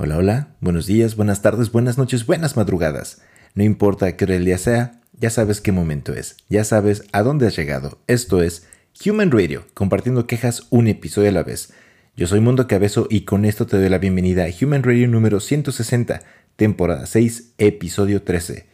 Hola, 0.00 0.16
hola, 0.16 0.54
buenos 0.60 0.86
días, 0.86 1.16
buenas 1.16 1.42
tardes, 1.42 1.72
buenas 1.72 1.98
noches, 1.98 2.24
buenas 2.24 2.56
madrugadas. 2.56 3.20
No 3.56 3.64
importa 3.64 4.16
qué 4.16 4.26
hora 4.26 4.38
día 4.38 4.56
sea, 4.56 5.00
ya 5.18 5.28
sabes 5.28 5.60
qué 5.60 5.72
momento 5.72 6.14
es, 6.14 6.36
ya 6.48 6.62
sabes 6.62 7.02
a 7.10 7.24
dónde 7.24 7.48
has 7.48 7.56
llegado. 7.56 7.98
Esto 8.06 8.40
es 8.40 8.68
Human 9.04 9.32
Radio, 9.32 9.66
compartiendo 9.74 10.28
quejas 10.28 10.68
un 10.70 10.86
episodio 10.86 11.30
a 11.30 11.32
la 11.32 11.42
vez. 11.42 11.72
Yo 12.16 12.28
soy 12.28 12.38
Mundo 12.38 12.68
Cabezo 12.68 13.08
y 13.10 13.22
con 13.22 13.44
esto 13.44 13.66
te 13.66 13.76
doy 13.76 13.88
la 13.88 13.98
bienvenida 13.98 14.44
a 14.44 14.64
Human 14.64 14.84
Radio 14.84 15.08
número 15.08 15.40
160, 15.40 16.22
temporada 16.54 17.04
6, 17.04 17.54
episodio 17.58 18.22
13. 18.22 18.68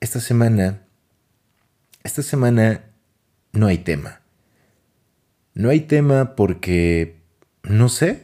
Esta 0.00 0.20
semana, 0.20 0.80
esta 2.04 2.22
semana 2.22 2.86
no 3.52 3.66
hay 3.66 3.76
tema. 3.76 4.22
No 5.52 5.68
hay 5.68 5.80
tema 5.80 6.36
porque, 6.36 7.20
no 7.64 7.90
sé, 7.90 8.23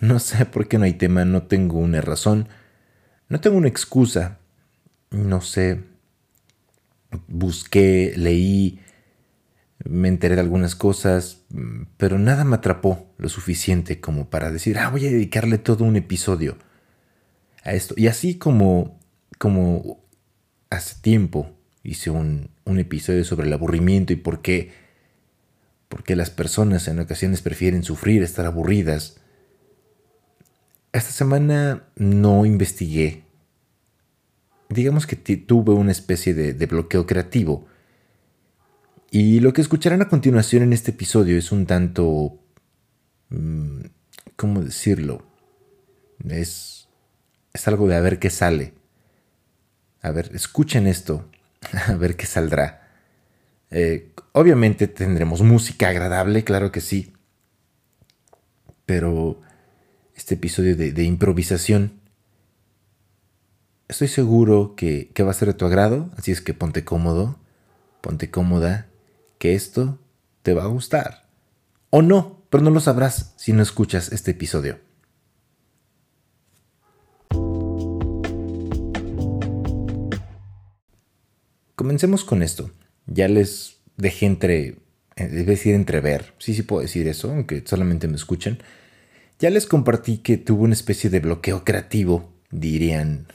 no 0.00 0.18
sé 0.18 0.46
por 0.46 0.68
qué 0.68 0.78
no 0.78 0.84
hay 0.84 0.94
tema, 0.94 1.24
no 1.24 1.44
tengo 1.44 1.78
una 1.78 2.00
razón, 2.00 2.48
no 3.28 3.40
tengo 3.40 3.56
una 3.56 3.68
excusa, 3.68 4.38
no 5.10 5.40
sé. 5.40 5.82
Busqué, 7.28 8.12
leí, 8.16 8.80
me 9.84 10.08
enteré 10.08 10.34
de 10.34 10.40
algunas 10.40 10.74
cosas, 10.74 11.42
pero 11.96 12.18
nada 12.18 12.44
me 12.44 12.56
atrapó 12.56 13.14
lo 13.18 13.28
suficiente 13.28 14.00
como 14.00 14.30
para 14.30 14.50
decir, 14.50 14.78
ah, 14.78 14.90
voy 14.90 15.06
a 15.06 15.10
dedicarle 15.10 15.58
todo 15.58 15.84
un 15.84 15.96
episodio 15.96 16.58
a 17.62 17.72
esto. 17.72 17.94
Y 17.96 18.08
así 18.08 18.36
como, 18.36 18.98
como 19.38 20.04
hace 20.70 21.00
tiempo 21.00 21.50
hice 21.82 22.10
un, 22.10 22.50
un 22.64 22.78
episodio 22.78 23.24
sobre 23.24 23.46
el 23.46 23.52
aburrimiento 23.52 24.12
y 24.12 24.16
por 24.16 24.42
qué, 24.42 24.72
por 25.88 26.02
qué 26.02 26.16
las 26.16 26.30
personas 26.30 26.88
en 26.88 26.98
ocasiones 26.98 27.42
prefieren 27.42 27.84
sufrir, 27.84 28.22
estar 28.22 28.46
aburridas, 28.46 29.20
esta 30.94 31.10
semana 31.10 31.88
no 31.96 32.46
investigué. 32.46 33.24
Digamos 34.68 35.06
que 35.06 35.16
tuve 35.16 35.72
una 35.74 35.90
especie 35.90 36.34
de, 36.34 36.66
bloqueo 36.66 37.04
creativo. 37.04 37.66
Y 39.10 39.40
lo 39.40 39.52
que 39.52 39.60
escucharán 39.60 40.02
a 40.02 40.08
continuación 40.08 40.62
en 40.62 40.72
este 40.72 40.92
episodio 40.92 41.36
es 41.36 41.50
un 41.52 41.66
tanto... 41.66 42.38
Mm, 43.30 43.86
¿Cómo 44.36 44.62
decirlo? 44.62 45.26
Es, 46.28 46.88
es 47.52 47.68
algo 47.68 47.88
de 47.88 47.96
a 47.96 48.00
ver 48.00 48.20
qué 48.20 48.30
sale. 48.30 48.74
A 50.00 50.12
ver, 50.12 50.30
escuchen 50.32 50.86
esto, 50.86 51.28
a 51.88 51.94
ver 51.94 52.16
qué 52.16 52.26
saldrá. 52.26 52.88
Eh, 53.70 54.12
obviamente 54.32 54.86
tendremos 54.86 55.42
música 55.42 55.88
agradable, 55.88 56.44
claro 56.44 56.70
que 56.70 56.80
sí. 56.80 57.12
Pero 58.86 59.40
este 60.14 60.34
episodio 60.34 60.76
de, 60.76 61.02
improvisación. 61.04 62.00
Estoy 63.88 64.08
seguro 64.08 64.74
que, 64.76 65.10
que 65.14 65.22
va 65.22 65.30
a 65.30 65.34
ser 65.34 65.48
de 65.48 65.54
tu 65.54 65.66
agrado, 65.66 66.10
así 66.16 66.32
es 66.32 66.40
que 66.40 66.54
ponte 66.54 66.84
cómodo, 66.84 67.38
ponte 68.00 68.30
cómoda, 68.30 68.86
que 69.38 69.54
esto 69.54 69.98
te 70.42 70.54
va 70.54 70.64
a 70.64 70.68
gustar. 70.68 71.24
O 71.90 72.02
no, 72.02 72.42
pero 72.50 72.62
no 72.62 72.70
lo 72.70 72.80
sabrás 72.80 73.34
si 73.36 73.52
no 73.52 73.62
escuchas 73.62 74.12
este 74.12 74.32
episodio. 74.32 74.78
Comencemos 81.74 82.24
con 82.24 82.42
esto. 82.42 82.70
Ya 83.06 83.28
les 83.28 83.78
dejé 83.96 84.26
entre, 84.26 84.66
eh, 85.16 85.28
debe 85.28 85.52
decir 85.52 85.74
entrever, 85.74 86.34
sí, 86.38 86.54
sí 86.54 86.62
puedo 86.62 86.82
decir 86.82 87.06
eso, 87.08 87.30
aunque 87.30 87.62
solamente 87.66 88.08
me 88.08 88.16
escuchen. 88.16 88.58
Ya 89.38 89.50
les 89.50 89.66
compartí 89.66 90.18
que 90.18 90.36
tuvo 90.36 90.64
una 90.64 90.74
especie 90.74 91.10
de 91.10 91.20
bloqueo 91.20 91.64
creativo, 91.64 92.32
dirían 92.50 93.26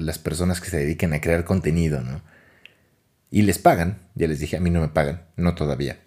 las 0.00 0.18
personas 0.18 0.60
que 0.60 0.70
se 0.70 0.78
dedican 0.78 1.12
a 1.12 1.20
crear 1.20 1.44
contenido, 1.44 2.00
¿no? 2.00 2.20
Y 3.30 3.42
les 3.42 3.58
pagan, 3.58 3.98
ya 4.14 4.26
les 4.28 4.40
dije, 4.40 4.56
a 4.56 4.60
mí 4.60 4.70
no 4.70 4.80
me 4.80 4.88
pagan, 4.88 5.22
no 5.36 5.54
todavía. 5.54 5.98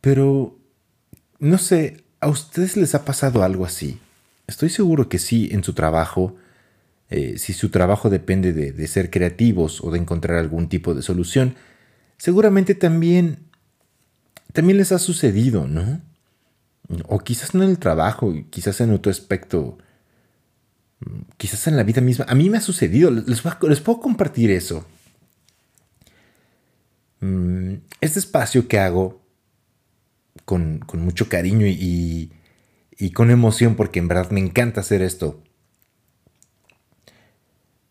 Pero, 0.00 0.58
no 1.38 1.58
sé, 1.58 2.04
¿a 2.20 2.28
ustedes 2.28 2.76
les 2.76 2.94
ha 2.94 3.04
pasado 3.04 3.42
algo 3.42 3.64
así? 3.64 3.98
Estoy 4.46 4.68
seguro 4.68 5.08
que 5.08 5.18
sí 5.18 5.48
en 5.52 5.64
su 5.64 5.74
trabajo, 5.74 6.36
eh, 7.08 7.38
si 7.38 7.52
su 7.52 7.70
trabajo 7.70 8.08
depende 8.08 8.52
de, 8.52 8.72
de 8.72 8.86
ser 8.88 9.10
creativos 9.10 9.82
o 9.82 9.90
de 9.90 9.98
encontrar 9.98 10.38
algún 10.38 10.68
tipo 10.68 10.94
de 10.94 11.02
solución, 11.02 11.56
seguramente 12.18 12.74
también, 12.74 13.38
también 14.52 14.78
les 14.78 14.92
ha 14.92 14.98
sucedido, 14.98 15.66
¿no? 15.66 16.00
O 17.06 17.20
quizás 17.20 17.54
no 17.54 17.62
en 17.62 17.70
el 17.70 17.78
trabajo, 17.78 18.34
quizás 18.50 18.80
en 18.80 18.92
otro 18.92 19.10
aspecto, 19.10 19.78
quizás 21.36 21.66
en 21.68 21.76
la 21.76 21.84
vida 21.84 22.00
misma. 22.00 22.26
A 22.28 22.34
mí 22.34 22.50
me 22.50 22.58
ha 22.58 22.60
sucedido, 22.60 23.10
les, 23.10 23.40
puedo 23.40 24.00
compartir 24.00 24.50
eso. 24.50 24.86
Mm, 27.20 27.74
este 28.00 28.18
espacio 28.18 28.66
que 28.66 28.78
hago 28.78 29.22
con, 30.44 30.84
mucho 30.94 31.28
cariño 31.28 31.66
y, 31.66 32.32
con 33.14 33.30
emoción, 33.30 33.76
porque 33.76 34.00
en 34.00 34.08
verdad 34.08 34.30
me 34.30 34.40
encanta 34.40 34.80
hacer 34.80 35.02
esto. 35.02 35.42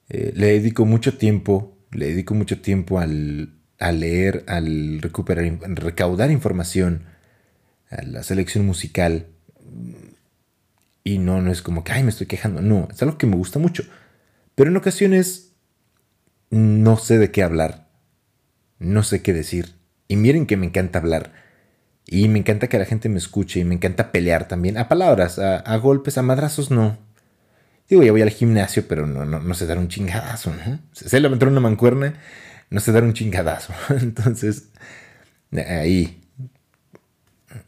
Eh, 0.10 0.34
le 0.36 0.48
dedico 0.48 0.86
mucho 0.86 1.18
tiempo, 1.18 1.78
le 1.92 2.08
dedico 2.08 2.34
mucho 2.34 2.62
tiempo 2.62 3.00
al, 3.00 3.54
a 3.80 3.92
leer, 3.92 4.44
al 4.48 5.02
recuperar, 5.02 5.46
recaudar 5.62 6.32
información, 6.32 7.06
la 7.90 8.24
selección 8.24 8.66
musical. 8.66 9.28
Y 11.04 11.18
no, 11.18 11.42
no 11.42 11.52
es 11.52 11.62
como 11.62 11.84
que, 11.84 11.92
ay, 11.92 12.04
me 12.04 12.10
estoy 12.10 12.28
quejando. 12.28 12.62
No, 12.62 12.88
es 12.92 13.02
algo 13.02 13.18
que 13.18 13.28
me 13.28 13.36
gusta 13.36 13.60
mucho. 13.60 13.84
Pero 14.56 14.70
en 14.70 14.78
ocasiones 14.78 15.54
no 16.50 16.98
sé 16.98 17.18
de 17.18 17.32
qué 17.32 17.44
hablar. 17.44 17.90
No 18.80 19.04
sé 19.04 19.22
qué 19.22 19.34
decir. 19.34 19.76
Y 20.08 20.16
miren 20.16 20.46
que 20.46 20.58
me 20.58 20.68
encanta 20.68 21.00
hablar. 21.00 21.34
Y 22.06 22.28
me 22.28 22.40
encanta 22.40 22.68
que 22.68 22.80
la 22.80 22.86
gente 22.86 23.10
me 23.10 23.18
escuche. 23.18 23.60
Y 23.60 23.64
me 23.64 23.76
encanta 23.76 24.12
pelear 24.12 24.48
también. 24.48 24.78
A 24.78 24.88
palabras, 24.88 25.40
a, 25.40 25.76
golpes, 25.78 26.18
a 26.18 26.22
madrazos, 26.22 26.72
no. 26.72 26.98
Digo, 27.88 28.04
ya 28.04 28.12
voy 28.12 28.22
al 28.22 28.30
gimnasio, 28.30 28.88
pero 28.88 29.08
no, 29.08 29.26
no, 29.26 29.40
no 29.40 29.54
sé 29.56 29.66
dar 29.66 29.80
un 29.80 29.88
chingadazo, 29.88 30.54
¿no? 30.54 30.80
Sé 30.92 31.20
levantar 31.20 31.48
una 31.50 31.60
mancuerna, 31.60 32.14
no 32.70 32.80
sé 32.80 32.92
dar 32.92 33.04
un 33.04 33.14
chingadazo. 33.14 33.74
Entonces, 33.90 34.70
ahí, 35.52 36.19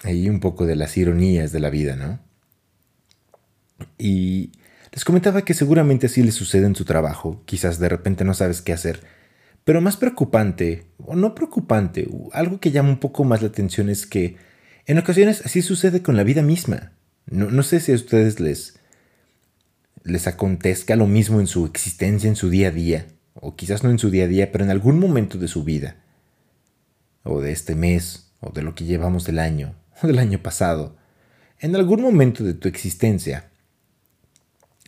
ahí 0.03 0.29
un 0.29 0.39
poco 0.39 0.65
de 0.65 0.75
las 0.75 0.97
ironías 0.97 1.51
de 1.51 1.59
la 1.59 1.69
vida, 1.69 1.95
¿no? 1.95 2.19
Y 3.97 4.51
les 4.91 5.05
comentaba 5.05 5.43
que 5.43 5.53
seguramente 5.53 6.07
así 6.07 6.21
les 6.21 6.35
sucede 6.35 6.65
en 6.65 6.75
su 6.75 6.85
trabajo, 6.85 7.41
quizás 7.45 7.79
de 7.79 7.89
repente 7.89 8.23
no 8.23 8.33
sabes 8.33 8.61
qué 8.61 8.73
hacer, 8.73 9.01
pero 9.63 9.81
más 9.81 9.97
preocupante, 9.97 10.87
o 10.97 11.15
no 11.15 11.35
preocupante, 11.35 12.09
algo 12.33 12.59
que 12.59 12.71
llama 12.71 12.89
un 12.89 12.99
poco 12.99 13.23
más 13.23 13.41
la 13.41 13.49
atención 13.49 13.89
es 13.89 14.05
que 14.05 14.37
en 14.85 14.97
ocasiones 14.97 15.45
así 15.45 15.61
sucede 15.61 16.01
con 16.01 16.17
la 16.17 16.23
vida 16.23 16.41
misma. 16.41 16.93
No, 17.27 17.63
sé 17.63 17.79
si 17.79 17.91
a 17.91 17.95
ustedes 17.95 18.39
les, 18.39 18.79
les 20.03 20.27
acontezca 20.27 20.95
lo 20.95 21.05
mismo 21.07 21.39
en 21.39 21.47
su 21.47 21.65
existencia, 21.65 22.27
en 22.27 22.35
su 22.35 22.49
día 22.49 22.69
a 22.69 22.71
día, 22.71 23.05
o 23.35 23.55
quizás 23.55 23.83
no 23.83 23.91
en 23.91 23.99
su 23.99 24.09
día 24.09 24.25
a 24.25 24.27
día, 24.27 24.51
pero 24.51 24.63
en 24.63 24.71
algún 24.71 24.99
momento 24.99 25.37
de 25.37 25.47
su 25.47 25.63
vida, 25.63 25.97
o 27.23 27.39
de 27.39 27.51
este 27.51 27.75
mes, 27.75 28.30
o 28.41 28.51
de 28.51 28.61
lo 28.61 28.75
que 28.75 28.83
llevamos 28.83 29.23
del 29.23 29.39
año, 29.39 29.75
o 30.03 30.07
del 30.07 30.19
año 30.19 30.39
pasado, 30.39 30.97
en 31.59 31.75
algún 31.75 32.01
momento 32.01 32.43
de 32.43 32.53
tu 32.53 32.67
existencia, 32.67 33.51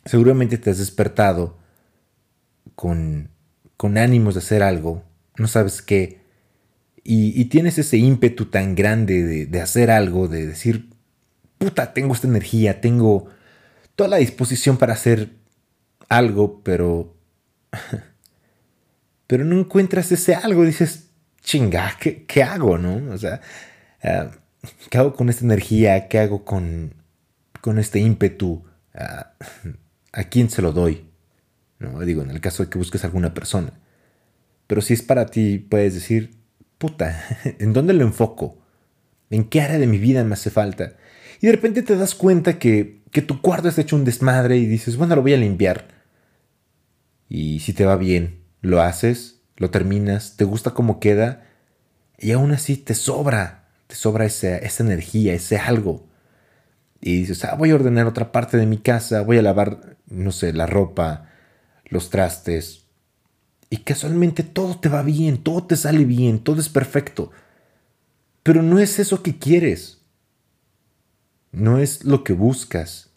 seguramente 0.05 0.57
te 0.57 0.69
has 0.69 0.79
despertado 0.79 1.57
con, 2.75 3.29
con 3.77 3.97
ánimos 3.97 4.33
de 4.33 4.39
hacer 4.39 4.63
algo, 4.63 5.03
no 5.37 5.47
sabes 5.47 5.81
qué, 5.81 6.21
y, 7.05 7.45
tienes 7.45 7.77
ese 7.77 7.97
ímpetu 7.97 8.45
tan 8.45 8.75
grande 8.75 9.23
de, 9.23 9.45
de 9.45 9.61
hacer 9.61 9.91
algo, 9.91 10.29
de 10.29 10.47
decir, 10.47 10.89
puta, 11.57 11.93
tengo 11.93 12.13
esta 12.13 12.27
energía, 12.27 12.79
tengo 12.79 13.27
toda 13.97 14.09
la 14.09 14.17
disposición 14.17 14.77
para 14.77 14.93
hacer 14.93 15.31
algo, 16.09 16.61
pero... 16.63 17.15
pero 19.27 19.43
no 19.43 19.59
encuentras 19.59 20.11
ese 20.11 20.35
algo, 20.35 20.63
dices, 20.63 21.02
chinga, 21.43 21.97
¿qué, 21.99 22.43
hago, 22.43 22.77
no? 22.77 23.13
O 23.13 23.17
sea, 23.17 23.41
ah, 24.01 24.31
¿qué 24.89 24.97
hago 24.97 25.13
con 25.13 25.29
esta 25.29 25.45
energía? 25.45 26.07
¿Qué 26.07 26.19
hago 26.19 26.43
con, 26.43 26.93
con 27.61 27.77
este 27.77 27.99
ímpetu? 27.99 28.63
Ah, 28.95 29.33
¿A 30.11 30.23
quién 30.25 30.49
se 30.49 30.61
lo 30.61 30.71
doy? 30.71 31.05
¿No? 31.79 31.99
Digo, 31.99 32.21
en 32.23 32.31
el 32.31 32.41
caso 32.41 32.63
de 32.63 32.69
que 32.69 32.77
busques 32.77 33.03
a 33.03 33.07
alguna 33.07 33.33
persona. 33.33 33.73
Pero 34.67 34.81
si 34.81 34.93
es 34.93 35.01
para 35.01 35.25
ti, 35.27 35.59
puedes 35.59 35.93
decir, 35.93 36.37
puta, 36.77 37.21
¿en 37.59 37.73
dónde 37.73 37.93
lo 37.93 38.03
enfoco? 38.03 38.57
¿En 39.29 39.43
qué 39.45 39.61
área 39.61 39.79
de 39.79 39.87
mi 39.87 39.97
vida 39.97 40.23
me 40.23 40.33
hace 40.33 40.49
falta? 40.49 40.93
Y 41.41 41.47
de 41.47 41.53
repente 41.53 41.83
te 41.83 41.97
das 41.97 42.15
cuenta 42.15 42.57
que, 42.57 43.01
que 43.11 43.21
tu 43.21 43.41
cuarto 43.41 43.67
está 43.67 43.81
hecho 43.81 43.95
un 43.95 44.05
desmadre 44.05 44.57
y 44.57 44.65
dices, 44.65 44.95
bueno, 44.95 45.15
lo 45.15 45.21
voy 45.21 45.33
a 45.33 45.37
limpiar. 45.37 45.87
Y 47.27 47.59
si 47.59 47.73
te 47.73 47.85
va 47.85 47.97
bien, 47.97 48.43
lo 48.61 48.81
haces 48.81 49.32
lo 49.63 49.69
terminas, 49.69 50.35
te 50.35 50.43
gusta 50.43 50.71
cómo 50.71 50.99
queda 50.99 51.47
y 52.17 52.33
aún 52.33 52.51
así 52.51 52.75
te 52.75 52.95
sobra, 52.95 53.69
te 53.87 53.95
sobra 53.95 54.25
esa, 54.25 54.57
esa 54.57 54.83
energía, 54.83 55.33
ese 55.33 55.57
algo. 55.57 56.05
y 57.01 57.19
dices, 57.19 57.45
ah, 57.45 57.55
voy 57.55 57.71
a 57.71 57.75
ordenar 57.75 58.07
otra 58.07 58.31
parte 58.31 58.57
de 58.57 58.65
mi 58.65 58.77
casa, 58.77 59.21
voy 59.21 59.37
a 59.37 59.41
lavar, 59.41 59.97
no 60.07 60.31
sé, 60.31 60.53
la 60.53 60.67
ropa, 60.67 61.29
los 61.85 62.09
trastes. 62.09 62.85
Y 63.69 63.77
casualmente 63.77 64.43
todo 64.43 64.79
te 64.79 64.89
va 64.89 65.01
bien, 65.01 65.43
todo 65.43 65.65
te 65.65 65.77
sale 65.77 66.05
bien, 66.05 66.39
todo 66.39 66.59
es 66.59 66.69
perfecto. 66.69 67.31
Pero 68.43 68.61
no 68.61 68.79
es 68.79 68.99
eso 68.99 69.23
que 69.23 69.37
quieres. 69.37 70.01
No 71.51 71.77
es 71.79 72.03
lo 72.03 72.23
que 72.23 72.33
buscas. 72.33 73.11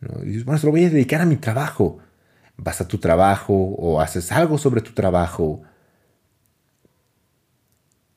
¿no? 0.00 0.20
Dices, 0.22 0.44
bueno, 0.44 0.58
se 0.58 0.66
lo 0.66 0.72
voy 0.72 0.84
a 0.84 0.90
dedicar 0.90 1.20
a 1.20 1.26
mi 1.26 1.36
trabajo. 1.36 2.00
Vas 2.62 2.80
a 2.80 2.86
tu 2.86 2.98
trabajo 2.98 3.52
o 3.54 4.00
haces 4.00 4.30
algo 4.30 4.56
sobre 4.56 4.82
tu 4.82 4.92
trabajo. 4.92 5.62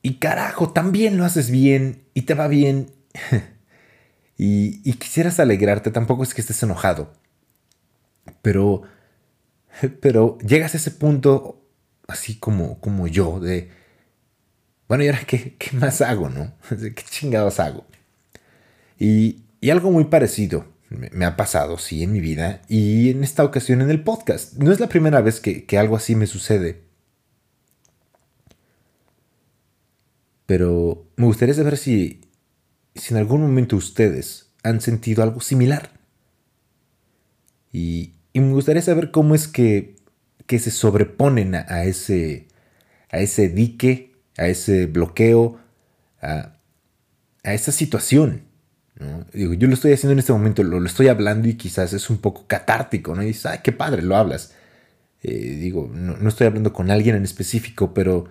Y 0.02 0.18
carajo, 0.18 0.70
también 0.70 1.16
lo 1.16 1.24
haces 1.24 1.50
bien 1.50 2.04
y 2.14 2.22
te 2.22 2.34
va 2.34 2.46
bien. 2.46 2.92
y, 4.38 4.88
y 4.88 4.94
quisieras 4.94 5.40
alegrarte, 5.40 5.90
tampoco 5.90 6.22
es 6.22 6.32
que 6.32 6.42
estés 6.42 6.62
enojado. 6.62 7.12
Pero, 8.40 8.82
pero 10.00 10.38
llegas 10.38 10.74
a 10.74 10.76
ese 10.76 10.92
punto, 10.92 11.60
así 12.06 12.38
como, 12.38 12.78
como 12.80 13.08
yo, 13.08 13.40
de, 13.40 13.70
bueno, 14.86 15.02
¿y 15.02 15.08
ahora 15.08 15.24
qué, 15.26 15.56
qué 15.56 15.76
más 15.76 16.00
hago, 16.02 16.28
no? 16.28 16.52
¿Qué 16.68 17.04
chingados 17.10 17.58
hago? 17.58 17.84
Y, 18.96 19.42
y 19.60 19.70
algo 19.70 19.90
muy 19.90 20.04
parecido 20.04 20.75
me, 20.88 21.24
ha 21.24 21.36
pasado, 21.36 21.78
sí, 21.78 22.02
en 22.02 22.12
mi 22.12 22.20
vida 22.20 22.62
y 22.68 23.10
en 23.10 23.24
esta 23.24 23.44
ocasión 23.44 23.80
en 23.80 23.90
el 23.90 24.02
podcast. 24.02 24.54
No 24.54 24.72
es 24.72 24.80
la 24.80 24.88
primera 24.88 25.20
vez 25.20 25.40
que, 25.40 25.64
que 25.64 25.78
algo 25.78 25.96
así 25.96 26.14
me 26.14 26.26
sucede. 26.26 26.86
Pero 30.46 31.08
me 31.16 31.26
gustaría 31.26 31.54
saber 31.54 31.76
si, 31.76 32.20
en 33.10 33.16
algún 33.16 33.42
momento 33.42 33.76
ustedes 33.76 34.52
han 34.62 34.80
sentido 34.80 35.22
algo 35.22 35.40
similar. 35.40 35.90
Y, 37.72 38.14
y 38.32 38.40
me 38.40 38.52
gustaría 38.52 38.82
saber 38.82 39.10
cómo 39.10 39.34
es 39.34 39.48
que, 39.48 39.96
que 40.46 40.58
se 40.60 40.70
sobreponen 40.70 41.56
a, 41.56 41.66
a, 41.68 41.84
ese, 41.84 42.46
a 43.10 43.18
ese 43.18 43.48
dique, 43.48 44.14
a 44.38 44.46
ese 44.46 44.86
bloqueo, 44.86 45.58
a, 46.22 46.56
a 47.42 47.54
esa 47.54 47.72
situación. 47.72 48.45
Digo, 49.32 49.52
yo 49.52 49.68
lo 49.68 49.74
estoy 49.74 49.92
haciendo 49.92 50.12
en 50.12 50.20
este 50.20 50.32
momento, 50.32 50.62
lo, 50.62 50.80
lo, 50.80 50.86
estoy 50.86 51.08
hablando 51.08 51.48
y 51.48 51.54
quizás 51.54 51.92
es 51.92 52.08
un 52.08 52.18
poco 52.18 52.46
catártico, 52.46 53.14
¿no? 53.14 53.22
Y 53.22 53.26
dices, 53.26 53.46
ay, 53.46 53.58
qué 53.62 53.72
padre, 53.72 54.00
lo 54.00 54.16
hablas. 54.16 54.54
Eh, 55.22 55.56
digo, 55.60 55.90
no, 55.92 56.16
no, 56.16 56.28
estoy 56.28 56.46
hablando 56.46 56.72
con 56.72 56.90
alguien 56.90 57.16
en 57.16 57.24
específico, 57.24 57.92
pero 57.92 58.26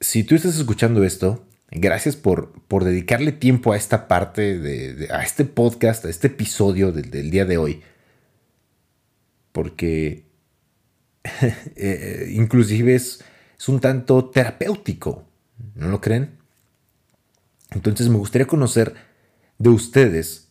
si 0.00 0.24
tú 0.24 0.34
estás 0.34 0.56
escuchando 0.56 1.04
esto, 1.04 1.46
gracias 1.70 2.16
por, 2.16 2.52
por 2.62 2.84
dedicarle 2.84 3.32
tiempo 3.32 3.72
a 3.72 3.76
esta 3.76 4.08
parte, 4.08 4.58
de, 4.58 5.08
a 5.12 5.22
este 5.22 5.44
podcast, 5.44 6.04
a 6.04 6.10
este 6.10 6.28
episodio 6.28 6.90
del, 6.90 7.10
del 7.10 7.30
día 7.30 7.44
de 7.44 7.58
hoy. 7.58 7.82
Porque 9.52 10.26
eh, 11.76 12.30
inclusive 12.32 12.94
es, 12.94 13.24
es 13.58 13.68
un 13.68 13.80
tanto 13.80 14.30
terapéutico, 14.30 15.28
¿no 15.74 15.88
lo 15.88 16.00
creen? 16.00 16.38
Entonces 17.70 18.08
me 18.08 18.16
gustaría 18.16 18.46
conocer 18.46 18.94
de 19.58 19.68
ustedes 19.68 20.48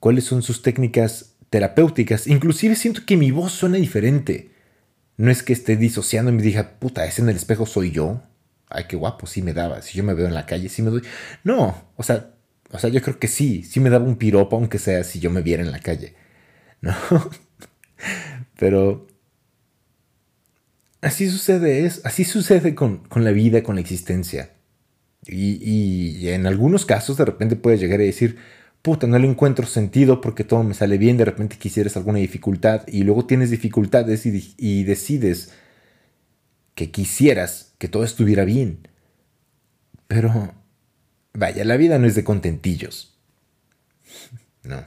cuáles 0.00 0.24
son 0.24 0.42
sus 0.42 0.62
técnicas 0.62 1.36
terapéuticas. 1.50 2.26
Inclusive 2.26 2.76
siento 2.76 3.02
que 3.06 3.16
mi 3.16 3.30
voz 3.30 3.52
suena 3.52 3.76
diferente. 3.76 4.50
No 5.16 5.30
es 5.30 5.42
que 5.42 5.52
esté 5.52 5.76
disociando 5.76 6.30
y 6.30 6.34
me 6.34 6.42
diga, 6.42 6.78
puta, 6.80 7.04
ese 7.06 7.22
en 7.22 7.28
el 7.28 7.36
espejo 7.36 7.66
soy 7.66 7.92
yo. 7.92 8.22
Ay, 8.68 8.84
qué 8.88 8.96
guapo, 8.96 9.26
sí 9.26 9.40
me 9.42 9.52
daba. 9.52 9.80
Si 9.82 9.96
yo 9.96 10.02
me 10.02 10.14
veo 10.14 10.26
en 10.26 10.34
la 10.34 10.46
calle, 10.46 10.68
sí 10.68 10.82
me 10.82 10.90
doy. 10.90 11.02
No, 11.44 11.92
o 11.96 12.02
sea, 12.02 12.34
o 12.72 12.78
sea, 12.78 12.90
yo 12.90 13.00
creo 13.02 13.18
que 13.20 13.28
sí, 13.28 13.62
sí 13.62 13.78
me 13.78 13.90
daba 13.90 14.04
un 14.04 14.16
piropo, 14.16 14.56
aunque 14.56 14.78
sea 14.80 15.04
si 15.04 15.20
yo 15.20 15.30
me 15.30 15.42
viera 15.42 15.62
en 15.62 15.70
la 15.70 15.78
calle. 15.78 16.14
¿No? 16.80 16.92
Pero 18.58 19.06
así 21.00 21.30
sucede, 21.30 21.86
es, 21.86 22.00
así 22.04 22.24
sucede 22.24 22.74
con, 22.74 22.98
con 22.98 23.22
la 23.22 23.30
vida, 23.30 23.62
con 23.62 23.76
la 23.76 23.80
existencia. 23.80 24.50
Y, 25.26 26.28
en 26.28 26.46
algunos 26.46 26.84
casos 26.84 27.16
de 27.16 27.24
repente 27.24 27.56
puedes 27.56 27.80
llegar 27.80 28.00
a 28.00 28.04
decir, 28.04 28.36
puta, 28.82 29.06
no 29.06 29.18
le 29.18 29.28
encuentro 29.28 29.66
sentido 29.66 30.20
porque 30.20 30.44
todo 30.44 30.62
me 30.62 30.74
sale 30.74 30.98
bien, 30.98 31.16
de 31.16 31.24
repente 31.24 31.56
quisieras 31.56 31.96
alguna 31.96 32.18
dificultad 32.18 32.86
y 32.86 33.04
luego 33.04 33.26
tienes 33.26 33.50
dificultades 33.50 34.26
y, 34.26 34.54
y 34.58 34.84
decides 34.84 35.52
que 36.74 36.90
quisieras 36.90 37.74
que 37.78 37.88
todo 37.88 38.04
estuviera 38.04 38.44
bien. 38.44 38.88
Pero, 40.08 40.54
vaya, 41.32 41.64
la 41.64 41.76
vida 41.76 41.98
no 41.98 42.06
es 42.06 42.14
de 42.14 42.24
contentillos. 42.24 43.10
No. 44.64 44.82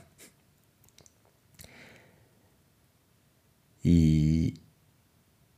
Y, 3.83 4.55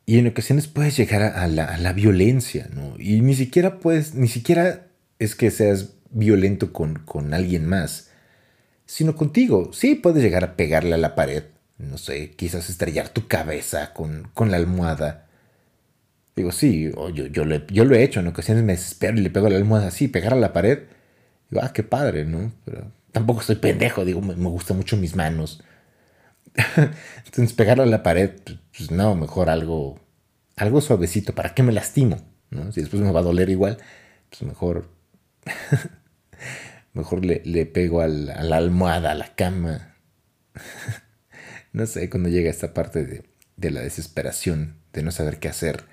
y 0.09 0.17
en 0.17 0.25
ocasiones 0.25 0.65
puedes 0.65 0.97
llegar 0.97 1.21
a 1.21 1.47
la, 1.47 1.65
a 1.65 1.77
la, 1.77 1.93
violencia, 1.93 2.67
¿no? 2.73 2.95
Y 2.97 3.21
ni 3.21 3.35
siquiera 3.35 3.77
puedes, 3.77 4.15
ni 4.15 4.27
siquiera 4.27 4.87
es 5.19 5.35
que 5.35 5.51
seas 5.51 5.91
violento 6.09 6.73
con, 6.73 6.95
con 7.05 7.31
alguien 7.35 7.67
más, 7.67 8.09
sino 8.87 9.15
contigo. 9.15 9.69
Sí, 9.71 9.93
puedes 9.93 10.23
llegar 10.23 10.43
a 10.43 10.55
pegarle 10.55 10.95
a 10.95 10.97
la 10.97 11.13
pared, 11.13 11.43
no 11.77 11.99
sé, 11.99 12.31
quizás 12.31 12.71
estrellar 12.71 13.09
tu 13.09 13.27
cabeza 13.27 13.93
con, 13.93 14.31
con 14.33 14.49
la 14.49 14.57
almohada. 14.57 15.27
Digo, 16.35 16.51
sí, 16.51 16.91
yo, 16.91 17.27
yo, 17.27 17.45
lo, 17.45 17.67
yo 17.67 17.85
lo 17.85 17.93
he 17.93 18.01
hecho, 18.01 18.19
en 18.19 18.25
ocasiones 18.29 18.63
me 18.63 18.73
desespero 18.73 19.15
y 19.15 19.21
le 19.21 19.29
pego 19.29 19.47
la 19.47 19.57
almohada 19.57 19.89
así, 19.89 20.07
pegar 20.07 20.33
a 20.33 20.37
la 20.37 20.53
pared. 20.53 20.79
Digo, 21.51 21.61
ah, 21.63 21.71
qué 21.71 21.83
padre, 21.83 22.25
¿no? 22.25 22.51
Pero 22.65 22.91
tampoco 23.11 23.43
soy 23.43 23.57
pendejo, 23.57 24.03
digo, 24.05 24.21
me, 24.21 24.35
me 24.35 24.49
gustan 24.49 24.77
mucho 24.77 24.97
mis 24.97 25.15
manos. 25.15 25.61
Entonces, 27.25 27.53
pegarle 27.53 27.83
a 27.83 27.87
la 27.87 28.03
pared, 28.03 28.31
pues 28.75 28.91
no, 28.91 29.15
mejor 29.15 29.49
algo, 29.49 29.99
algo 30.55 30.81
suavecito. 30.81 31.33
¿Para 31.35 31.53
qué 31.53 31.63
me 31.63 31.71
lastimo? 31.71 32.17
¿no? 32.49 32.71
Si 32.71 32.81
después 32.81 33.01
me 33.01 33.11
va 33.11 33.19
a 33.19 33.23
doler 33.23 33.49
igual, 33.49 33.77
pues 34.29 34.43
mejor, 34.43 34.89
mejor 36.93 37.25
le, 37.25 37.41
le 37.45 37.65
pego 37.65 38.01
al, 38.01 38.29
a 38.29 38.43
la 38.43 38.57
almohada, 38.57 39.11
a 39.11 39.15
la 39.15 39.35
cama. 39.35 39.95
no 41.73 41.85
sé, 41.85 42.09
cuando 42.09 42.29
llega 42.29 42.49
esta 42.49 42.73
parte 42.73 43.05
de, 43.05 43.23
de, 43.57 43.71
la 43.71 43.81
desesperación, 43.81 44.77
de 44.93 45.03
no 45.03 45.11
saber 45.11 45.39
qué 45.39 45.49
hacer, 45.49 45.85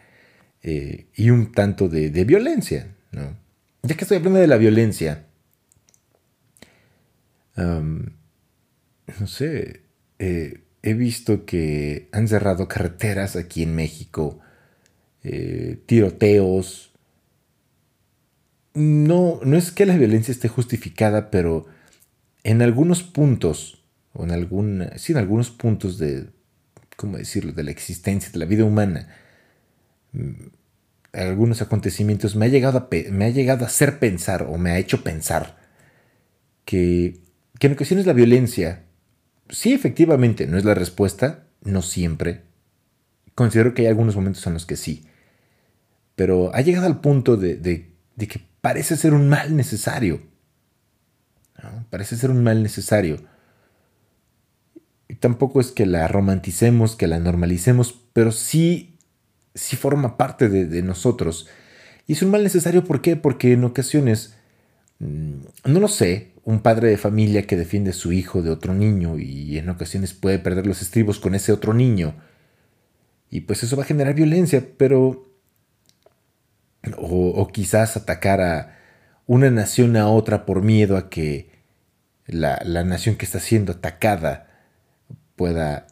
eh, 0.62 1.06
y 1.14 1.30
un 1.30 1.52
tanto 1.52 1.88
de, 1.88 2.10
de 2.10 2.24
violencia, 2.24 2.94
¿no? 3.12 3.36
Ya 3.82 3.94
que 3.94 4.04
estoy 4.04 4.16
hablando 4.18 4.40
de 4.40 4.48
la 4.48 4.56
violencia, 4.56 5.26
no 7.56 9.26
sé, 9.26 9.85
eh, 10.18 10.62
he 10.82 10.94
visto 10.94 11.44
que 11.44 12.08
han 12.12 12.28
cerrado 12.28 12.68
carreteras 12.68 13.36
aquí 13.36 13.62
en 13.62 13.74
México, 13.74 14.38
eh, 15.24 15.80
tiroteos. 15.86 16.92
No, 18.74 19.40
no 19.42 19.56
es 19.56 19.72
que 19.72 19.86
la 19.86 19.96
violencia 19.96 20.32
esté 20.32 20.48
justificada, 20.48 21.30
pero 21.30 21.66
en 22.44 22.62
algunos 22.62 23.02
puntos, 23.02 23.82
o 24.12 24.24
en, 24.24 24.30
algún, 24.30 24.88
sí, 24.96 25.12
en 25.12 25.18
algunos 25.18 25.50
puntos 25.50 25.98
de, 25.98 26.28
¿cómo 26.96 27.18
decirlo?, 27.18 27.52
de 27.52 27.64
la 27.64 27.72
existencia, 27.72 28.30
de 28.30 28.38
la 28.38 28.44
vida 28.44 28.64
humana, 28.64 29.08
mm, 30.12 30.46
algunos 31.12 31.62
acontecimientos 31.62 32.36
me 32.36 32.46
ha 32.46 32.48
llegado 32.48 32.78
a, 32.78 32.88
me 33.10 33.24
ha 33.24 33.30
llegado 33.30 33.64
a 33.64 33.68
hacer 33.68 33.98
pensar 33.98 34.44
o 34.44 34.58
me 34.58 34.70
ha 34.70 34.78
hecho 34.78 35.02
pensar 35.02 35.56
que, 36.64 37.18
que 37.58 37.66
en 37.66 37.72
ocasiones 37.72 38.06
la 38.06 38.12
violencia 38.12 38.85
sí, 39.48 39.72
efectivamente, 39.72 40.46
no 40.46 40.58
es 40.58 40.64
la 40.64 40.74
respuesta, 40.74 41.44
no 41.62 41.82
siempre. 41.82 42.42
Considero 43.34 43.74
que 43.74 43.82
hay 43.82 43.88
algunos 43.88 44.16
momentos 44.16 44.46
en 44.46 44.54
los 44.54 44.66
que 44.66 44.76
sí. 44.76 45.04
Pero 46.14 46.54
ha 46.54 46.60
llegado 46.62 46.86
al 46.86 47.00
punto 47.00 47.36
de, 47.36 47.56
de, 47.56 48.28
que 48.28 48.40
parece 48.60 48.96
ser 48.96 49.12
un 49.12 49.28
mal 49.28 49.54
necesario. 49.54 50.22
Parece 51.90 52.16
ser 52.16 52.30
un 52.30 52.42
mal 52.42 52.62
necesario. 52.62 53.22
Y 55.08 55.14
tampoco 55.16 55.60
es 55.60 55.70
que 55.70 55.86
la 55.86 56.08
romanticemos, 56.08 56.96
que 56.96 57.06
la 57.06 57.18
normalicemos, 57.18 58.00
pero 58.12 58.32
sí, 58.32 58.98
sí 59.54 59.76
forma 59.76 60.16
parte 60.16 60.48
de, 60.48 60.66
de 60.66 60.82
nosotros. 60.82 61.48
Y 62.06 62.14
es 62.14 62.22
un 62.22 62.30
mal 62.30 62.42
necesario, 62.42 62.84
¿por 62.84 63.02
qué? 63.02 63.16
Porque 63.16 63.52
en 63.52 63.64
ocasiones, 63.64 64.36
no 64.98 65.80
lo 65.80 65.88
sé, 65.88 66.32
un 66.44 66.60
padre 66.60 66.88
de 66.88 66.96
familia 66.96 67.46
que 67.46 67.56
defiende 67.56 67.90
a 67.90 67.94
su 67.94 68.12
hijo 68.12 68.42
de 68.42 68.50
otro 68.50 68.72
niño 68.72 69.18
y 69.18 69.58
en 69.58 69.68
ocasiones 69.68 70.14
puede 70.14 70.38
perder 70.38 70.66
los 70.66 70.80
estribos 70.82 71.18
con 71.18 71.34
ese 71.34 71.52
otro 71.52 71.74
niño. 71.74 72.14
Y 73.30 73.42
pues 73.42 73.62
eso 73.62 73.76
va 73.76 73.82
a 73.82 73.86
generar 73.86 74.14
violencia, 74.14 74.64
pero... 74.76 75.24
O, 76.98 77.30
o 77.30 77.48
quizás 77.48 77.96
atacar 77.96 78.40
a 78.40 78.78
una 79.26 79.50
nación 79.50 79.96
a 79.96 80.08
otra 80.08 80.46
por 80.46 80.62
miedo 80.62 80.96
a 80.96 81.10
que 81.10 81.50
la, 82.26 82.60
la 82.64 82.84
nación 82.84 83.16
que 83.16 83.24
está 83.24 83.40
siendo 83.40 83.72
atacada 83.72 84.46
pueda 85.34 85.88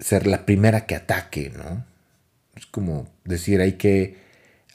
ser 0.00 0.26
la 0.26 0.44
primera 0.44 0.86
que 0.86 0.96
ataque, 0.96 1.52
¿no? 1.56 1.84
Es 2.56 2.66
como 2.66 3.08
decir, 3.24 3.60
hay 3.60 3.74
que, 3.74 4.18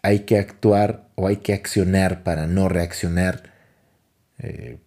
hay 0.07 0.19
que 0.21 0.37
actuar 0.39 1.09
o 1.15 1.27
hay 1.27 1.37
que 1.37 1.53
accionar 1.53 2.23
para 2.23 2.47
no 2.47 2.69
reaccionar 2.69 3.35
Eh, 4.39 4.79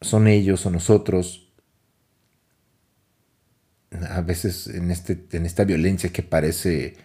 son 0.00 0.26
ellos 0.28 0.66
o 0.66 0.70
nosotros. 0.70 1.52
A 4.10 4.20
veces 4.22 4.66
en, 4.66 4.90
este, 4.90 5.26
en 5.32 5.46
esta 5.46 5.64
violencia 5.64 6.10
que 6.12 6.22
parece 6.22 6.96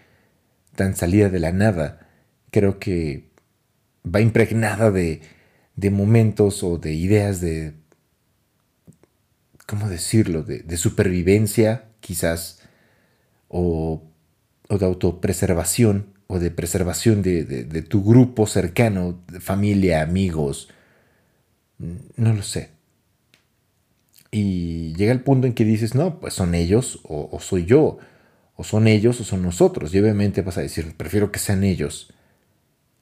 tan 0.76 0.96
salida 0.96 1.30
de 1.30 1.40
la 1.40 1.52
nada, 1.52 2.10
creo 2.52 2.80
que 2.80 3.30
va 4.04 4.22
impregnada 4.22 4.92
de, 4.92 5.22
de 5.76 5.92
momentos 5.92 6.64
o 6.64 6.78
de 6.80 6.94
ideas 6.94 7.42
de, 7.42 7.76
¿cómo 9.68 9.90
decirlo?, 9.90 10.44
de, 10.44 10.78
supervivencia, 10.78 11.86
quizás, 12.00 12.60
o, 13.48 14.04
o, 14.70 14.78
de 14.78 14.86
autopreservación, 14.86 16.14
o 16.32 16.38
de 16.38 16.52
preservación 16.52 17.24
de, 17.24 17.44
de 17.44 17.82
tu 17.82 18.04
grupo 18.04 18.46
cercano, 18.46 19.20
familia, 19.40 20.04
amigos, 20.04 20.70
no 21.80 22.34
lo 22.34 22.44
sé. 22.44 22.70
Y 24.32 24.94
llega 24.94 25.12
el 25.12 25.22
punto 25.22 25.48
en 25.48 25.54
que 25.54 25.66
dices, 25.66 25.96
no, 25.96 26.20
pues 26.20 26.36
son 26.36 26.54
ellos 26.54 27.00
o, 27.04 27.40
soy 27.40 27.66
yo, 27.66 27.98
o 28.56 28.64
son 28.64 28.88
ellos 28.88 29.20
o 29.20 29.24
son 29.24 29.42
nosotros. 29.42 29.94
Y 29.94 30.00
obviamente 30.00 30.44
vas 30.44 30.58
a 30.58 30.62
decir, 30.62 30.96
prefiero 30.96 31.32
que 31.32 31.40
sean 31.40 31.64
ellos 31.64 32.14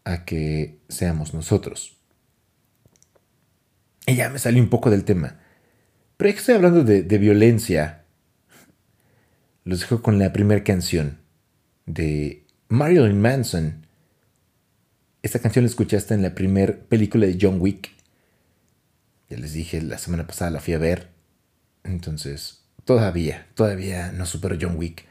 a 0.06 0.24
que 0.24 0.80
seamos 0.88 1.34
nosotros. 1.34 1.98
Y 4.06 4.16
ya 4.16 4.30
me 4.30 4.40
salió 4.40 4.64
un 4.64 4.70
poco 4.70 4.90
del 4.90 5.04
tema. 5.04 5.42
Pero 6.16 6.30
ya 6.30 6.34
que 6.34 6.40
estoy 6.40 6.56
hablando 6.56 6.86
de, 6.86 7.04
de 7.04 7.18
violencia, 7.18 8.06
los 9.66 9.82
dejo 9.82 10.02
con 10.02 10.18
la 10.18 10.32
primera 10.32 10.64
canción 10.64 11.20
de 11.86 12.47
Marilyn 12.70 13.22
Manson. 13.22 13.86
Esta 15.22 15.40
canción 15.40 15.64
la 15.64 15.70
escuchaste 15.70 16.14
en 16.14 16.22
la 16.22 16.36
primera 16.36 16.74
película 16.74 17.26
de 17.26 17.38
John 17.40 17.62
Wick. 17.62 17.92
Ya 19.30 19.38
les 19.38 19.54
dije, 19.54 19.82
la 19.82 19.98
semana 19.98 20.28
pasada 20.28 20.52
la 20.52 20.60
fui 20.60 20.74
a 20.74 20.78
ver. 20.78 21.10
Entonces, 21.84 22.64
todavía, 22.84 23.48
todavía 23.56 24.12
no 24.12 24.26
supero 24.26 24.58
John 24.60 24.76
Wick. 24.78 25.06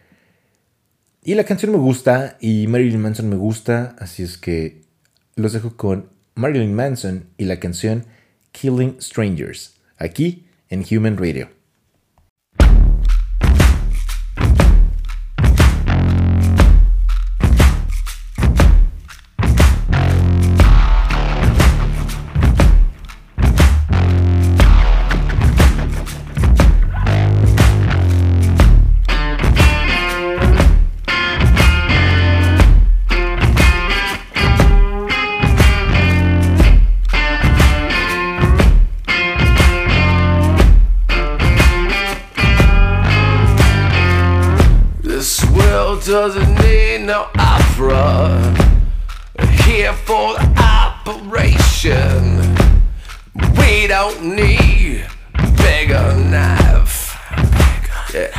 Y 1.24 1.34
la 1.34 1.44
canción 1.44 1.72
me 1.72 1.78
gusta 1.78 2.36
y 2.40 2.66
Marilyn 2.66 3.00
Manson 3.00 3.28
me 3.28 3.36
gusta, 3.36 3.96
así 3.98 4.22
es 4.22 4.36
que 4.36 4.82
los 5.34 5.54
dejo 5.54 5.76
con 5.76 6.10
Marilyn 6.34 6.74
Manson 6.74 7.30
y 7.38 7.46
la 7.46 7.58
canción 7.58 8.04
Killing 8.52 9.00
Strangers, 9.00 9.76
aquí 9.96 10.46
en 10.68 10.84
Human 10.90 11.16
Radio. 11.16 11.48
Don't 54.08 54.36
need 54.36 55.04
bigger 55.56 56.14
knife. 56.30 57.18
Yeah. 58.14 58.30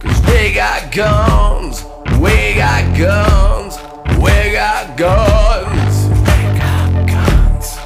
Cause 0.00 0.20
we 0.26 0.52
got 0.52 0.92
guns, 0.92 1.84
we 2.18 2.54
got 2.54 2.98
guns, 2.98 3.78
we 4.18 4.52
got 4.52 4.98
guns. 4.98 6.08
We 6.26 6.58
got 6.58 7.06
guns, 7.06 7.78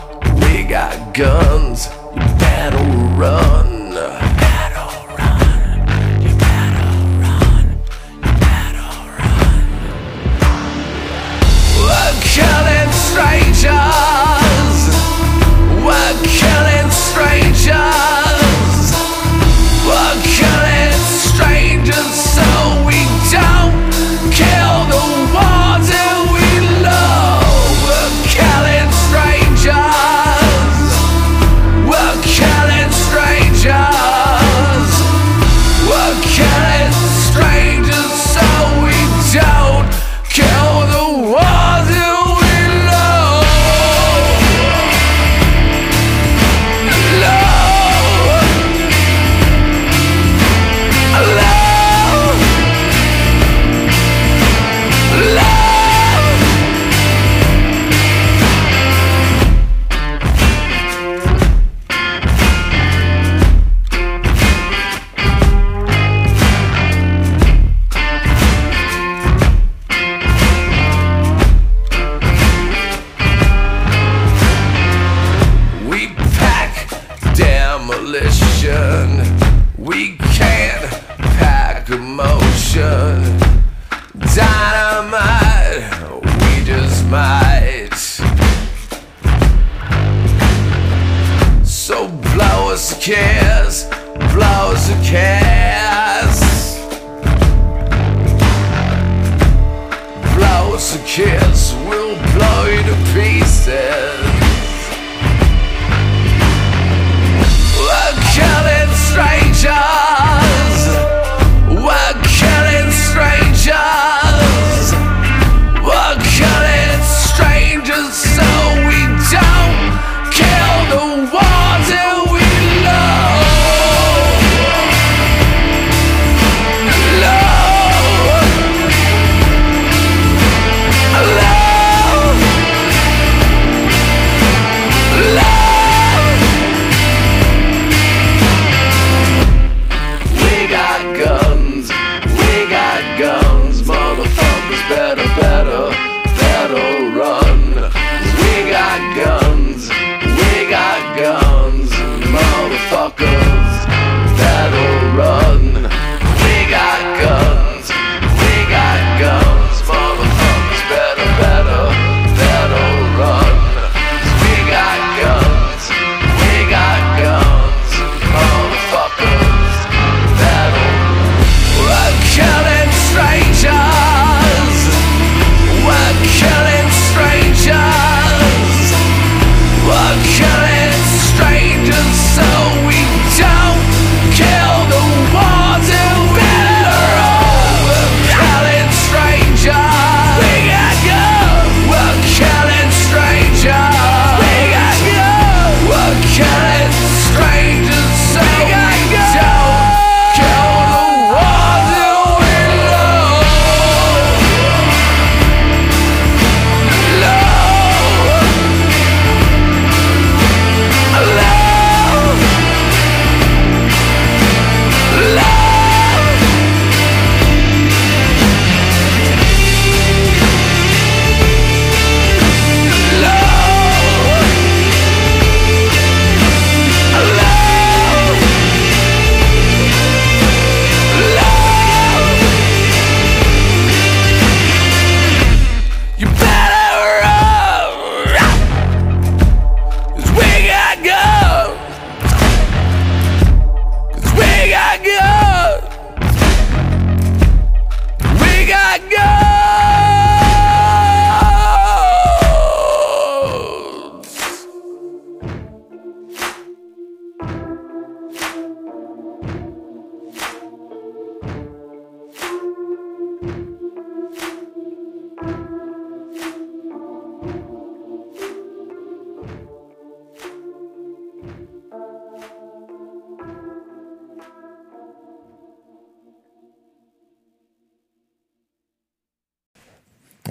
we 0.43 0.63
got 0.65 1.15
guns. 1.15 1.89
You 2.15 2.39
better 2.39 2.85
run. 3.19 3.68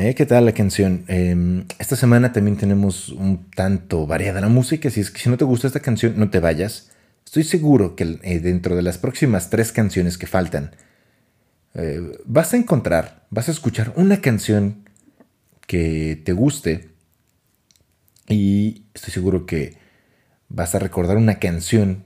Eh, 0.07 0.15
¿Qué 0.15 0.25
tal 0.25 0.45
la 0.45 0.53
canción? 0.53 1.03
Em, 1.09 1.65
esta 1.79 1.97
semana 1.97 2.31
también 2.31 2.55
tenemos 2.55 3.09
un 3.09 3.51
tanto 3.51 4.07
variada 4.07 4.39
la 4.39 4.47
música. 4.47 4.89
Si 4.89 5.01
es 5.01 5.11
que 5.11 5.19
si 5.19 5.29
no 5.29 5.35
te 5.35 5.43
gusta 5.43 5.67
esta 5.67 5.81
canción, 5.81 6.13
no 6.15 6.29
te 6.29 6.39
vayas. 6.39 6.91
Estoy 7.25 7.43
seguro 7.43 7.97
que 7.97 8.17
eh, 8.23 8.39
dentro 8.39 8.77
de 8.77 8.83
las 8.83 8.97
próximas 8.97 9.49
tres 9.49 9.73
canciones 9.73 10.17
que 10.17 10.25
faltan, 10.25 10.71
eh, 11.73 12.13
vas 12.23 12.53
a 12.53 12.57
encontrar, 12.57 13.25
vas 13.31 13.49
a 13.49 13.51
escuchar 13.51 13.91
una 13.97 14.21
canción 14.21 14.87
que 15.67 16.21
te 16.23 16.31
guste 16.31 16.91
y 18.29 18.85
estoy 18.93 19.11
seguro 19.13 19.45
que 19.45 19.77
vas 20.47 20.73
a 20.73 20.79
recordar 20.79 21.17
una 21.17 21.37
canción 21.37 22.05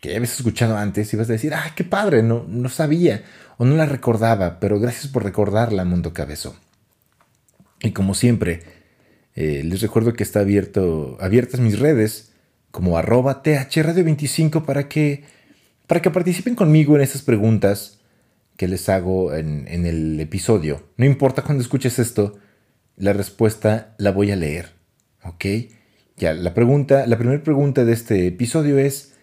que 0.00 0.10
ya 0.10 0.18
habías 0.18 0.36
escuchado 0.36 0.76
antes 0.76 1.12
y 1.12 1.16
vas 1.16 1.28
a 1.28 1.32
decir, 1.32 1.52
ah, 1.52 1.72
qué 1.74 1.82
padre, 1.82 2.22
no, 2.22 2.44
no 2.46 2.68
sabía 2.68 3.24
o 3.58 3.64
no 3.64 3.74
la 3.74 3.86
recordaba, 3.86 4.60
pero 4.60 4.78
gracias 4.78 5.08
por 5.08 5.24
recordarla, 5.24 5.84
Mundo 5.84 6.12
Cabezo. 6.12 6.54
Y 7.82 7.90
como 7.90 8.14
siempre, 8.14 8.60
eh, 9.34 9.62
les 9.64 9.80
recuerdo 9.80 10.12
que 10.12 10.22
está 10.22 10.40
abierto, 10.40 11.16
abiertas 11.20 11.60
mis 11.60 11.78
redes 11.78 12.32
como 12.70 12.96
arroba 12.96 13.42
thradio25 13.42 14.64
para 14.64 14.88
que, 14.88 15.24
para 15.86 16.00
que 16.00 16.10
participen 16.10 16.54
conmigo 16.54 16.96
en 16.96 17.02
estas 17.02 17.22
preguntas 17.22 17.98
que 18.56 18.68
les 18.68 18.88
hago 18.88 19.34
en, 19.34 19.66
en 19.68 19.86
el 19.86 20.18
episodio. 20.20 20.88
No 20.96 21.04
importa 21.04 21.42
cuando 21.42 21.62
escuches 21.62 21.98
esto, 21.98 22.38
la 22.96 23.12
respuesta 23.12 23.94
la 23.98 24.12
voy 24.12 24.30
a 24.30 24.36
leer. 24.36 24.70
¿Ok? 25.24 25.44
Ya, 26.16 26.34
la 26.34 26.54
pregunta, 26.54 27.06
la 27.06 27.18
primera 27.18 27.42
pregunta 27.42 27.84
de 27.84 27.92
este 27.92 28.26
episodio 28.26 28.78
es, 28.78 29.14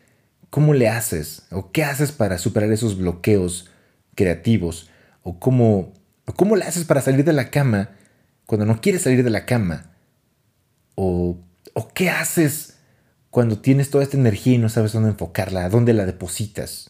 ¿cómo 0.49 0.73
le 0.73 0.89
haces? 0.89 1.43
¿O 1.51 1.71
qué 1.71 1.83
haces 1.83 2.11
para 2.11 2.37
superar 2.37 2.71
esos 2.71 2.97
bloqueos 2.97 3.69
creativos? 4.15 4.89
¿O 5.23 5.39
cómo, 5.39 5.93
o 6.25 6.33
cómo 6.33 6.55
le 6.55 6.65
haces 6.65 6.85
para 6.85 7.01
salir 7.01 7.23
de 7.23 7.33
la 7.33 7.51
cama 7.51 7.91
cuando 8.49 8.65
no 8.65 8.81
quieres 8.81 9.03
salir 9.03 9.23
de 9.23 9.29
la 9.29 9.45
cama? 9.45 9.91
¿O, 10.95 11.37
o 11.73 11.93
qué 11.93 12.09
haces 12.09 12.77
cuando 13.29 13.59
tienes 13.59 13.91
toda 13.91 14.03
esta 14.03 14.17
energía 14.17 14.55
y 14.55 14.57
no 14.57 14.69
sabes 14.69 14.91
dónde 14.91 15.11
enfocarla? 15.11 15.65
¿A 15.65 15.69
dónde 15.69 15.93
la 15.93 16.07
depositas? 16.07 16.89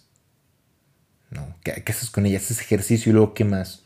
¿No? 1.31 1.57
¿Qué, 1.61 1.83
¿Qué 1.83 1.91
haces 1.91 2.11
con 2.11 2.25
ella? 2.25 2.37
¿Haces 2.37 2.61
ejercicio 2.61 3.09
y 3.09 3.13
luego 3.13 3.33
qué 3.33 3.43
más? 3.43 3.83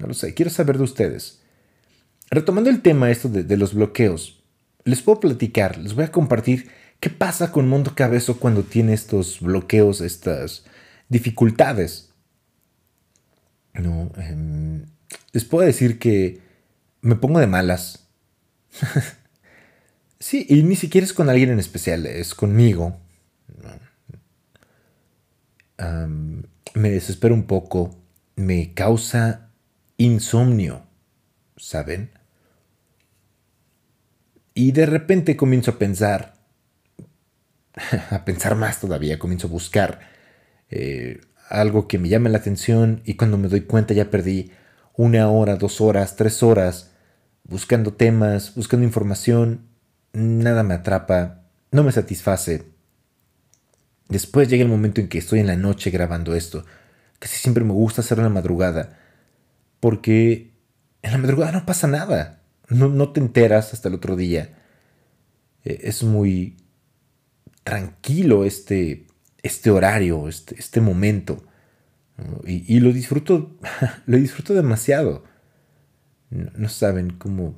No 0.00 0.08
lo 0.08 0.14
sé, 0.14 0.34
quiero 0.34 0.50
saber 0.50 0.76
de 0.76 0.82
ustedes. 0.82 1.40
Retomando 2.32 2.68
el 2.68 2.82
tema 2.82 3.12
esto 3.12 3.28
de, 3.28 3.56
los 3.56 3.72
bloqueos, 3.72 4.42
les 4.82 5.02
puedo 5.02 5.20
platicar, 5.20 5.78
les 5.78 5.94
voy 5.94 6.02
a 6.02 6.10
compartir 6.10 6.68
qué 6.98 7.10
pasa 7.10 7.52
con 7.52 7.68
Mundo 7.68 7.94
Cabezo 7.94 8.40
cuando 8.40 8.64
tiene 8.64 8.92
estos 8.92 9.38
bloqueos, 9.40 10.00
estas 10.00 10.64
dificultades. 11.08 12.10
No, 13.72 14.10
em, 14.16 14.86
les 15.30 15.44
puedo 15.44 15.64
decir 15.64 16.00
que 16.00 16.44
me 17.06 17.14
pongo 17.14 17.38
de 17.38 17.46
malas. 17.46 18.08
sí, 20.18 20.44
y 20.48 20.62
ni 20.64 20.74
siquiera 20.76 21.04
es 21.04 21.12
con 21.12 21.30
alguien 21.30 21.50
en 21.50 21.60
especial, 21.60 22.04
es 22.06 22.34
conmigo. 22.34 22.98
me 26.74 26.90
desespero 26.90 27.34
un 27.34 27.46
poco, 27.46 27.96
me 28.34 28.74
causa 28.74 29.50
insomnio, 29.96 30.82
¿saben? 31.56 32.10
Y 34.52 34.72
de 34.72 34.86
repente 34.86 35.36
comienzo 35.36 35.72
a 35.72 35.78
pensar, 35.78 36.34
a 38.10 38.24
pensar 38.24 38.56
más 38.56 38.80
todavía, 38.80 39.18
comienzo 39.18 39.46
a 39.46 39.50
buscar 39.50 40.00
eh, 40.70 41.20
algo 41.48 41.86
que 41.88 41.98
me 41.98 42.08
llame 42.08 42.30
la 42.30 42.38
atención 42.38 43.00
y 43.04 43.14
cuando 43.14 43.38
me 43.38 43.48
doy 43.48 43.62
cuenta 43.62 43.94
ya 43.94 44.10
perdí 44.10 44.50
una 44.96 45.30
hora, 45.30 45.56
dos 45.56 45.80
horas, 45.80 46.16
tres 46.16 46.42
horas 46.42 46.95
buscando 47.48 47.92
temas, 47.94 48.54
buscando 48.54 48.84
información, 48.84 49.66
nada 50.12 50.62
me 50.62 50.74
atrapa, 50.74 51.42
no 51.70 51.82
me 51.82 51.92
satisface. 51.92 52.66
Después 54.08 54.48
llega 54.48 54.62
el 54.62 54.70
momento 54.70 55.00
en 55.00 55.08
que 55.08 55.18
estoy 55.18 55.40
en 55.40 55.46
la 55.46 55.56
noche 55.56 55.90
grabando 55.90 56.34
esto. 56.34 56.64
Casi 57.18 57.38
siempre 57.38 57.64
me 57.64 57.72
gusta 57.72 58.02
hacerlo 58.02 58.24
en 58.24 58.32
la 58.32 58.40
madrugada, 58.40 58.98
porque 59.80 60.52
en 61.02 61.12
la 61.12 61.18
madrugada 61.18 61.52
no 61.52 61.66
pasa 61.66 61.86
nada 61.86 62.36
no, 62.68 63.12
te 63.12 63.20
enteras 63.20 63.72
hasta 63.72 63.88
el 63.88 63.94
otro 63.94 64.16
día. 64.16 64.54
E, 65.64 65.80
es 65.84 66.02
muy 66.02 66.56
tranquilo 67.62 68.44
este, 68.44 69.06
este 69.42 69.70
horario, 69.70 70.28
este, 70.28 70.56
este 70.58 70.80
momento. 70.80 71.44
Y, 72.46 72.80
lo 72.80 72.92
disfruto, 72.92 73.58
lo 74.06 74.16
disfruto 74.16 74.54
demasiado. 74.54 75.24
No, 76.30 76.68
saben 76.68 77.10
cómo 77.10 77.54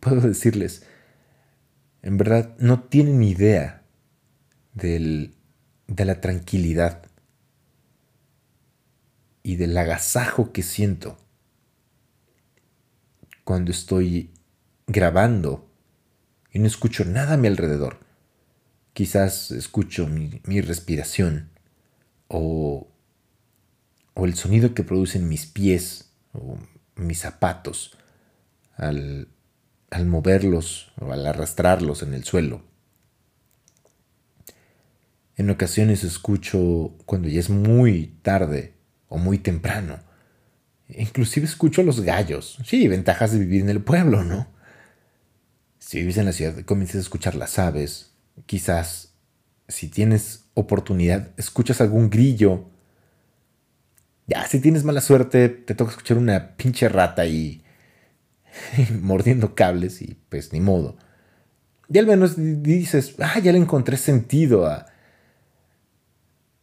puedo 0.00 0.20
decirles. 0.20 0.86
En 2.02 2.16
verdad, 2.18 2.56
no 2.58 2.82
tienen 2.82 3.22
idea 3.22 3.82
del, 4.74 5.34
de 5.86 6.04
la 6.04 6.20
tranquilidad 6.20 7.06
y 9.42 9.56
del 9.56 9.76
agasajo 9.76 10.52
que 10.52 10.62
siento 10.62 11.18
cuando 13.44 13.70
estoy 13.70 14.30
grabando 14.86 15.68
y 16.52 16.58
no 16.58 16.66
escucho 16.66 17.04
nada 17.04 17.34
a 17.34 17.36
mi 17.36 17.48
alrededor. 17.48 17.98
Quizás 18.92 19.50
escucho 19.50 20.06
mi, 20.06 20.60
respiración 20.60 21.50
o, 22.28 22.88
o, 24.14 24.24
el 24.26 24.34
sonido 24.34 24.74
que 24.74 24.84
producen 24.84 25.28
mis 25.28 25.46
pies 25.46 26.10
o 26.32 26.58
mis 26.96 27.20
zapatos 27.20 27.96
al, 28.76 29.28
al 29.90 30.06
moverlos 30.06 30.92
o 31.00 31.12
al 31.12 31.26
arrastrarlos 31.26 32.02
en 32.02 32.14
el 32.14 32.24
suelo. 32.24 32.62
En 35.36 35.50
ocasiones 35.50 36.04
escucho 36.04 36.94
cuando 37.06 37.28
ya 37.28 37.40
es 37.40 37.50
muy 37.50 38.18
tarde 38.22 38.74
o 39.08 39.18
muy 39.18 39.38
temprano 39.38 39.98
Inclusive 40.96 41.46
escucho 41.46 41.80
a 41.80 41.84
los 41.84 42.00
gallos. 42.00 42.58
Sí, 42.64 42.86
ventajas 42.88 43.32
de 43.32 43.38
vivir 43.38 43.62
en 43.62 43.70
el 43.70 43.82
pueblo, 43.82 44.24
¿no? 44.24 44.48
Si 45.78 45.98
vives 45.98 46.16
en 46.16 46.26
la 46.26 46.32
ciudad, 46.32 46.58
comienzas 46.64 46.96
a 46.96 47.00
escuchar 47.00 47.34
las 47.34 47.58
aves. 47.58 48.12
Quizás, 48.46 49.14
si 49.68 49.88
tienes 49.88 50.44
oportunidad, 50.54 51.30
escuchas 51.36 51.80
algún 51.80 52.10
grillo. 52.10 52.70
Si 54.48 54.60
tienes 54.60 54.84
mala 54.84 55.00
suerte, 55.00 55.48
te 55.48 55.74
toca 55.74 55.92
escuchar 55.92 56.18
una 56.18 56.56
pinche 56.56 56.88
rata 56.88 57.26
y 57.26 57.62
mordiendo 59.00 59.54
cables 59.54 60.02
y 60.02 60.18
pues 60.28 60.52
ni 60.52 60.60
modo. 60.60 60.96
Y 61.88 61.98
al 61.98 62.06
menos 62.06 62.34
dices, 62.36 63.16
ah, 63.18 63.38
ya 63.38 63.52
le 63.52 63.58
encontré 63.58 63.96
sentido 63.96 64.66
a, 64.66 64.86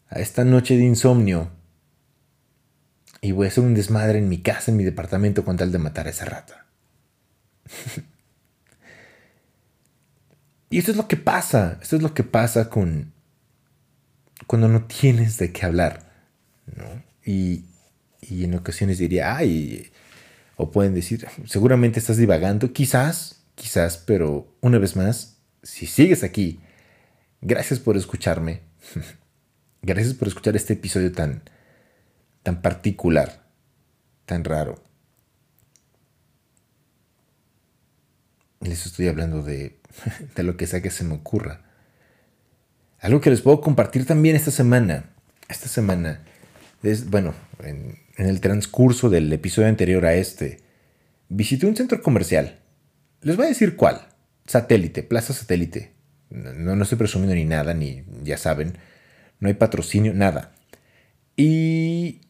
a 0.09 0.19
esta 0.19 0.43
noche 0.43 0.75
de 0.77 0.83
insomnio 0.83 1.51
y 3.21 3.31
voy 3.31 3.45
a 3.45 3.49
hacer 3.49 3.63
un 3.63 3.73
desmadre 3.73 4.19
en 4.19 4.29
mi 4.29 4.41
casa, 4.41 4.71
en 4.71 4.77
mi 4.77 4.83
departamento, 4.83 5.43
con 5.43 5.57
tal 5.57 5.71
de 5.71 5.77
matar 5.77 6.07
a 6.07 6.11
esa 6.11 6.25
rata. 6.25 6.65
y 10.69 10.79
esto 10.79 10.91
es 10.91 10.97
lo 10.97 11.07
que 11.07 11.17
pasa, 11.17 11.77
esto 11.81 11.95
es 11.97 12.01
lo 12.01 12.13
que 12.13 12.23
pasa 12.23 12.69
con 12.69 13.13
cuando 14.47 14.67
no 14.67 14.85
tienes 14.85 15.37
de 15.37 15.51
qué 15.51 15.65
hablar. 15.65 16.09
Y, 17.29 17.65
y 18.21 18.43
en 18.45 18.55
ocasiones 18.55 18.97
diría, 18.97 19.35
ay, 19.37 19.91
o 20.55 20.71
pueden 20.71 20.95
decir, 20.95 21.27
seguramente 21.45 21.99
estás 21.99 22.17
divagando, 22.17 22.73
quizás, 22.73 23.43
quizás, 23.53 23.97
pero 23.99 24.51
una 24.61 24.79
vez 24.79 24.95
más, 24.95 25.37
si 25.61 25.85
sigues 25.85 26.23
aquí, 26.23 26.59
gracias 27.39 27.79
por 27.79 27.97
escucharme. 27.97 28.61
gracias 29.83 30.15
por 30.15 30.27
escuchar 30.27 30.55
este 30.55 30.73
episodio 30.73 31.11
tan, 31.11 31.43
tan 32.41 32.63
particular, 32.63 33.45
tan 34.25 34.43
raro. 34.43 34.81
Les 38.59 38.87
estoy 38.87 39.07
hablando 39.07 39.43
de, 39.43 39.77
de 40.35 40.41
lo 40.41 40.57
que 40.57 40.65
sea 40.65 40.81
que 40.81 40.89
se 40.89 41.03
me 41.03 41.13
ocurra. 41.13 41.61
Algo 42.97 43.21
que 43.21 43.29
les 43.29 43.41
puedo 43.41 43.61
compartir 43.61 44.07
también 44.07 44.35
esta 44.35 44.49
semana. 44.49 45.11
Esta 45.47 45.67
semana, 45.67 46.23
es, 46.83 47.09
bueno, 47.09 47.33
en, 47.63 47.97
el 48.17 48.41
transcurso 48.41 49.09
del 49.09 49.31
episodio 49.31 49.67
anterior 49.67 50.05
a 50.05 50.13
este, 50.13 50.59
visité 51.29 51.65
un 51.65 51.75
centro 51.75 52.01
comercial. 52.01 52.59
Les 53.21 53.35
voy 53.35 53.45
a 53.45 53.49
decir 53.49 53.75
cuál. 53.75 54.07
Satélite, 54.45 55.03
Plaza 55.03 55.33
Satélite. 55.33 55.91
No, 56.29 56.75
no 56.75 56.83
estoy 56.83 56.97
presumiendo 56.97 57.35
ni 57.35 57.45
nada, 57.45 57.73
ni 57.73 58.03
ya 58.23 58.37
saben, 58.37 58.77
no 59.39 59.47
hay 59.47 59.55
patrocinio, 59.55 60.13
nada. 60.13 60.53
Y 61.35 62.21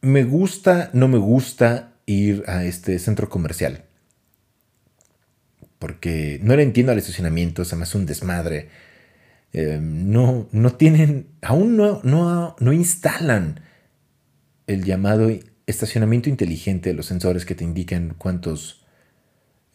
me 0.00 0.24
gusta, 0.24 0.90
no 0.92 1.08
me 1.08 1.18
gusta 1.18 1.92
ir 2.06 2.44
a 2.46 2.64
este 2.64 2.98
centro 2.98 3.28
comercial. 3.28 3.84
Porque 5.78 6.40
no 6.42 6.56
le 6.56 6.62
entiendo 6.62 6.92
al 6.92 6.98
estacionamiento, 6.98 7.64
se 7.64 7.76
me 7.76 7.82
hace 7.82 7.98
un 7.98 8.06
desmadre. 8.06 8.68
Eh, 9.52 9.78
no, 9.80 10.48
no 10.52 10.72
tienen, 10.74 11.28
aún 11.42 11.76
no, 11.76 12.00
no, 12.04 12.56
no 12.58 12.72
instalan 12.72 13.60
el 14.66 14.84
llamado 14.84 15.30
estacionamiento 15.66 16.28
inteligente, 16.28 16.94
los 16.94 17.06
sensores 17.06 17.44
que 17.44 17.54
te 17.54 17.64
indican 17.64 18.14
cuántos 18.18 18.84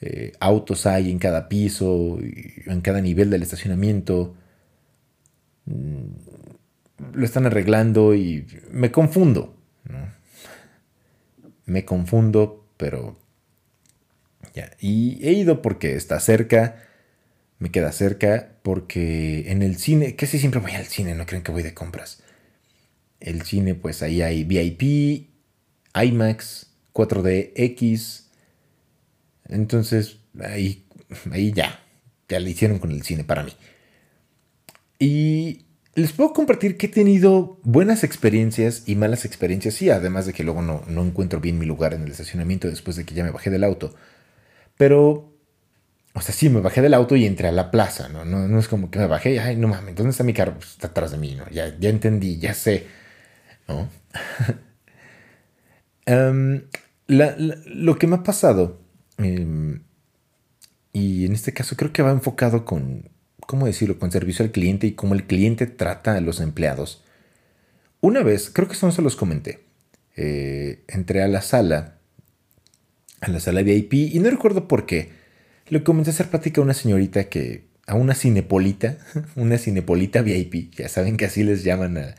eh, 0.01 0.33
autos 0.39 0.85
hay 0.85 1.11
en 1.11 1.19
cada 1.19 1.47
piso, 1.47 2.17
en 2.19 2.81
cada 2.81 3.01
nivel 3.01 3.29
del 3.29 3.43
estacionamiento. 3.43 4.35
Mm, 5.65 6.05
lo 7.13 7.25
están 7.25 7.45
arreglando 7.45 8.15
y 8.15 8.45
me 8.71 8.91
confundo. 8.91 9.55
Me 11.65 11.85
confundo, 11.85 12.65
pero 12.77 13.17
ya. 14.53 14.71
Y 14.79 15.19
he 15.25 15.33
ido 15.33 15.61
porque 15.61 15.95
está 15.95 16.19
cerca, 16.19 16.77
me 17.59 17.71
queda 17.71 17.91
cerca, 17.91 18.55
porque 18.63 19.51
en 19.51 19.61
el 19.61 19.77
cine, 19.77 20.15
casi 20.15 20.39
siempre 20.39 20.59
voy 20.59 20.71
al 20.71 20.85
cine, 20.85 21.15
no 21.15 21.25
creen 21.25 21.43
que 21.43 21.51
voy 21.51 21.63
de 21.63 21.73
compras. 21.73 22.23
El 23.21 23.43
cine, 23.43 23.75
pues 23.75 24.01
ahí 24.03 24.21
hay 24.21 24.43
VIP, 24.43 25.29
IMAX, 25.95 26.67
4DX, 26.93 28.21
entonces, 29.51 30.17
ahí, 30.39 30.85
ahí 31.31 31.51
ya, 31.51 31.79
ya 32.27 32.39
le 32.39 32.49
hicieron 32.49 32.79
con 32.79 32.91
el 32.91 33.03
cine 33.03 33.23
para 33.23 33.43
mí. 33.43 33.51
Y 34.97 35.65
les 35.93 36.13
puedo 36.13 36.31
compartir 36.31 36.77
que 36.77 36.87
he 36.87 36.89
tenido 36.89 37.59
buenas 37.63 38.03
experiencias 38.03 38.83
y 38.85 38.95
malas 38.95 39.25
experiencias, 39.25 39.73
sí, 39.73 39.89
además 39.89 40.25
de 40.25 40.33
que 40.33 40.43
luego 40.43 40.61
no, 40.61 40.83
no 40.87 41.03
encuentro 41.03 41.41
bien 41.41 41.59
mi 41.59 41.65
lugar 41.65 41.93
en 41.93 42.03
el 42.03 42.11
estacionamiento 42.11 42.69
después 42.69 42.95
de 42.95 43.05
que 43.05 43.13
ya 43.13 43.23
me 43.23 43.31
bajé 43.31 43.49
del 43.49 43.65
auto. 43.65 43.93
Pero, 44.77 45.35
o 46.13 46.21
sea, 46.21 46.33
sí, 46.33 46.49
me 46.49 46.61
bajé 46.61 46.81
del 46.81 46.93
auto 46.93 47.17
y 47.17 47.25
entré 47.25 47.49
a 47.49 47.51
la 47.51 47.71
plaza, 47.71 48.07
¿no? 48.07 48.23
No, 48.23 48.57
es 48.57 48.69
como 48.69 48.89
que 48.89 48.99
me 48.99 49.07
bajé 49.07 49.39
ay, 49.41 49.57
no 49.57 49.67
mames, 49.67 49.95
¿dónde 49.95 50.11
está 50.11 50.23
mi 50.23 50.33
carro? 50.33 50.53
Pues, 50.53 50.71
está 50.71 50.87
atrás 50.87 51.11
de 51.11 51.17
mí, 51.17 51.35
¿no? 51.35 51.49
Ya, 51.49 51.77
ya 51.77 51.89
entendí, 51.89 52.37
ya 52.39 52.53
sé, 52.53 52.87
¿no? 53.71 53.89
Em, 56.07 56.63
lo 57.07 57.99
que 57.99 58.07
me 58.07 58.15
ha 58.15 58.23
pasado 58.23 58.81
Em, 59.23 59.83
y 60.93 61.25
en 61.25 61.33
este 61.33 61.53
caso 61.53 61.75
creo 61.75 61.93
que 61.93 62.01
va 62.01 62.11
enfocado 62.11 62.65
con, 62.65 63.09
¿cómo 63.39 63.65
decirlo?, 63.65 63.99
con 63.99 64.11
servicio 64.11 64.43
al 64.43 64.51
cliente 64.51 64.87
y 64.87 64.93
cómo 64.93 65.13
el 65.13 65.25
cliente 65.25 65.67
trata 65.67 66.15
a 66.15 66.21
los 66.21 66.39
empleados. 66.41 67.03
Una 68.01 68.23
vez, 68.23 68.49
creo 68.49 68.67
que 68.67 68.73
eso 68.73 68.87
no 68.87 68.91
se 68.91 69.01
los 69.01 69.15
comenté, 69.15 69.59
eh, 70.15 70.83
entré 70.87 71.21
a 71.23 71.27
la 71.27 71.41
sala, 71.41 71.99
a 73.21 73.29
la 73.29 73.39
sala 73.39 73.61
VIP, 73.61 73.93
y 73.93 74.19
no 74.19 74.29
recuerdo 74.29 74.67
por 74.67 74.85
qué. 74.85 75.11
Le 75.67 75.83
comencé 75.83 76.09
a 76.11 76.13
hacer 76.13 76.29
plática 76.29 76.61
a 76.61 76.63
una 76.63 76.73
señorita 76.73 77.25
que, 77.25 77.67
a 77.87 77.95
una 77.95 78.15
cinepolita, 78.15 78.97
una 79.35 79.57
cinepolita 79.57 80.21
VIP, 80.21 80.73
ya 80.75 80.89
saben 80.89 81.17
que 81.17 81.25
así 81.25 81.43
les 81.43 81.63
llaman 81.63 81.97
a, 81.97 82.15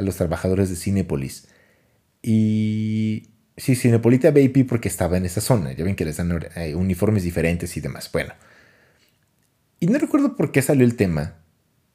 a 0.00 0.02
los 0.02 0.16
trabajadores 0.16 0.68
de 0.68 0.76
Cinepolis. 0.76 1.46
Y 2.22 3.30
Sí, 3.60 3.76
Cinepolita 3.76 4.30
VIP 4.30 4.66
porque 4.66 4.88
estaba 4.88 5.18
en 5.18 5.26
esa 5.26 5.42
zona. 5.42 5.72
Ya 5.72 5.84
ven 5.84 5.94
que 5.94 6.06
les 6.06 6.16
dan 6.16 6.46
eh, 6.56 6.74
uniformes 6.74 7.24
diferentes 7.24 7.76
y 7.76 7.82
demás. 7.82 8.10
Bueno. 8.10 8.32
Y 9.80 9.86
no 9.86 9.98
recuerdo 9.98 10.34
por 10.34 10.50
qué 10.50 10.62
salió 10.62 10.86
el 10.86 10.96
tema 10.96 11.42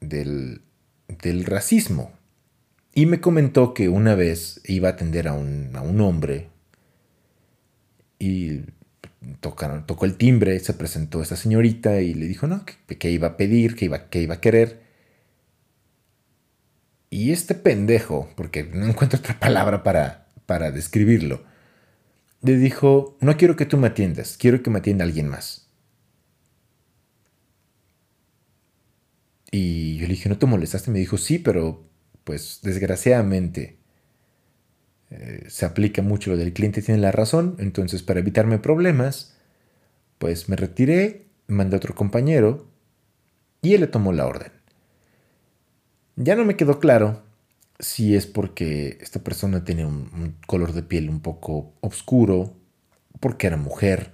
del, 0.00 0.62
del 1.22 1.44
racismo. 1.44 2.12
Y 2.94 3.06
me 3.06 3.20
comentó 3.20 3.74
que 3.74 3.88
una 3.88 4.14
vez 4.14 4.60
iba 4.64 4.88
a 4.88 4.92
atender 4.92 5.26
a 5.26 5.32
un, 5.32 5.72
a 5.74 5.82
un 5.82 6.00
hombre 6.00 6.48
y 8.20 8.60
tocaron, 9.40 9.86
tocó 9.86 10.04
el 10.04 10.16
timbre, 10.16 10.60
se 10.60 10.72
presentó 10.72 11.20
esa 11.20 11.36
señorita 11.36 12.00
y 12.00 12.14
le 12.14 12.26
dijo 12.26 12.46
no, 12.46 12.64
que, 12.64 13.10
iba 13.10 13.28
a 13.28 13.36
pedir, 13.36 13.74
que 13.74 13.86
iba, 13.86 14.08
que 14.08 14.22
iba 14.22 14.36
a 14.36 14.40
querer. 14.40 14.85
Y 17.10 17.32
este 17.32 17.54
pendejo, 17.54 18.28
porque 18.36 18.64
no 18.64 18.86
encuentro 18.86 19.18
otra 19.18 19.38
palabra 19.38 19.82
para, 19.82 20.28
para 20.46 20.70
describirlo, 20.70 21.44
le 22.42 22.56
dijo, 22.56 23.16
no 23.20 23.36
quiero 23.36 23.56
que 23.56 23.66
tú 23.66 23.76
me 23.76 23.88
atiendas, 23.88 24.36
quiero 24.36 24.62
que 24.62 24.70
me 24.70 24.78
atienda 24.78 25.04
alguien 25.04 25.28
más. 25.28 25.68
Y 29.50 29.96
yo 29.96 30.02
le 30.02 30.14
dije, 30.14 30.28
¿no 30.28 30.38
te 30.38 30.46
molestaste? 30.46 30.90
Me 30.90 30.98
dijo, 30.98 31.16
sí, 31.16 31.38
pero 31.38 31.88
pues 32.24 32.60
desgraciadamente 32.62 33.78
eh, 35.10 35.44
se 35.48 35.64
aplica 35.64 36.02
mucho 36.02 36.30
lo 36.30 36.36
del 36.36 36.52
cliente 36.52 36.82
tiene 36.82 37.00
la 37.00 37.12
razón, 37.12 37.56
entonces 37.58 38.02
para 38.02 38.20
evitarme 38.20 38.58
problemas, 38.58 39.36
pues 40.18 40.48
me 40.48 40.56
retiré, 40.56 41.26
mandé 41.46 41.76
a 41.76 41.78
otro 41.78 41.94
compañero 41.94 42.68
y 43.62 43.74
él 43.74 43.82
le 43.82 43.86
tomó 43.86 44.12
la 44.12 44.26
orden. 44.26 44.55
Ya 46.16 46.34
no 46.34 46.44
me 46.44 46.56
quedó 46.56 46.80
claro 46.80 47.22
si 47.78 48.16
es 48.16 48.26
porque 48.26 48.98
esta 49.00 49.22
persona 49.22 49.64
tiene 49.64 49.84
un, 49.84 50.36
color 50.46 50.72
de 50.72 50.82
piel 50.82 51.10
un 51.10 51.20
poco 51.20 51.74
oscuro, 51.80 52.54
porque 53.20 53.46
era 53.46 53.56
mujer. 53.56 54.12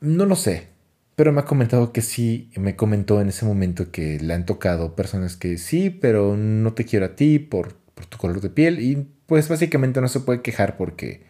No 0.00 0.26
lo 0.26 0.36
sé, 0.36 0.68
pero 1.14 1.32
me 1.32 1.40
ha 1.40 1.44
comentado 1.44 1.92
que 1.92 2.02
sí, 2.02 2.50
me 2.56 2.76
comentó 2.76 3.20
en 3.20 3.28
ese 3.28 3.44
momento 3.46 3.92
que 3.92 4.18
le 4.20 4.34
han 4.34 4.44
tocado 4.44 4.96
personas 4.96 5.36
que 5.36 5.56
sí, 5.56 5.90
pero 5.90 6.36
no 6.36 6.74
te 6.74 6.84
quiero 6.84 7.06
a 7.06 7.16
ti 7.16 7.38
por, 7.38 7.76
por 7.94 8.06
tu 8.06 8.18
color 8.18 8.40
de 8.40 8.50
piel 8.50 8.80
y 8.80 9.08
pues 9.26 9.48
básicamente 9.48 10.00
no 10.00 10.08
se 10.08 10.20
puede 10.20 10.42
quejar 10.42 10.76
porque 10.76 11.24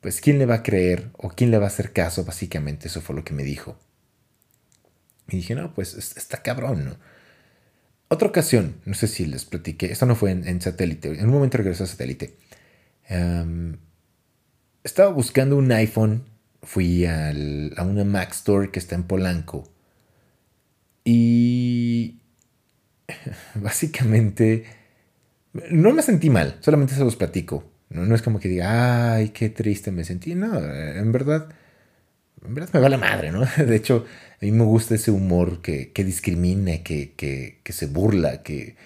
pues 0.00 0.20
quién 0.20 0.38
le 0.38 0.46
va 0.46 0.56
a 0.56 0.62
creer 0.62 1.10
o 1.16 1.30
quién 1.30 1.50
le 1.50 1.58
va 1.58 1.64
a 1.64 1.68
hacer 1.68 1.92
caso, 1.92 2.24
básicamente 2.24 2.88
eso 2.88 3.00
fue 3.00 3.14
lo 3.14 3.24
que 3.24 3.34
me 3.34 3.44
dijo. 3.44 3.78
Y 5.28 5.36
dije, 5.36 5.54
no, 5.54 5.72
pues 5.74 5.94
está 5.94 6.42
cabrón, 6.42 6.84
¿no? 6.84 6.96
Otra 8.12 8.26
ocasión, 8.26 8.74
no 8.86 8.94
sé 8.94 9.06
si 9.06 9.24
les 9.24 9.44
platiqué, 9.44 9.92
esto 9.92 10.04
no 10.04 10.16
fue 10.16 10.32
en, 10.32 10.60
satélite, 10.60 11.10
en 11.10 11.26
un 11.26 11.30
momento 11.30 11.58
regresó 11.58 11.84
a 11.84 11.86
satélite. 11.86 12.36
Em, 13.08 13.76
estaba 14.82 15.12
buscando 15.12 15.56
un 15.56 15.70
iPhone, 15.70 16.24
fui 16.60 17.06
a 17.06 17.32
una 17.84 18.02
Mac 18.02 18.32
Store 18.32 18.72
que 18.72 18.80
está 18.80 18.96
en 18.96 19.04
Polanco 19.04 19.72
y 21.04 22.20
básicamente 23.54 24.64
no 25.70 25.92
me 25.92 26.02
sentí 26.02 26.30
mal, 26.30 26.56
solamente 26.58 26.94
se 26.94 27.04
los 27.04 27.14
platico. 27.14 27.70
No, 27.90 28.04
no 28.06 28.16
es 28.16 28.22
como 28.22 28.40
que 28.40 28.48
diga, 28.48 29.14
ay, 29.14 29.28
qué 29.28 29.50
triste 29.50 29.92
me 29.92 30.02
sentí. 30.02 30.34
No, 30.34 30.58
en 30.58 31.12
verdad 31.12 31.48
en 32.46 32.54
verdad 32.54 32.70
me 32.72 32.80
va 32.80 32.88
la 32.88 32.96
madre, 32.96 33.32
¿no? 33.32 33.44
De 33.56 33.76
hecho, 33.76 34.06
a 34.40 34.44
mí 34.44 34.52
me 34.52 34.64
gusta 34.64 34.94
ese 34.94 35.10
humor 35.10 35.60
que, 35.60 35.92
que 35.92 36.04
discrimina, 36.04 36.78
que, 36.82 37.12
que, 37.12 37.60
que, 37.62 37.72
se 37.72 37.86
burla, 37.86 38.42
que, 38.42 38.76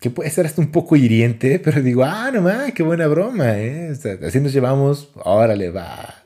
que 0.00 0.10
puede 0.10 0.30
ser 0.30 0.46
hasta 0.46 0.60
un 0.60 0.70
poco 0.70 0.96
hiriente, 0.96 1.58
pero 1.64 1.82
digo, 1.82 2.04
ah, 2.04 2.30
no 2.32 2.42
más, 2.42 2.72
qué 2.72 2.82
buena 2.82 3.06
broma, 3.06 3.58
¿eh? 3.58 3.94
así 4.26 4.40
nos 4.40 4.52
llevamos, 4.52 5.10
órale, 5.14 5.70
va. 5.70 6.24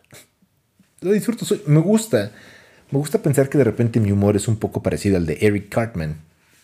Lo 1.00 1.12
disfruto, 1.12 1.46
me 1.66 1.80
gusta. 1.80 2.32
Me 2.90 2.98
gusta 2.98 3.22
pensar 3.22 3.48
que 3.48 3.58
de 3.58 3.64
repente 3.64 4.00
mi 4.00 4.10
humor 4.10 4.34
es 4.34 4.48
un 4.48 4.56
poco 4.56 4.82
parecido 4.82 5.18
al 5.18 5.26
de 5.26 5.38
Eric 5.42 5.68
Cartman. 5.68 6.16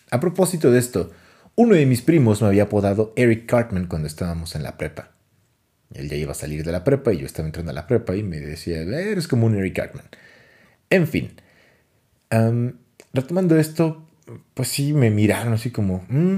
A 0.09 0.19
propósito 0.19 0.71
de 0.71 0.79
esto, 0.79 1.11
uno 1.55 1.75
de 1.75 1.85
mis 1.85 2.01
primos 2.01 2.41
me 2.41 2.47
había 2.47 2.63
apodado 2.63 3.13
Eric 3.15 3.45
Cartman 3.45 3.85
cuando 3.85 4.07
estábamos 4.07 4.55
en 4.55 4.63
la 4.63 4.75
prepa. 4.75 5.14
Él 5.93 6.09
ya 6.09 6.15
iba 6.15 6.31
a 6.31 6.35
salir 6.35 6.63
de 6.63 6.71
la 6.71 6.83
prepa 6.83 7.13
y 7.13 7.19
yo 7.19 7.25
estaba 7.25 7.47
entrando 7.47 7.71
a 7.71 7.75
la 7.75 7.87
prepa 7.87 8.15
y 8.15 8.23
me 8.23 8.39
decía, 8.39 8.81
eres 8.81 9.27
como 9.27 9.45
un 9.45 9.55
Eric 9.55 9.75
Cartman. 9.75 10.05
En 10.89 11.07
fin, 11.07 11.33
retomando 13.13 13.57
esto, 13.57 14.07
pues 14.53 14.67
sí, 14.69 14.93
me 14.93 15.09
miraron 15.09 15.53
así 15.53 15.71
como, 15.71 16.05
mm, 16.09 16.37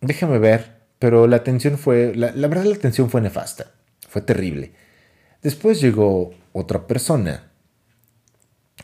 déjame 0.00 0.38
ver, 0.38 0.76
pero 0.98 1.26
la 1.26 1.36
atención 1.36 1.78
fue, 1.78 2.14
la, 2.14 2.32
la 2.32 2.48
verdad 2.48 2.64
la 2.64 2.74
atención 2.74 3.10
fue 3.10 3.20
nefasta, 3.20 3.72
fue 4.08 4.22
terrible. 4.22 4.72
Después 5.42 5.80
llegó 5.80 6.34
otra 6.52 6.86
persona 6.86 7.50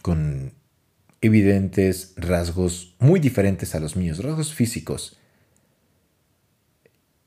con 0.01 0.53
evidentes 1.21 2.15
rasgos 2.17 2.95
muy 2.99 3.21
diferentes 3.21 3.75
a 3.75 3.81
los 3.81 3.97
míos, 3.97 4.23
rasgos 4.23 4.55
físicos 4.55 5.19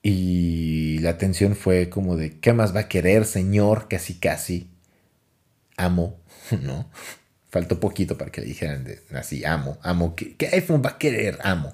y 0.07 0.99
la 0.99 1.09
atención 1.09 1.55
fue 1.55 1.89
como 1.89 2.15
de, 2.15 2.39
¿qué 2.39 2.53
más 2.53 2.75
va 2.75 2.81
a 2.81 2.87
querer, 2.87 3.25
señor? 3.25 3.87
Casi, 3.87 4.13
casi. 4.13 4.69
Amo, 5.77 6.19
¿no? 6.61 6.91
Faltó 7.49 7.79
poquito 7.79 8.15
para 8.15 8.31
que 8.31 8.41
le 8.41 8.45
dijeran 8.45 8.85
así, 9.15 9.43
amo, 9.45 9.79
amo. 9.81 10.15
¿Qué, 10.15 10.35
iPhone 10.53 10.83
va 10.85 10.91
a 10.91 10.97
querer? 10.99 11.39
Amo. 11.41 11.73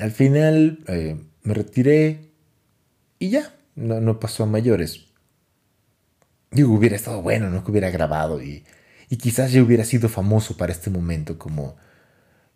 Al 0.00 0.10
final 0.10 0.80
eh, 0.88 1.20
me 1.44 1.54
retiré 1.54 2.32
y 3.20 3.30
ya, 3.30 3.54
no, 3.76 4.00
no, 4.00 4.18
pasó 4.18 4.42
a 4.42 4.46
mayores. 4.46 5.06
Digo, 6.50 6.74
hubiera 6.74 6.96
estado 6.96 7.22
bueno, 7.22 7.48
¿no? 7.48 7.62
Que 7.62 7.70
hubiera 7.70 7.90
grabado 7.90 8.42
y, 8.42 8.64
y 9.08 9.18
quizás 9.18 9.52
ya 9.52 9.62
hubiera 9.62 9.84
sido 9.84 10.08
famoso 10.08 10.56
para 10.56 10.72
este 10.72 10.90
momento 10.90 11.38
como 11.38 11.76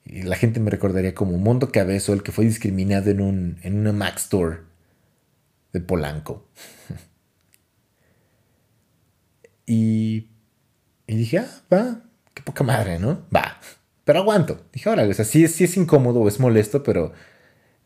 la 0.04 0.36
gente 0.36 0.60
me 0.60 0.70
recordaría 0.70 1.14
como 1.14 1.38
Mondo 1.38 1.72
Cabezo, 1.72 2.12
el 2.12 2.22
que 2.22 2.32
fue 2.32 2.44
discriminado 2.44 3.10
en, 3.10 3.20
un, 3.20 3.58
en 3.62 3.78
una 3.78 3.92
Mac 3.92 4.16
Store 4.16 4.58
de 5.72 5.80
Polanco. 5.80 6.48
y, 9.66 10.28
y 11.06 11.16
dije, 11.16 11.38
ah, 11.38 11.62
va, 11.72 12.02
qué 12.34 12.42
poca 12.42 12.64
madre, 12.64 12.98
¿no? 12.98 13.26
Va. 13.34 13.58
Pero 14.04 14.20
aguanto. 14.20 14.66
Dije, 14.72 14.90
órale, 14.90 15.10
o 15.10 15.14
sea, 15.14 15.24
sí, 15.24 15.46
sí 15.48 15.64
es 15.64 15.76
incómodo, 15.76 16.28
es 16.28 16.38
molesto, 16.38 16.82
pero 16.82 17.12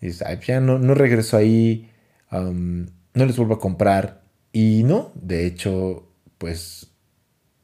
ya 0.01 0.61
no, 0.61 0.79
no 0.79 0.95
regreso 0.95 1.37
ahí 1.37 1.91
no 2.31 3.27
les 3.27 3.37
vuelvo 3.37 3.55
a 3.55 3.61
comprar. 3.61 4.23
Y 4.53 4.83
no, 4.85 5.13
de 5.15 5.47
hecho, 5.47 6.09
pues, 6.39 6.91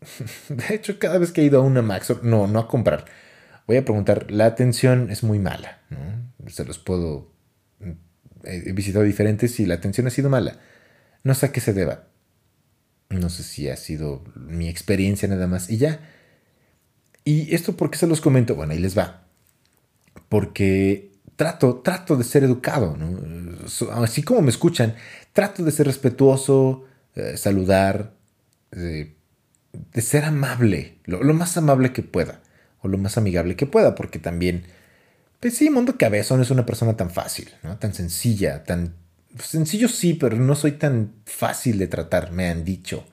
de 0.48 0.74
hecho, 0.74 0.98
cada 0.98 1.18
vez 1.18 1.32
que 1.32 1.40
he 1.40 1.44
ido 1.44 1.60
a 1.60 1.64
una 1.64 1.82
Max, 1.82 2.12
no, 2.22 2.46
no 2.46 2.58
a 2.58 2.68
comprar, 2.68 3.06
voy 3.66 3.76
a 3.76 3.84
preguntar, 3.84 4.30
la 4.30 4.46
atención 4.46 5.10
es 5.10 5.22
muy 5.22 5.38
mala, 5.38 5.80
¿no? 5.90 6.50
Se 6.50 6.64
los 6.64 6.78
puedo, 6.78 7.32
he 8.44 8.72
visitado 8.72 9.04
diferentes 9.04 9.58
y 9.60 9.66
la 9.66 9.74
atención 9.74 10.06
ha 10.06 10.10
sido 10.10 10.30
mala. 10.30 10.58
No 11.22 11.34
sé 11.34 11.46
a 11.46 11.52
qué 11.52 11.60
se 11.60 11.72
deba. 11.72 12.08
No 13.08 13.30
sé 13.30 13.42
si 13.42 13.68
ha 13.68 13.76
sido 13.76 14.24
mi 14.34 14.68
experiencia 14.68 15.28
nada 15.28 15.46
más 15.46 15.70
y 15.70 15.78
ya. 15.78 16.00
¿Y 17.24 17.54
esto 17.54 17.76
por 17.76 17.90
qué 17.90 17.98
se 17.98 18.06
los 18.06 18.20
comento? 18.20 18.54
Bueno, 18.54 18.72
ahí 18.72 18.78
les 18.78 18.96
va. 18.96 19.26
Porque 20.28 21.12
trato, 21.36 21.76
trato 21.76 22.16
de 22.16 22.24
ser 22.24 22.44
educado, 22.44 22.96
Así 23.92 24.22
como 24.22 24.42
me 24.42 24.50
escuchan, 24.50 24.94
trato 25.32 25.64
de 25.64 25.72
ser 25.72 25.86
respetuoso, 25.86 26.84
eh, 27.14 27.36
saludar, 27.36 28.14
de, 28.70 29.16
ser 29.94 30.24
amable, 30.24 30.98
lo, 31.04 31.32
más 31.34 31.56
amable 31.56 31.92
que 31.92 32.02
pueda, 32.02 32.40
o 32.84 32.88
lo 32.88 32.98
más 32.98 33.16
amigable 33.16 33.56
que 33.56 33.66
pueda, 33.66 33.94
porque 33.94 34.18
también, 34.18 34.64
pues 35.40 35.56
sí, 35.56 35.70
Mundo 35.70 35.96
Cabezón 35.98 36.42
es 36.42 36.50
una 36.50 36.66
persona 36.66 36.96
tan 36.96 37.10
fácil, 37.10 37.50
¿no? 37.62 37.78
Tan 37.78 37.94
sencilla, 37.94 38.62
tan... 38.64 38.94
Sencillo 39.42 39.88
sí, 39.88 40.14
pero 40.14 40.36
no 40.36 40.54
soy 40.54 40.72
tan 40.72 41.14
fácil 41.24 41.78
de 41.78 41.88
tratar, 41.88 42.30
me 42.30 42.48
han 42.48 42.62
dicho. 42.62 43.04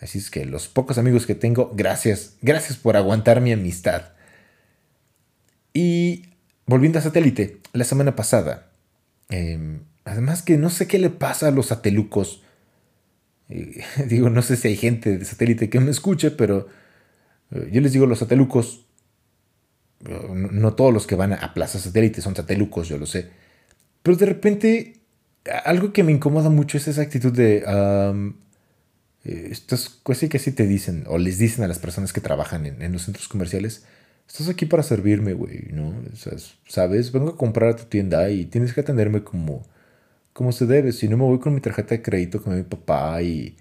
Así 0.00 0.18
es 0.18 0.30
que 0.30 0.44
los 0.44 0.66
pocos 0.66 0.98
amigos 0.98 1.26
que 1.26 1.36
tengo, 1.36 1.72
gracias, 1.74 2.34
gracias 2.42 2.76
por 2.76 2.96
aguantar 2.96 3.40
mi 3.40 3.52
amistad. 3.52 4.10
Y 5.72 6.26
volviendo 6.66 6.98
a 6.98 7.02
satélite, 7.02 7.60
la 7.72 7.84
semana 7.84 8.16
pasada, 8.16 8.72
em, 9.28 9.82
además 10.04 10.42
que 10.42 10.58
no 10.58 10.70
sé 10.70 10.88
qué 10.88 10.98
le 10.98 11.10
pasa 11.10 11.48
a 11.48 11.52
los 11.52 11.66
satelucos. 11.66 12.42
Eh, 13.48 13.84
digo, 14.08 14.28
no 14.28 14.42
sé 14.42 14.56
si 14.56 14.68
hay 14.68 14.76
gente 14.76 15.18
de 15.18 15.24
satélite 15.24 15.70
que 15.70 15.78
me 15.78 15.92
escuche, 15.92 16.32
pero 16.32 16.66
yo 17.50 17.80
les 17.80 17.92
digo 17.92 18.06
los 18.06 18.18
satelucos. 18.18 18.86
No, 20.00 20.74
todos 20.74 20.92
los 20.92 21.06
que 21.06 21.14
van 21.14 21.32
a, 21.32 21.54
Plaza 21.54 21.78
Satélite 21.78 22.20
son 22.20 22.36
satelucos, 22.36 22.88
yo 22.88 22.98
lo 22.98 23.06
sé. 23.06 23.30
Pero 24.02 24.16
de 24.16 24.26
repente, 24.26 25.00
algo 25.64 25.92
que 25.92 26.02
me 26.02 26.12
incomoda 26.12 26.50
mucho 26.50 26.78
es 26.78 26.88
esa 26.88 27.02
actitud 27.02 27.32
de... 27.32 27.64
Eh, 29.24 29.48
estas 29.50 29.88
cosas 29.88 30.28
que 30.28 30.36
así 30.36 30.52
te 30.52 30.66
dicen, 30.66 31.04
o 31.08 31.18
les 31.18 31.38
dicen 31.38 31.64
a 31.64 31.68
las 31.68 31.80
personas 31.80 32.12
que 32.12 32.20
trabajan 32.20 32.64
en, 32.66 32.92
los 32.92 33.02
centros 33.02 33.26
comerciales, 33.26 33.84
estás 34.28 34.48
aquí 34.48 34.66
para 34.66 34.84
servirme, 34.84 35.32
güey, 35.32 35.68
¿no? 35.72 35.94
¿Sabes? 36.68 37.10
Vengo 37.12 37.30
a 37.30 37.36
comprar 37.36 37.70
a 37.70 37.76
tu 37.76 37.84
tienda 37.86 38.30
y 38.30 38.44
tienes 38.44 38.72
que 38.72 38.82
atenderme 38.82 39.24
como, 39.24 39.66
como 40.32 40.52
se 40.52 40.66
debe. 40.66 40.92
Si 40.92 41.08
no 41.08 41.16
me 41.16 41.24
voy 41.24 41.40
con 41.40 41.54
mi 41.54 41.60
tarjeta 41.60 41.96
de 41.96 42.02
crédito 42.02 42.42
con 42.42 42.56
mi 42.56 42.62
papá 42.62 43.20
y... 43.22 43.56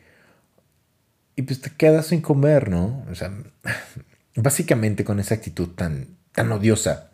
Y 1.35 1.41
pues 1.41 1.61
te 1.61 1.69
quedas 1.71 2.07
sin 2.07 2.21
comer, 2.21 2.69
¿no? 2.69 3.05
O 3.11 3.15
sea, 3.15 3.31
básicamente 4.35 5.03
con 5.03 5.19
esa 5.19 5.35
actitud 5.35 5.69
tan, 5.69 6.17
tan 6.31 6.51
odiosa. 6.51 7.11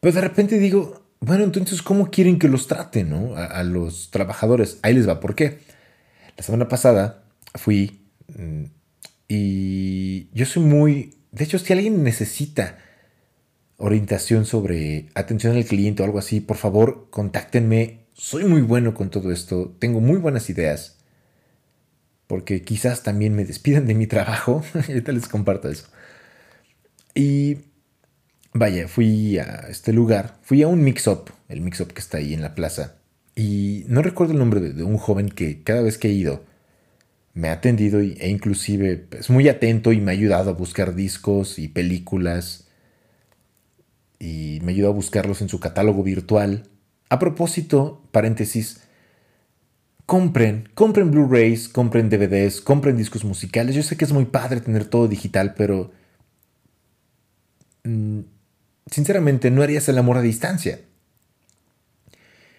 Pero 0.00 0.14
de 0.14 0.20
repente 0.20 0.58
digo, 0.58 1.06
bueno, 1.20 1.44
entonces, 1.44 1.82
¿cómo 1.82 2.10
quieren 2.10 2.38
que 2.38 2.48
los 2.48 2.66
traten, 2.66 3.10
no? 3.10 3.36
A, 3.36 3.46
a 3.46 3.62
los 3.62 4.10
trabajadores. 4.10 4.78
Ahí 4.82 4.94
les 4.94 5.08
va, 5.08 5.20
¿por 5.20 5.34
qué? 5.34 5.60
La 6.36 6.42
semana 6.42 6.68
pasada 6.68 7.24
fui 7.54 8.00
mm, 8.28 8.64
y 9.28 10.28
yo 10.34 10.46
soy 10.46 10.62
muy... 10.62 11.14
De 11.30 11.44
hecho, 11.44 11.58
si 11.58 11.72
alguien 11.72 12.02
necesita 12.02 12.78
orientación 13.78 14.44
sobre 14.44 15.08
atención 15.14 15.56
al 15.56 15.64
cliente 15.64 16.02
o 16.02 16.04
algo 16.04 16.18
así, 16.18 16.40
por 16.40 16.56
favor, 16.56 17.08
contáctenme. 17.10 18.06
Soy 18.14 18.44
muy 18.44 18.60
bueno 18.60 18.94
con 18.94 19.10
todo 19.10 19.32
esto, 19.32 19.74
tengo 19.78 20.00
muy 20.00 20.18
buenas 20.18 20.50
ideas, 20.50 20.91
porque 22.32 22.62
quizás 22.62 23.02
también 23.02 23.34
me 23.34 23.44
despidan 23.44 23.84
de 23.84 23.92
mi 23.92 24.06
trabajo. 24.06 24.64
Ahorita 24.74 25.12
les 25.12 25.28
comparto 25.28 25.68
eso. 25.68 25.84
Y 27.14 27.58
vaya, 28.54 28.88
fui 28.88 29.36
a 29.36 29.66
este 29.68 29.92
lugar, 29.92 30.38
fui 30.40 30.62
a 30.62 30.66
un 30.66 30.82
mix-up, 30.82 31.30
el 31.50 31.60
mix-up 31.60 31.92
que 31.92 32.00
está 32.00 32.16
ahí 32.16 32.32
en 32.32 32.40
la 32.40 32.54
plaza. 32.54 32.94
Y 33.36 33.84
no 33.86 34.00
recuerdo 34.00 34.32
el 34.32 34.38
nombre 34.38 34.60
de, 34.60 34.82
un 34.82 34.96
joven 34.96 35.28
que 35.28 35.62
cada 35.62 35.82
vez 35.82 35.98
que 35.98 36.08
he 36.08 36.12
ido 36.12 36.42
me 37.34 37.50
ha 37.50 37.52
atendido 37.52 38.00
e 38.00 38.30
inclusive 38.30 39.08
es 39.10 39.28
muy 39.28 39.46
atento 39.50 39.92
y 39.92 40.00
me 40.00 40.12
ha 40.12 40.14
ayudado 40.14 40.48
a 40.48 40.54
buscar 40.54 40.94
discos 40.94 41.58
y 41.58 41.68
películas 41.68 42.66
y 44.18 44.60
me 44.62 44.72
ayudó 44.72 44.88
a 44.88 44.94
buscarlos 44.94 45.42
en 45.42 45.50
su 45.50 45.60
catálogo 45.60 46.02
virtual. 46.02 46.70
A 47.10 47.18
propósito, 47.18 48.08
paréntesis, 48.10 48.80
compren, 50.06 50.68
compren 50.74 51.10
Blu-rays, 51.10 51.68
compren 51.68 52.08
DVDs, 52.08 52.60
compren 52.60 52.96
discos 52.96 53.24
musicales. 53.24 53.74
Yo 53.74 53.82
sé 53.82 53.96
que 53.96 54.04
es 54.04 54.12
muy 54.12 54.26
padre 54.26 54.60
tener 54.60 54.84
todo 54.84 55.08
digital, 55.08 55.54
pero 55.56 55.92
mm, 57.84 58.20
sinceramente 58.90 59.50
no 59.50 59.62
harías 59.62 59.88
el 59.88 59.98
amor 59.98 60.16
a 60.16 60.22
distancia. 60.22 60.80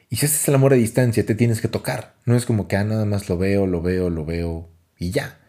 Y 0.09 0.17
si 0.17 0.27
haces 0.27 0.47
el 0.47 0.55
amor 0.55 0.73
a 0.73 0.75
distancia, 0.75 1.25
te 1.25 1.35
tienes 1.35 1.59
que 1.59 1.67
tocar. 1.67 2.15
No 2.25 2.35
es 2.35 2.45
como 2.45 2.67
que 2.67 2.75
ah, 2.75 2.83
nada 2.83 3.05
más 3.05 3.29
lo 3.29 3.37
veo, 3.37 3.65
lo 3.65 3.81
veo, 3.81 4.09
lo 4.09 4.25
veo 4.25 4.69
y 4.97 5.11
ya. 5.11 5.39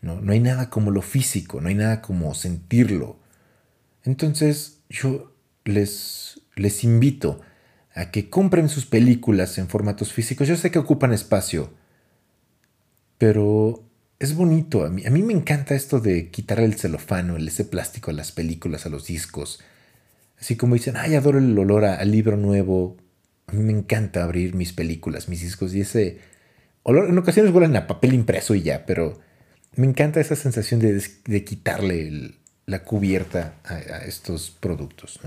No, 0.00 0.20
no 0.20 0.32
hay 0.32 0.40
nada 0.40 0.70
como 0.70 0.90
lo 0.90 1.02
físico, 1.02 1.60
no 1.60 1.68
hay 1.68 1.74
nada 1.74 2.00
como 2.00 2.32
sentirlo. 2.34 3.18
Entonces 4.04 4.78
yo 4.88 5.34
les, 5.64 6.40
les 6.56 6.84
invito 6.84 7.40
a 8.00 8.10
que 8.10 8.30
compren 8.30 8.68
sus 8.68 8.86
películas 8.86 9.58
en 9.58 9.68
formatos 9.68 10.12
físicos. 10.12 10.48
Yo 10.48 10.56
sé 10.56 10.70
que 10.70 10.78
ocupan 10.78 11.12
espacio, 11.12 11.70
pero 13.18 13.84
es 14.18 14.34
bonito. 14.34 14.84
A 14.84 14.88
mí, 14.88 15.04
a 15.04 15.10
mí 15.10 15.22
me 15.22 15.34
encanta 15.34 15.74
esto 15.74 16.00
de 16.00 16.30
quitar 16.30 16.60
el 16.60 16.74
celofano, 16.74 17.36
el 17.36 17.46
ese 17.46 17.64
plástico 17.64 18.10
a 18.10 18.14
las 18.14 18.32
películas, 18.32 18.86
a 18.86 18.88
los 18.88 19.06
discos. 19.06 19.60
Así 20.40 20.56
como 20.56 20.74
dicen, 20.74 20.96
ay, 20.96 21.14
adoro 21.14 21.38
el 21.38 21.58
olor 21.58 21.84
al 21.84 22.10
libro 22.10 22.38
nuevo, 22.38 22.96
a 23.46 23.52
mí 23.52 23.62
me 23.62 23.72
encanta 23.72 24.24
abrir 24.24 24.54
mis 24.54 24.72
películas, 24.72 25.28
mis 25.28 25.42
discos 25.42 25.74
y 25.74 25.82
ese 25.82 26.20
olor, 26.82 27.10
en 27.10 27.18
ocasiones 27.18 27.52
huelen 27.52 27.76
a 27.76 27.86
papel 27.86 28.14
impreso 28.14 28.54
y 28.54 28.62
ya, 28.62 28.86
pero 28.86 29.20
me 29.76 29.86
encanta 29.86 30.20
esa 30.20 30.36
sensación 30.36 30.80
de, 30.80 31.44
quitarle 31.44 32.38
la 32.64 32.84
cubierta 32.84 33.56
a, 33.64 33.98
estos 34.06 34.50
productos. 34.50 35.20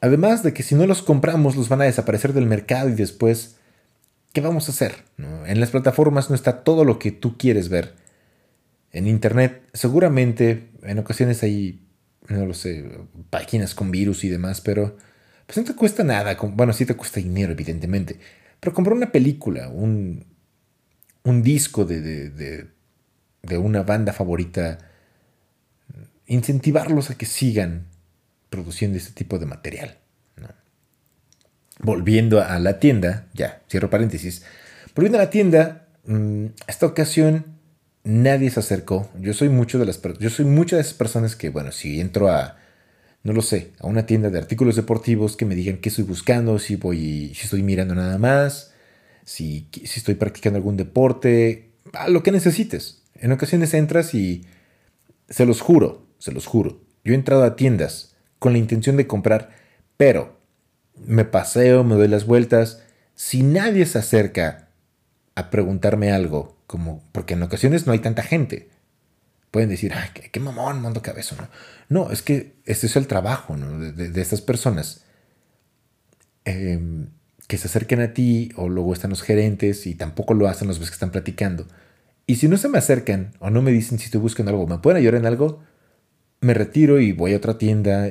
Además 0.00 0.42
de 0.42 0.52
que 0.52 0.62
si 0.62 0.74
no 0.74 0.86
los 0.86 1.02
compramos 1.02 1.56
los 1.56 1.68
van 1.68 1.80
a 1.80 1.84
desaparecer 1.84 2.32
del 2.32 2.46
mercado 2.46 2.88
y 2.88 2.94
después, 2.94 3.56
¿qué 4.32 4.40
vamos 4.40 4.68
a 4.68 4.72
hacer? 4.72 5.04
En 5.46 5.60
las 5.60 5.70
plataformas 5.70 6.28
no 6.28 6.36
está 6.36 6.62
todo 6.62 6.84
lo 6.84 6.98
que 6.98 7.12
tú 7.12 7.36
quieres 7.38 7.68
ver. 7.68 7.94
En 8.92 9.06
Internet 9.06 9.62
seguramente 9.72 10.70
en 10.82 10.98
ocasiones 10.98 11.42
hay, 11.42 11.86
no 12.28 12.46
lo 12.46 12.54
sé, 12.54 12.88
páginas 13.30 13.74
con 13.74 13.90
virus 13.90 14.24
y 14.24 14.28
demás, 14.28 14.60
pero 14.60 14.96
pues 15.46 15.58
no 15.58 15.64
te 15.64 15.74
cuesta 15.74 16.04
nada. 16.04 16.36
Bueno, 16.40 16.72
sí 16.72 16.84
te 16.86 16.94
cuesta 16.94 17.20
dinero, 17.20 17.52
evidentemente. 17.52 18.18
Pero 18.60 18.74
comprar 18.74 18.96
una 18.96 19.12
película, 19.12 19.68
un, 19.68 20.24
un 21.24 21.42
disco 21.42 21.84
de, 21.84 22.00
de, 22.30 23.58
una 23.58 23.82
banda 23.82 24.12
favorita, 24.12 24.78
incentivarlos 26.26 27.10
a 27.10 27.18
que 27.18 27.26
sigan 27.26 27.86
produciendo 28.56 28.96
este 28.96 29.12
tipo 29.12 29.38
de 29.38 29.46
material. 29.46 29.98
Volviendo 31.78 32.40
a 32.40 32.58
la 32.58 32.78
tienda, 32.78 33.28
ya, 33.34 33.60
cierro 33.68 33.90
paréntesis. 33.90 34.44
Volviendo 34.94 35.18
a 35.18 35.24
la 35.24 35.30
tienda, 35.30 35.88
mm, 36.06 36.46
esta 36.66 36.86
ocasión 36.86 37.44
nadie 38.02 38.50
se 38.50 38.60
acercó. 38.60 39.10
Yo 39.20 39.34
soy 39.34 39.50
mucho 39.50 39.78
de 39.78 39.84
las 39.84 40.00
yo 40.18 40.30
soy 40.30 40.46
muchas 40.46 40.78
de 40.78 40.80
esas 40.80 40.94
personas 40.94 41.36
que, 41.36 41.50
bueno, 41.50 41.70
si 41.70 42.00
entro 42.00 42.30
a 42.30 42.56
no 43.24 43.32
lo 43.32 43.42
sé, 43.42 43.72
a 43.80 43.88
una 43.88 44.06
tienda 44.06 44.30
de 44.30 44.38
artículos 44.38 44.76
deportivos 44.76 45.36
que 45.36 45.44
me 45.44 45.56
digan 45.56 45.78
qué 45.78 45.88
estoy 45.88 46.04
buscando, 46.04 46.60
si 46.60 46.76
voy, 46.76 47.34
si 47.34 47.42
estoy 47.42 47.62
mirando 47.64 47.94
nada 47.96 48.18
más, 48.18 48.72
si, 49.24 49.68
si 49.72 49.98
estoy 49.98 50.14
practicando 50.14 50.58
algún 50.58 50.76
deporte, 50.76 51.72
a 51.92 52.08
lo 52.08 52.22
que 52.22 52.30
necesites. 52.30 53.02
En 53.16 53.32
ocasiones 53.32 53.74
entras 53.74 54.14
y 54.14 54.46
se 55.28 55.44
los 55.44 55.60
juro, 55.60 56.06
se 56.18 56.30
los 56.30 56.46
juro. 56.46 56.80
Yo 57.04 57.12
he 57.12 57.16
entrado 57.16 57.42
a 57.42 57.56
tiendas 57.56 58.15
con 58.38 58.52
la 58.52 58.58
intención 58.58 58.96
de 58.96 59.06
comprar, 59.06 59.50
pero 59.96 60.38
me 60.94 61.24
paseo, 61.24 61.84
me 61.84 61.94
doy 61.94 62.08
las 62.08 62.26
vueltas. 62.26 62.82
Si 63.14 63.42
nadie 63.42 63.86
se 63.86 63.98
acerca 63.98 64.68
a 65.34 65.50
preguntarme 65.50 66.12
algo, 66.12 66.56
como 66.66 67.02
porque 67.12 67.34
en 67.34 67.42
ocasiones 67.42 67.86
no 67.86 67.92
hay 67.92 68.00
tanta 68.00 68.22
gente, 68.22 68.68
pueden 69.50 69.68
decir, 69.68 69.92
ay, 69.94 70.10
qué, 70.30 70.40
mamón, 70.40 70.82
mando 70.82 71.02
cabezo, 71.02 71.36
¿no? 71.36 71.48
No, 71.88 72.12
es 72.12 72.22
que 72.22 72.56
este 72.64 72.86
es 72.86 72.96
el 72.96 73.06
trabajo 73.06 73.56
de, 73.56 74.20
estas 74.20 74.40
personas. 74.40 75.02
Em, 76.44 77.08
que 77.46 77.58
se 77.58 77.68
acerquen 77.68 78.00
a 78.00 78.12
ti 78.12 78.50
o 78.56 78.68
luego 78.68 78.92
están 78.92 79.10
los 79.10 79.22
gerentes 79.22 79.86
y 79.86 79.94
tampoco 79.94 80.34
lo 80.34 80.48
hacen 80.48 80.68
los 80.68 80.78
que 80.78 80.84
están 80.84 81.10
platicando. 81.10 81.66
Y 82.26 82.36
si 82.36 82.48
no 82.48 82.56
se 82.56 82.68
me 82.68 82.78
acercan 82.78 83.32
o 83.38 83.50
no 83.50 83.62
me 83.62 83.70
dicen 83.70 83.98
si 83.98 84.06
estoy 84.06 84.20
buscando 84.20 84.50
algo, 84.50 84.66
me 84.66 84.78
pueden 84.78 84.98
ayudar 84.98 85.14
en 85.14 85.26
algo, 85.26 85.62
me 86.40 86.54
retiro 86.54 87.00
y 87.00 87.12
voy 87.12 87.34
a 87.34 87.36
otra 87.36 87.56
tienda 87.56 88.10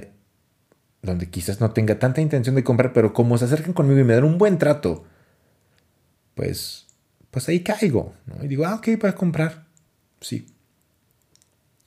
donde 1.05 1.29
quizás 1.29 1.61
no 1.61 1.71
tenga 1.71 1.99
tanta 1.99 2.21
intención 2.21 2.55
de 2.55 2.63
comprar, 2.63 2.93
pero 2.93 3.13
como 3.13 3.37
se 3.37 3.45
acercan 3.45 3.73
conmigo 3.73 3.99
y 3.99 4.03
me 4.03 4.15
dan 4.15 4.23
un 4.23 4.37
buen 4.37 4.57
trato, 4.57 5.05
pues, 6.33 6.87
pues 7.31 7.47
ahí 7.47 7.61
caigo, 7.61 8.13
¿no? 8.25 8.43
Y 8.43 8.47
digo, 8.47 8.65
ah, 8.65 8.75
ok, 8.75 8.99
para 8.99 9.15
comprar. 9.15 9.65
Sí. 10.19 10.47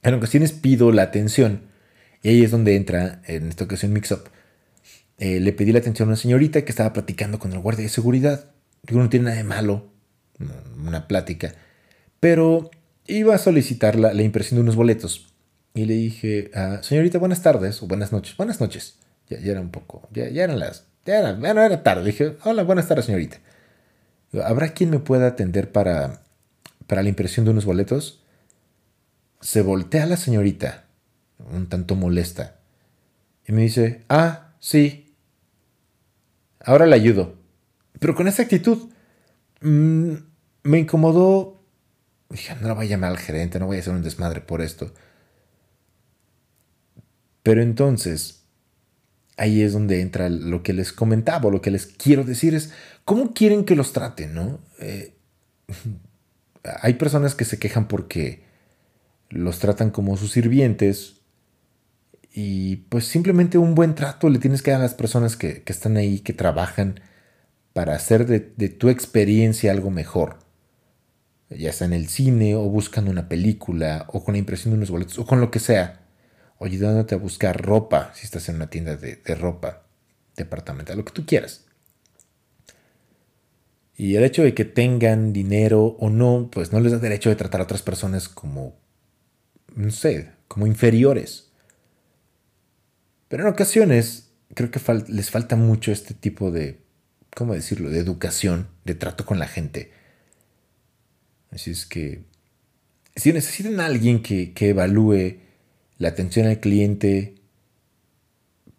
En 0.03 0.15
ocasiones 0.15 0.53
pido 0.53 0.93
la 0.93 1.03
atención, 1.03 1.63
y 2.23 2.31
ahí 2.31 2.43
es 2.43 2.51
donde 2.51 2.77
entra, 2.77 3.23
en 3.27 3.49
esta 3.49 3.65
ocasión, 3.65 3.93
Mix 3.93 4.11
Up. 4.13 4.25
Eh, 5.19 5.41
le 5.41 5.53
pedí 5.53 5.73
la 5.73 5.81
atención 5.81 6.09
a 6.09 6.11
una 6.11 6.17
señorita 6.17 6.65
que 6.65 6.71
estaba 6.71 6.93
platicando 6.93 7.39
con 7.39 7.53
el 7.53 7.59
guardia 7.59 7.85
de 7.85 7.89
seguridad. 7.89 8.51
Digo, 8.83 9.01
no 9.01 9.09
tiene 9.09 9.27
nada 9.27 9.37
de 9.37 9.45
malo, 9.45 9.91
una 10.77 11.09
plática. 11.09 11.55
Pero 12.21 12.71
iba 13.07 13.35
a 13.35 13.39
solicitar 13.39 13.97
la, 13.97 14.23
impresión 14.23 14.59
de 14.59 14.63
unos 14.63 14.77
boletos. 14.77 15.33
Y 15.75 15.85
le 15.85 15.95
dije, 15.95 16.51
ah, 16.55 16.81
señorita, 16.83 17.19
buenas 17.19 17.43
tardes 17.43 17.83
o 17.83 17.87
buenas 17.87 18.13
noches. 18.13 18.37
Buenas 18.37 18.61
noches. 18.61 18.99
Ya, 19.29 19.39
era 19.39 19.61
un 19.61 19.71
poco, 19.71 20.09
ya, 20.13 20.29
ya 20.29 20.45
eran 20.45 20.59
las, 20.59 20.87
ya 21.05 21.19
era, 21.19 21.33
bueno, 21.35 21.63
era 21.63 21.83
tarde. 21.83 22.05
dije, 22.05 22.37
hola, 22.45 22.63
buenas 22.63 22.89
tardes, 22.89 23.05
señorita. 23.05 23.39
¿Habrá 24.45 24.71
quien 24.73 24.91
me 24.91 24.99
pueda 24.99 25.27
atender 25.27 25.73
para, 25.73 26.23
para 26.87 27.03
la 27.03 27.09
impresión 27.09 27.45
de 27.45 27.53
unos 27.53 27.65
boletos? 27.65 28.23
Se 29.41 29.63
voltea 29.63 30.07
la 30.07 30.17
señorita, 30.17 30.85
un 31.53 31.69
tanto 31.69 31.95
molesta, 31.95 32.57
y 33.47 33.53
me 33.53 33.63
dice, 33.63 34.05
ah, 34.09 34.53
sí, 34.61 35.15
ahora 36.61 36.87
le 36.87 36.95
ayudo. 36.95 37.37
Pero 37.99 38.15
con 38.15 38.29
esa 38.29 38.43
actitud 38.43 38.91
mm, 39.61 40.13
me 40.65 40.79
incomodó. 40.79 41.63
Dije, 42.29 42.55
no 42.61 42.69
la 42.69 42.75
voy 42.75 42.87
a 42.87 42.91
llamar 42.91 43.11
al 43.11 43.19
gerente, 43.19 43.59
no 43.59 43.67
voy 43.67 43.79
a 43.79 43.81
hacer 43.81 43.95
un 43.95 44.03
desmadre 44.03 44.43
por 44.43 44.61
esto. 44.61 44.93
Pero 47.43 47.63
entonces, 47.63 48.38
ahí 49.39 49.63
es 49.63 49.73
donde 49.73 50.03
entra 50.03 50.29
lo 50.29 50.63
que 50.63 50.73
les 50.73 50.93
comentaba, 50.93 51.51
lo 51.51 51.63
que 51.63 51.71
les 51.71 51.87
quiero 51.87 52.25
decir 52.25 52.55
es, 52.55 52.73
¿cómo 53.05 53.33
quieren 53.33 53.65
que 53.65 53.77
los 53.77 53.93
traten? 53.93 54.35
¿no? 54.35 54.59
Eh, 54.81 55.15
hay 56.83 56.95
personas 56.95 57.35
que 57.35 57.45
se 57.45 57.59
quejan 57.59 57.89
porque 57.89 58.43
los 59.31 59.59
tratan 59.59 59.91
como 59.91 60.17
sus 60.17 60.33
sirvientes 60.33 61.19
y 62.33 62.77
pues 62.89 63.07
simplemente 63.07 63.59
un 63.59 63.75
buen 63.75 63.95
trato 63.95 64.29
le 64.29 64.39
tienes 64.39 64.63
que 64.63 64.71
dar 64.71 64.81
a 64.81 64.85
las 64.85 64.95
personas 64.95 65.37
que, 65.37 65.63
están 65.67 65.97
ahí, 65.97 66.21
que 66.21 66.33
trabajan 66.33 67.01
para 67.73 67.95
hacer 67.95 68.27
de, 68.27 68.69
tu 68.69 68.89
experiencia 68.89 69.71
algo 69.71 69.91
mejor. 69.91 70.39
Ya 71.51 71.73
sea 71.73 71.87
en 71.87 71.95
el 71.95 72.09
cine 72.09 72.55
o 72.55 72.63
buscando 72.63 73.11
una 73.11 73.29
película 73.29 74.07
o 74.13 74.23
con 74.23 74.35
la 74.35 74.39
impresión 74.39 74.73
de 74.73 74.79
unos 74.79 74.91
boletos 74.91 75.19
o 75.19 75.27
con 75.27 75.41
lo 75.41 75.51
que 75.51 75.61
sea. 75.61 76.08
O 76.59 76.67
ayudándote 76.67 77.15
a 77.15 77.19
buscar 77.19 77.61
ropa 77.61 78.13
si 78.15 78.25
estás 78.25 78.49
en 78.49 78.57
una 78.57 78.71
tienda 78.71 78.97
de, 78.97 79.17
de 79.17 79.35
ropa 79.35 79.85
departamental, 80.37 80.97
lo 80.97 81.05
que 81.05 81.13
tú 81.13 81.27
quieras. 81.27 81.65
Y 83.97 84.15
el 84.15 84.23
hecho 84.23 84.45
de 84.45 84.55
que 84.55 84.65
tengan 84.65 85.33
dinero 85.33 85.97
o 85.99 86.09
no, 86.09 86.51
pues 86.53 86.73
no 86.73 86.81
les 86.81 86.93
da 86.93 86.99
derecho 86.99 87.31
de 87.31 87.37
tratar 87.37 87.61
a 87.61 87.65
otras 87.65 87.83
personas 87.83 88.29
como, 88.29 88.79
no 89.75 89.91
sé, 89.91 90.31
como 90.47 90.69
inferiores. 90.69 91.51
Pero 93.27 93.43
en 93.43 93.49
ocasiones 93.51 94.31
creo 94.55 94.71
que 94.71 94.81
les 95.09 95.31
falta 95.31 95.57
mucho 95.57 95.91
este 95.91 96.15
tipo 96.15 96.53
de, 96.53 96.81
¿cómo 97.37 97.55
decirlo?, 97.55 97.91
de 97.91 97.99
educación, 97.99 98.69
de 98.85 98.95
trato 98.95 99.27
con 99.27 99.41
la 99.41 99.49
gente. 99.49 99.93
Así 101.51 101.73
es 101.73 101.85
que, 101.85 102.23
si 103.17 103.33
necesitan 103.33 103.81
a 103.81 103.87
alguien 103.87 104.23
que, 104.23 104.53
que 104.53 104.71
evalúe 104.71 105.39
la 105.99 106.09
atención 106.09 106.47
al 106.47 106.61
cliente, 106.61 107.35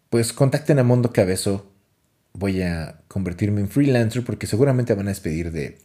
pues 0.08 0.32
contacten 0.32 0.78
a 0.78 0.84
Mondo 0.84 1.12
Cabezo. 1.12 1.72
Voy 2.32 2.62
a 2.62 3.02
convertirme 3.08 3.60
en 3.60 3.68
freelancer 3.68 4.24
porque 4.24 4.46
seguramente 4.46 4.94
van 4.94 5.06
a 5.06 5.10
despedir 5.10 5.52
de, 5.52 5.78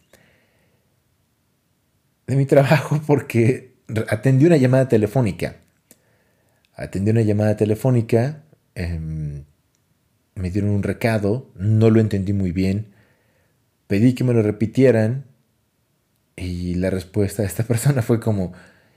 de 2.28 2.36
mi 2.36 2.46
trabajo 2.48 3.02
porque 3.06 3.76
atendí 4.10 4.46
una 4.46 4.58
llamada 4.58 4.88
telefónica. 4.88 5.58
Atendí 6.76 7.12
una 7.12 7.22
llamada 7.22 7.56
telefónica 7.56 8.46
Em, 8.76 9.46
me 10.36 10.52
dieron 10.52 10.72
un 10.72 10.84
recado, 10.84 11.50
no 11.56 11.90
lo 11.90 12.02
entendí 12.02 12.34
muy 12.34 12.52
bien, 12.52 12.94
pedí 13.88 14.14
que 14.14 14.26
me 14.26 14.34
lo 14.34 14.42
repitieran 14.44 15.26
y 16.36 16.76
la 16.76 16.90
respuesta 16.90 17.42
de 17.42 17.48
esta 17.48 17.64
persona 17.68 18.02
fue 18.02 18.20
como, 18.20 18.54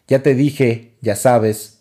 ya 0.08 0.22
te 0.22 0.34
dije, 0.34 0.96
ya 1.00 1.16
sabes. 1.16 1.77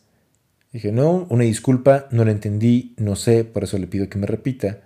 Dije, 0.71 0.91
no, 0.91 1.25
una 1.29 1.43
disculpa, 1.43 2.07
no 2.11 2.25
lo 2.25 2.31
entendí, 2.31 2.93
no 2.97 3.15
sé, 3.15 3.45
por 3.45 3.63
eso 3.63 3.77
le 3.77 3.87
pido 3.87 4.09
que 4.09 4.17
me 4.17 4.27
repita. 4.27 4.81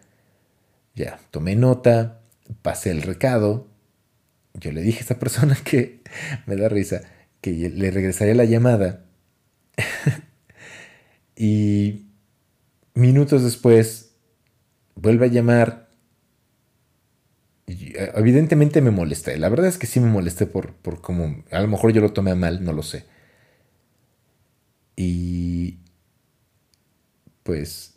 Ya, 0.95 1.19
tomé 1.31 1.55
nota, 1.55 2.21
pasé 2.61 2.91
el 2.91 3.01
recado. 3.01 3.67
Yo 4.53 4.71
le 4.71 4.81
dije 4.81 4.99
a 4.99 5.01
esta 5.01 5.19
persona 5.19 5.57
que, 5.63 6.01
me 6.45 6.55
da 6.55 6.69
risa, 6.69 7.01
que 7.41 7.51
le 7.51 7.91
regresaría 7.91 8.35
la 8.35 8.45
llamada. 8.45 9.05
y 11.35 12.11
Minutos 12.93 13.43
después, 13.43 14.15
vuelve 14.95 15.27
a 15.27 15.29
llamar. 15.29 15.89
Eh, 17.67 18.11
evidentemente 18.15 18.81
me 18.81 18.91
molesté. 18.91 19.37
La 19.37 19.49
verdad 19.49 19.67
es 19.67 19.77
que 19.77 19.87
sí 19.87 19.99
me 19.99 20.09
molesté 20.09 20.45
por, 20.45 20.73
por 20.73 21.01
cómo. 21.01 21.43
A 21.51 21.61
lo 21.61 21.67
mejor 21.67 21.93
yo 21.93 22.01
lo 22.01 22.11
tomé 22.11 22.35
mal, 22.35 22.63
no 22.63 22.73
lo 22.73 22.83
sé. 22.83 23.05
Y. 25.01 25.79
Pues. 27.43 27.95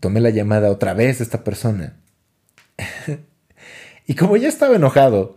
Tomé 0.00 0.20
la 0.20 0.30
llamada 0.30 0.70
otra 0.70 0.94
vez 0.94 1.18
de 1.18 1.24
esta 1.24 1.44
persona. 1.44 1.96
y 4.06 4.14
como 4.14 4.36
ya 4.36 4.48
estaba 4.48 4.76
enojado, 4.76 5.36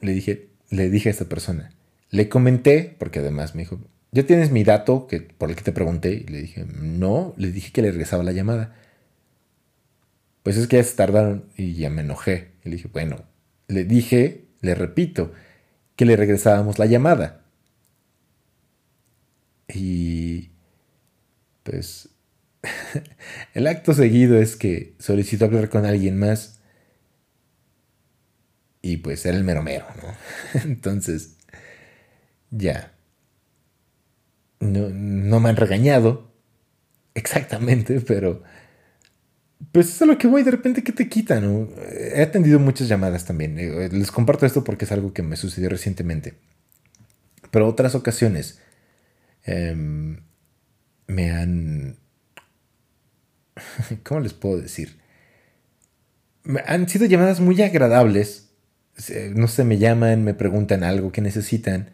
le 0.00 0.12
dije, 0.12 0.48
le 0.70 0.90
dije 0.90 1.08
a 1.08 1.12
esta 1.12 1.26
persona. 1.26 1.70
Le 2.10 2.28
comenté, 2.28 2.96
porque 2.98 3.20
además 3.20 3.54
me 3.54 3.62
dijo, 3.62 3.80
¿ya 4.12 4.24
tienes 4.24 4.50
mi 4.50 4.64
dato 4.64 5.06
que, 5.06 5.20
por 5.20 5.50
el 5.50 5.56
que 5.56 5.62
te 5.62 5.72
pregunté? 5.72 6.12
Y 6.12 6.24
le 6.24 6.40
dije, 6.40 6.64
no, 6.66 7.34
le 7.36 7.52
dije 7.52 7.70
que 7.70 7.82
le 7.82 7.90
regresaba 7.90 8.22
la 8.22 8.32
llamada. 8.32 8.74
Pues 10.42 10.56
es 10.56 10.66
que 10.66 10.76
ya 10.76 10.84
se 10.84 10.96
tardaron 10.96 11.44
y 11.56 11.74
ya 11.74 11.90
me 11.90 12.00
enojé. 12.00 12.52
Le 12.64 12.72
dije, 12.72 12.88
bueno, 12.90 13.24
le 13.68 13.84
dije, 13.84 14.46
le 14.62 14.74
repito, 14.74 15.32
que 15.96 16.06
le 16.06 16.16
regresábamos 16.16 16.78
la 16.78 16.86
llamada. 16.86 17.44
Y 19.72 20.50
pues 21.62 22.08
el 23.54 23.66
acto 23.66 23.92
seguido 23.92 24.38
es 24.38 24.56
que 24.56 24.94
solicitó 24.98 25.44
hablar 25.44 25.68
con 25.68 25.84
alguien 25.86 26.18
más 26.18 26.60
y 28.80 28.98
pues 28.98 29.26
era 29.26 29.36
el 29.36 29.44
mero 29.44 29.62
mero, 29.62 29.86
¿no? 30.02 30.60
Entonces, 30.64 31.36
ya 32.50 32.94
no, 34.60 35.40
me 35.40 35.48
han 35.48 35.56
regañado 35.56 36.32
exactamente, 37.14 38.00
pero 38.00 38.42
pues 39.72 39.88
es 39.88 40.02
a 40.02 40.06
lo 40.06 40.18
que 40.18 40.26
voy 40.26 40.42
de 40.42 40.52
repente 40.52 40.82
que 40.82 40.92
te 40.92 41.08
quitan. 41.08 41.68
He 42.14 42.22
atendido 42.22 42.58
muchas 42.58 42.88
llamadas 42.88 43.24
también. 43.24 43.56
Les 43.92 44.10
comparto 44.10 44.46
esto 44.46 44.64
porque 44.64 44.84
es 44.84 44.92
algo 44.92 45.12
que 45.12 45.22
me 45.22 45.36
sucedió 45.36 45.68
recientemente. 45.68 46.34
Pero 47.50 47.66
otras 47.68 47.94
ocasiones 47.94 48.60
em, 49.48 50.20
me 51.06 51.30
han... 51.30 51.96
¿Cómo 54.04 54.20
les 54.20 54.34
puedo 54.34 54.60
decir? 54.60 54.98
Han 56.66 56.88
sido 56.88 57.06
llamadas 57.06 57.40
muy 57.40 57.60
agradables. 57.62 58.50
No 59.34 59.48
sé, 59.48 59.64
me 59.64 59.78
llaman, 59.78 60.24
me 60.24 60.34
preguntan 60.34 60.82
algo 60.82 61.12
que 61.12 61.20
necesitan. 61.20 61.90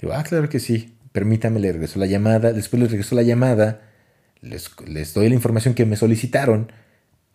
Digo, 0.00 0.12
ah, 0.14 0.24
claro 0.24 0.48
que 0.48 0.58
sí 0.58 0.98
permítame, 1.12 1.60
le 1.60 1.72
regresó 1.72 1.98
la 1.98 2.06
llamada, 2.06 2.52
después 2.52 2.80
les 2.80 2.90
regresó 2.90 3.14
la 3.14 3.22
llamada, 3.22 3.82
les, 4.40 5.14
doy 5.14 5.28
la 5.28 5.34
información 5.34 5.74
que 5.74 5.86
me 5.86 5.96
solicitaron 5.96 6.72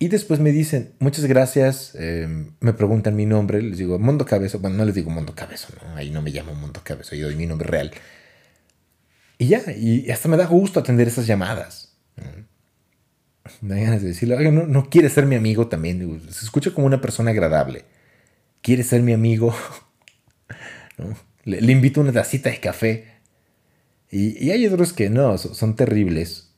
y 0.00 0.08
después 0.08 0.40
me 0.40 0.52
dicen, 0.52 0.92
muchas 0.98 1.24
gracias, 1.24 1.94
em, 1.94 2.52
me 2.60 2.72
preguntan 2.72 3.16
mi 3.16 3.24
nombre, 3.24 3.62
les 3.62 3.78
digo, 3.78 3.98
Mundo 3.98 4.26
Cabezo, 4.26 4.58
bueno, 4.58 4.76
no 4.76 4.84
les 4.84 4.94
digo 4.94 5.10
Mundo 5.10 5.34
Cabezo, 5.34 5.68
ahí 5.94 6.10
no 6.10 6.22
me 6.22 6.30
llamo 6.30 6.54
Mundo 6.54 6.80
Cabezo, 6.84 7.14
yo 7.14 7.26
doy 7.26 7.36
mi 7.36 7.46
nombre 7.46 7.68
real. 7.68 7.92
Y 9.38 9.48
ya, 9.48 9.62
y 9.72 10.10
hasta 10.10 10.28
me 10.28 10.36
da 10.36 10.46
gusto 10.46 10.80
atender 10.80 11.06
esas 11.08 11.26
llamadas. 11.26 11.96
Me 13.60 13.76
da 13.76 13.80
ganas 13.80 14.02
de 14.02 14.08
decirle, 14.08 14.36
oye, 14.36 14.52
no, 14.52 14.66
no 14.66 14.90
quiere 14.90 15.08
ser 15.08 15.26
mi 15.26 15.36
amigo 15.36 15.68
también, 15.68 16.20
se 16.30 16.44
escucha 16.44 16.72
como 16.72 16.86
una 16.86 17.00
persona 17.00 17.30
agradable. 17.30 17.84
¿Quiere 18.60 18.82
ser 18.82 19.02
mi 19.02 19.12
amigo? 19.12 19.54
le, 21.44 21.60
le 21.60 21.72
invito 21.72 22.00
una 22.00 22.12
tacita 22.12 22.50
de 22.50 22.60
café 22.60 23.18
y, 24.10 24.50
hay 24.50 24.66
otros 24.66 24.92
que 24.92 25.10
no, 25.10 25.36
son, 25.36 25.76
terribles. 25.76 26.50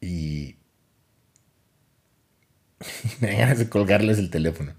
Y 0.00 0.56
me 3.20 3.28
dan 3.28 3.38
ganas 3.38 3.58
de 3.58 3.68
colgarles 3.68 4.18
el 4.18 4.30
teléfono. 4.30 4.74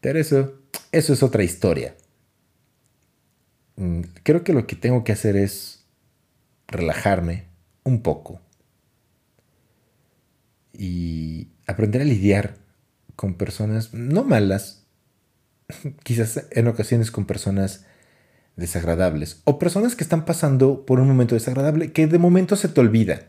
Pero 0.00 0.18
eso, 0.18 0.54
eso 0.90 1.12
es 1.12 1.22
otra 1.22 1.44
historia. 1.44 1.96
Mm, 3.76 4.02
creo 4.22 4.44
que 4.44 4.52
lo 4.52 4.66
que 4.66 4.76
tengo 4.76 5.04
que 5.04 5.12
hacer 5.12 5.36
es 5.36 5.84
relajarme, 6.68 7.46
un 7.84 8.02
poco. 8.02 8.40
Y 10.72 11.48
aprender 11.66 12.02
a 12.02 12.04
lidiar 12.04 12.56
con 13.16 13.34
personas 13.34 13.92
no 13.92 14.24
malas, 14.24 14.84
quizás 16.02 16.46
en 16.50 16.68
ocasiones 16.68 17.10
con 17.10 17.26
personas 17.26 17.84
desagradables 18.56 19.40
o 19.44 19.58
personas 19.58 19.96
que 19.96 20.04
están 20.04 20.24
pasando 20.24 20.84
por 20.84 21.00
un 21.00 21.08
momento 21.08 21.34
desagradable 21.34 21.92
que 21.92 22.06
de 22.06 22.18
momento 22.18 22.56
se 22.56 22.68
te 22.68 22.80
olvida. 22.80 23.28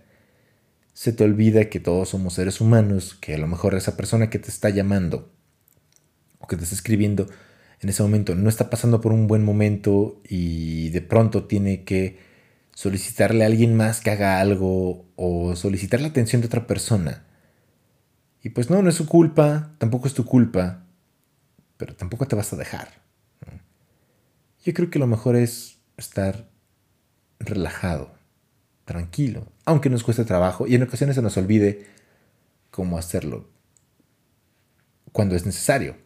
Se 0.93 1.11
te 1.11 1.23
olvida 1.23 1.69
que 1.69 1.79
todos 1.79 2.09
somos 2.09 2.35
seres 2.35 2.61
humanos, 2.61 3.17
que 3.19 3.33
a 3.33 3.37
lo 3.37 3.47
mejor 3.47 3.73
esa 3.73 3.97
persona 3.97 4.29
que 4.29 4.37
te 4.39 4.49
está 4.49 4.69
llamando 4.69 5.31
o 6.39 6.47
que 6.47 6.55
te 6.55 6.63
está 6.63 6.75
escribiendo 6.75 7.27
en 7.83 7.89
ese 7.89 8.03
momento 8.03 8.33
no 8.35 8.49
está 8.49 8.69
pasando 8.69 9.01
por 9.01 9.11
un 9.11 9.27
buen 9.27 9.43
momento 9.43 10.21
y 10.27 10.89
de 10.89 11.01
pronto 11.01 11.45
tiene 11.45 11.83
que 11.83 12.17
solicitarle 12.73 13.43
a 13.43 13.47
alguien 13.47 13.75
más 13.75 14.01
que 14.01 14.09
haga 14.09 14.39
algo 14.39 15.05
o 15.15 15.55
solicitar 15.55 16.01
la 16.01 16.07
atención 16.07 16.41
de 16.41 16.47
otra 16.47 16.65
persona. 16.65 17.25
Y 18.41 18.49
pues 18.49 18.69
no, 18.69 18.81
no 18.81 18.89
es 18.89 18.95
su 18.95 19.05
culpa, 19.05 19.75
tampoco 19.77 20.07
es 20.07 20.13
tu 20.13 20.25
culpa, 20.25 20.85
pero 21.77 21.95
tampoco 21.95 22.27
te 22.27 22.35
vas 22.35 22.51
a 22.53 22.55
dejar. 22.55 22.89
Yo 24.63 24.73
creo 24.73 24.89
que 24.89 24.99
lo 24.99 25.07
mejor 25.07 25.35
es 25.35 25.79
estar 25.97 26.49
relajado, 27.39 28.13
tranquilo, 28.85 29.51
aunque 29.65 29.89
nos 29.89 30.03
cueste 30.03 30.23
trabajo 30.23 30.67
y 30.67 30.75
en 30.75 30.83
ocasiones 30.83 31.15
se 31.15 31.21
nos 31.21 31.35
olvide 31.35 31.85
cómo 32.71 32.97
hacerlo 32.97 33.49
cuando 35.11 35.35
es 35.35 35.45
necesario. 35.45 36.02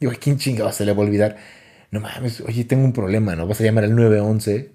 Digo, 0.00 0.12
¿a 0.12 0.16
quién 0.16 0.38
chingado 0.38 0.72
se 0.72 0.86
le 0.86 0.92
va 0.92 1.02
a 1.02 1.06
olvidar? 1.06 1.36
No 1.90 2.00
mames, 2.00 2.40
oye, 2.40 2.64
tengo 2.64 2.84
un 2.84 2.94
problema, 2.94 3.36
¿no? 3.36 3.46
Vas 3.46 3.60
a 3.60 3.64
llamar 3.64 3.84
al 3.84 3.94
911. 3.94 4.72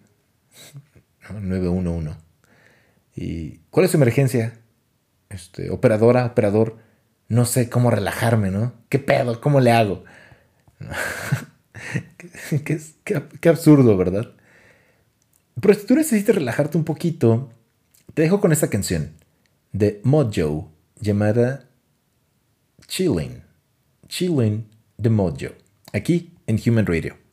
911. 1.41 2.17
¿Y 3.15 3.57
cuál 3.71 3.85
es 3.85 3.91
su 3.91 3.97
emergencia? 3.97 4.59
Este, 5.29 5.71
operadora, 5.71 6.25
operador, 6.27 6.77
no 7.27 7.45
sé 7.45 7.69
cómo 7.69 7.89
relajarme, 7.89 8.51
¿no? 8.51 8.73
¿Qué 8.89 8.99
pedo? 8.99 9.41
¿Cómo 9.41 9.59
le 9.59 9.71
hago? 9.71 10.03
qué, 12.63 12.79
qué, 13.41 13.49
absurdo, 13.49 13.97
¿verdad? 13.97 14.31
Pero 15.59 15.73
si 15.73 15.87
tú 15.87 15.95
necesitas 15.95 16.35
relajarte 16.35 16.77
un 16.77 16.83
poquito, 16.83 17.49
te 18.13 18.21
dejo 18.21 18.39
con 18.39 18.51
esta 18.51 18.69
canción 18.69 19.13
de 19.71 20.01
Mojo 20.03 20.71
llamada 20.99 21.67
Chilling. 22.87 23.41
Chilling 24.07 24.74
de 24.97 25.09
Mojo, 25.09 25.53
aquí 25.93 26.31
en 26.47 26.59
Human 26.65 26.85
Radio. 26.85 27.24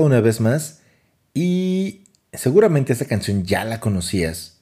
Una 0.00 0.20
vez 0.20 0.40
más 0.40 0.80
y 1.34 2.04
seguramente 2.32 2.92
esa 2.92 3.06
canción 3.06 3.44
ya 3.44 3.64
la 3.64 3.80
conocías. 3.80 4.60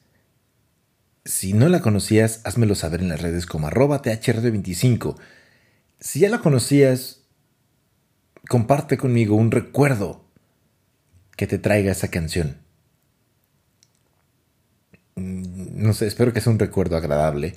Si 1.25 1.53
no 1.53 1.69
la 1.69 1.81
conocías, 1.81 2.41
házmelo 2.43 2.75
saber 2.75 3.01
en 3.01 3.09
las 3.09 3.21
redes 3.21 3.45
como 3.45 3.67
arroba 3.67 4.01
thrd25. 4.01 5.17
Si 5.99 6.19
ya 6.19 6.29
la 6.29 6.39
conocías, 6.39 7.21
comparte 8.49 8.97
conmigo 8.97 9.35
un 9.35 9.51
recuerdo 9.51 10.25
que 11.37 11.47
te 11.47 11.59
traiga 11.59 11.91
esa 11.91 12.09
canción. 12.09 12.57
Mm, 15.15 15.83
no 15.83 15.93
sé, 15.93 16.07
espero 16.07 16.33
que 16.33 16.41
sea 16.41 16.51
un 16.51 16.59
recuerdo 16.59 16.97
agradable. 16.97 17.55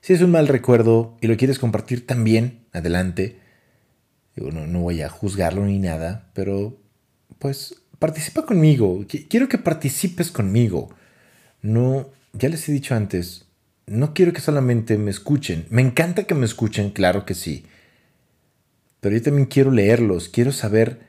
Si 0.00 0.12
es 0.12 0.20
un 0.20 0.32
mal 0.32 0.48
recuerdo 0.48 1.16
y 1.20 1.28
lo 1.28 1.36
quieres 1.36 1.58
compartir 1.58 2.06
también, 2.06 2.66
adelante. 2.72 3.40
no, 4.36 4.66
no 4.66 4.80
voy 4.80 5.02
a 5.02 5.08
juzgarlo 5.08 5.64
ni 5.64 5.78
nada, 5.78 6.30
pero 6.34 6.83
pues 7.38 7.82
participa 7.98 8.44
conmigo. 8.44 9.04
Quiero 9.28 9.48
que 9.48 9.58
participes 9.58 10.30
conmigo. 10.30 10.94
No, 11.62 12.10
ya 12.32 12.48
les 12.48 12.68
he 12.68 12.72
dicho 12.72 12.94
antes, 12.94 13.46
no 13.86 14.14
quiero 14.14 14.32
que 14.32 14.40
solamente 14.40 14.98
me 14.98 15.10
escuchen. 15.10 15.66
Me 15.70 15.82
encanta 15.82 16.24
que 16.24 16.34
me 16.34 16.46
escuchen, 16.46 16.90
claro 16.90 17.24
que 17.24 17.34
sí. 17.34 17.64
Pero 19.00 19.16
yo 19.16 19.22
también 19.22 19.46
quiero 19.46 19.70
leerlos, 19.70 20.28
quiero 20.28 20.52
saber 20.52 21.00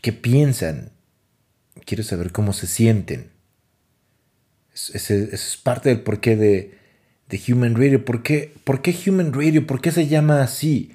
qué 0.00 0.12
piensan, 0.12 0.92
quiero 1.84 2.02
saber 2.02 2.32
cómo 2.32 2.52
se 2.52 2.66
sienten. 2.66 3.30
Eso 4.74 5.14
es 5.14 5.56
parte 5.62 5.88
del 5.88 6.00
porqué 6.00 6.36
de, 6.36 6.78
de 7.28 7.52
Human 7.52 7.74
Radio. 7.74 8.04
¿Por 8.04 8.22
qué, 8.22 8.52
¿Por 8.64 8.82
qué 8.82 8.94
Human 9.06 9.32
Radio? 9.32 9.66
¿Por 9.66 9.80
qué 9.80 9.90
se 9.90 10.06
llama 10.06 10.42
así? 10.42 10.92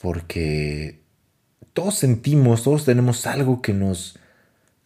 Porque 0.00 1.03
todos 1.74 1.96
sentimos, 1.96 2.62
todos 2.62 2.84
tenemos 2.84 3.26
algo 3.26 3.60
que 3.60 3.74
nos 3.74 4.18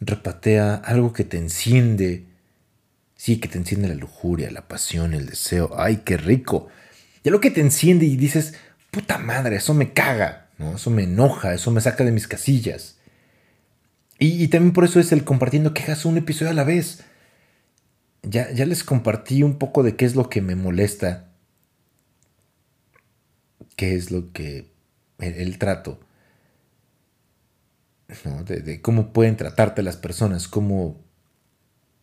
repatea, 0.01 0.75
algo 0.75 1.13
que 1.13 1.23
te 1.23 1.37
enciende. 1.37 2.25
Sí, 3.15 3.39
que 3.39 3.49
te 3.49 3.59
enciende 3.59 3.89
la 3.89 3.95
lujuria, 3.95 4.51
la 4.51 4.69
pasión, 4.69 5.13
el 5.13 5.27
deseo. 5.27 5.71
¡Ay, 5.77 5.99
qué 6.05 6.17
rico! 6.17 6.69
Y 7.23 7.31
lo 7.31 7.41
que 7.41 7.51
te 7.51 7.61
enciende 7.61 8.07
y 8.07 8.17
dices, 8.17 8.55
puta 8.91 9.19
madre, 9.19 9.57
eso 9.57 9.75
me 9.75 9.93
caga, 9.93 10.49
¿no? 10.57 10.77
Eso 10.77 10.91
me 10.91 11.03
enoja, 11.05 11.53
eso 11.53 11.71
me 11.71 11.81
saca 11.81 12.05
de 12.05 12.13
mis 12.13 12.27
casillas. 12.27 12.97
Y, 14.19 14.49
también 14.49 14.73
por 14.73 14.85
eso 14.85 14.99
es 14.99 15.13
el 15.13 15.25
compartiendo 15.25 15.75
quejas 15.75 16.05
un 16.05 16.17
episodio 16.17 16.51
a 16.51 16.55
la 16.55 16.65
vez. 16.65 17.05
Ya, 18.23 18.51
ya 18.51 18.67
les 18.67 18.83
compartí 18.83 19.43
un 19.43 19.59
poco 19.59 19.83
de 19.83 19.95
qué 19.95 20.07
es 20.07 20.17
lo 20.17 20.29
que 20.31 20.41
me 20.41 20.57
molesta, 20.57 21.29
qué 23.77 23.95
es 23.95 24.11
lo 24.11 24.33
que 24.33 24.73
el 25.19 25.59
trato 25.59 26.01
de, 28.09 28.81
cómo 28.81 29.13
pueden 29.13 29.37
tratarte 29.37 29.83
las 29.83 29.97
personas, 29.97 30.49
cómo 30.49 31.05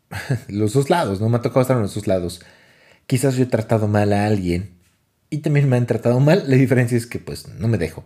los 0.48 0.74
dos 0.74 0.90
lados, 0.90 1.20
¿no? 1.20 1.30
Me 1.30 1.38
ha 1.38 1.42
tocado 1.42 1.62
estar 1.62 1.78
en 1.78 1.84
los 1.84 1.96
dos 1.96 2.08
lados. 2.08 2.42
Quizás 3.08 3.36
yo 3.36 3.44
he 3.44 3.48
tratado 3.48 3.88
mal 3.88 4.14
a 4.14 4.26
alguien 4.26 4.78
y 5.30 5.40
también 5.40 5.68
me 5.68 5.78
han 5.78 5.88
tratado 5.88 6.20
mal. 6.20 6.44
La 6.48 6.56
diferencia 6.56 6.98
es 6.98 7.08
que 7.08 7.20
pues 7.20 7.48
no 7.48 7.68
me 7.68 7.78
dejo, 7.78 8.06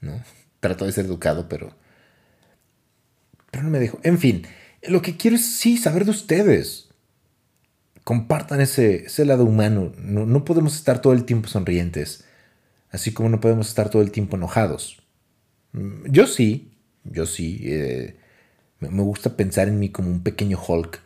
¿no? 0.00 0.22
Trato 0.60 0.86
de 0.86 0.92
ser 0.92 1.04
educado, 1.04 1.48
pero... 1.48 1.74
Pero 3.50 3.64
no 3.64 3.70
me 3.70 3.78
dejo. 3.78 4.00
En 4.02 4.18
fin, 4.18 4.46
lo 4.82 5.02
que 5.02 5.16
quiero 5.16 5.36
es 5.36 5.44
sí 5.44 5.76
saber 5.76 6.04
de 6.04 6.10
ustedes. 6.10 6.88
Compartan 8.02 8.60
ese, 8.60 9.04
ese 9.06 9.24
lado 9.24 9.44
humano. 9.44 9.92
No, 9.98 10.26
no 10.26 10.44
podemos 10.44 10.74
estar 10.74 11.00
todo 11.00 11.12
el 11.12 11.24
tiempo 11.24 11.48
sonrientes, 11.48 12.24
así 12.90 13.12
como 13.12 13.28
no 13.28 13.40
podemos 13.40 13.68
estar 13.68 13.90
todo 13.90 14.02
el 14.02 14.10
tiempo 14.10 14.36
enojados. 14.36 15.02
Mm, 15.72 16.10
yo 16.10 16.26
sí, 16.26 16.73
yo 17.04 17.26
sí, 17.26 17.60
eh, 17.64 18.16
me 18.80 19.02
gusta 19.02 19.36
pensar 19.36 19.68
en 19.68 19.78
mí 19.78 19.88
como 19.90 20.10
un 20.10 20.22
pequeño 20.22 20.58
Hulk, 20.66 21.00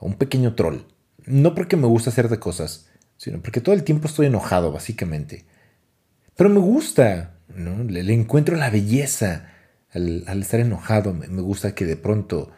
un 0.00 0.14
pequeño 0.14 0.54
troll. 0.54 0.82
No 1.26 1.54
porque 1.54 1.76
me 1.76 1.86
gusta 1.86 2.10
hacer 2.10 2.28
de 2.28 2.38
cosas, 2.38 2.88
sino 3.16 3.40
porque 3.40 3.60
todo 3.60 3.74
el 3.74 3.84
tiempo 3.84 4.06
estoy 4.06 4.26
enojado, 4.26 4.72
básicamente. 4.72 5.44
Pero 6.36 6.50
me 6.50 6.60
gusta, 6.60 7.38
¿no? 7.48 7.82
Le, 7.82 8.12
encuentro 8.12 8.56
la 8.56 8.70
belleza 8.70 9.50
al, 9.92 10.24
estar 10.40 10.60
enojado. 10.60 11.14
Me, 11.14 11.26
gusta 11.42 11.74
que 11.74 11.84
de 11.84 11.96
pronto 11.96 12.52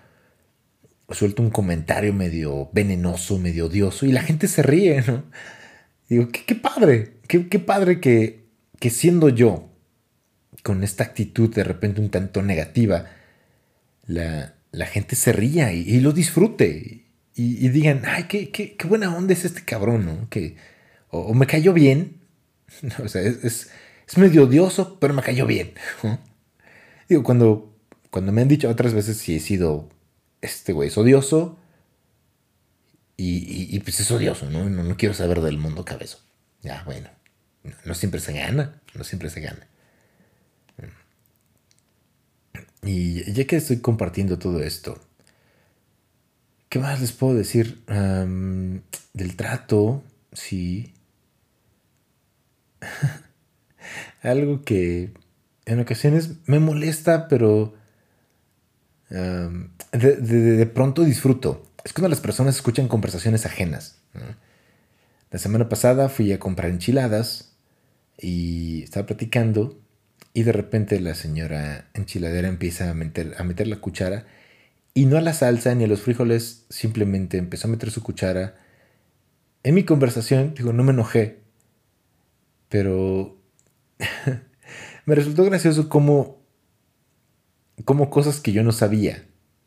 suelto 1.10 1.42
un 1.42 1.50
comentario 1.50 2.12
medio 2.12 2.68
venenoso, 2.72 3.38
medio 3.38 3.66
odioso, 3.66 4.04
y 4.04 4.12
la 4.12 4.22
gente 4.22 4.48
se 4.48 4.62
ríe, 4.62 5.02
¿no? 5.06 5.24
Digo, 6.08 6.28
qué, 6.28 6.54
padre, 6.54 7.20
qué, 7.28 7.58
padre 7.58 8.00
que, 8.00 8.46
que 8.78 8.90
siendo 8.90 9.28
yo, 9.28 9.67
con 10.62 10.84
esta 10.84 11.04
actitud 11.04 11.54
de 11.54 11.64
repente 11.64 12.00
un 12.00 12.10
tanto 12.10 12.42
negativa, 12.42 13.06
la, 14.06 14.54
gente 14.86 15.16
se 15.16 15.32
ría 15.32 15.72
y, 15.72 16.00
lo 16.00 16.12
disfrute 16.12 17.04
y, 17.34 17.68
digan, 17.68 18.02
ay, 18.06 18.24
qué, 18.24 18.50
qué, 18.50 18.76
buena 18.86 19.14
onda 19.14 19.32
es 19.32 19.44
este 19.44 19.64
cabrón, 19.64 20.06
¿no? 20.06 20.28
Que, 20.30 20.56
o, 21.10 21.34
me 21.34 21.46
cayó 21.46 21.72
bien, 21.72 22.20
o 23.02 23.08
sea, 23.08 23.22
es, 23.22 23.70
medio 24.16 24.44
odioso, 24.44 24.98
pero 24.98 25.14
me 25.14 25.22
cayó 25.22 25.46
bien. 25.46 25.74
Digo, 27.08 27.22
cuando, 27.22 27.76
cuando 28.10 28.32
me 28.32 28.42
han 28.42 28.48
dicho 28.48 28.68
otras 28.68 28.94
veces 28.94 29.18
si 29.18 29.36
he 29.36 29.40
sido, 29.40 29.90
este 30.40 30.72
güey 30.72 30.88
es 30.88 30.98
odioso, 30.98 31.58
y, 33.20 33.80
pues 33.80 33.98
es 33.98 34.10
odioso, 34.12 34.48
¿no? 34.48 34.70
¿no? 34.70 34.96
quiero 34.96 35.12
saber 35.12 35.40
del 35.40 35.58
mundo 35.58 35.84
cabezo. 35.84 36.20
Ya, 36.62 36.84
bueno, 36.84 37.10
no 37.84 37.94
siempre 37.94 38.20
se 38.20 38.32
gana, 38.32 38.80
no 38.94 39.02
siempre 39.02 39.28
se 39.28 39.40
gana. 39.40 39.66
Y 42.82 43.30
ya 43.32 43.46
que 43.46 43.56
estoy 43.56 43.78
compartiendo 43.80 44.38
todo 44.38 44.62
esto, 44.62 45.00
¿qué 46.68 46.78
más 46.78 47.00
les 47.00 47.12
puedo 47.12 47.34
decir? 47.34 47.82
del 47.86 49.36
trato, 49.36 50.02
sí. 50.32 50.94
Algo 54.22 54.62
que 54.62 55.12
en 55.66 55.80
ocasiones 55.80 56.36
me 56.46 56.60
molesta, 56.60 57.28
pero 57.28 57.74
de, 59.10 60.70
pronto 60.72 61.04
disfruto. 61.04 61.64
Es 61.84 61.92
cuando 61.92 62.08
las 62.08 62.20
personas 62.20 62.56
escuchan 62.56 62.88
conversaciones 62.88 63.46
ajenas. 63.46 63.98
La 65.30 65.38
semana 65.38 65.68
pasada 65.68 66.08
fui 66.08 66.32
a 66.32 66.38
comprar 66.38 66.70
enchiladas 66.70 67.52
y 68.20 68.82
estaba 68.82 69.06
platicando 69.06 69.78
y 70.38 70.44
de 70.44 70.52
repente 70.52 71.00
la 71.00 71.16
señora 71.16 71.86
enchiladera 71.94 72.46
empieza 72.46 72.88
a 72.88 72.94
meter, 72.94 73.34
a 73.38 73.42
meter 73.42 73.66
la 73.66 73.80
cuchara 73.80 74.24
y 74.94 75.06
no 75.06 75.16
a 75.16 75.20
la 75.20 75.32
salsa 75.32 75.74
ni 75.74 75.82
a 75.82 75.88
los 75.88 76.02
frijoles, 76.02 76.64
simplemente 76.70 77.38
empezó 77.38 77.66
a 77.66 77.72
meter 77.72 77.90
su 77.90 78.04
cuchara. 78.04 78.54
En 79.64 79.74
mi 79.74 79.82
conversación, 79.82 80.54
digo, 80.54 80.72
no 80.72 80.84
me 80.84 80.92
enojé, 80.92 81.40
pero 82.68 83.36
me 85.06 85.16
resultó 85.16 85.44
gracioso 85.44 85.88
como, 85.88 86.38
cosas 88.08 88.38
que 88.38 88.52
yo 88.52 88.62
no 88.62 88.70
sabía. 88.70 89.24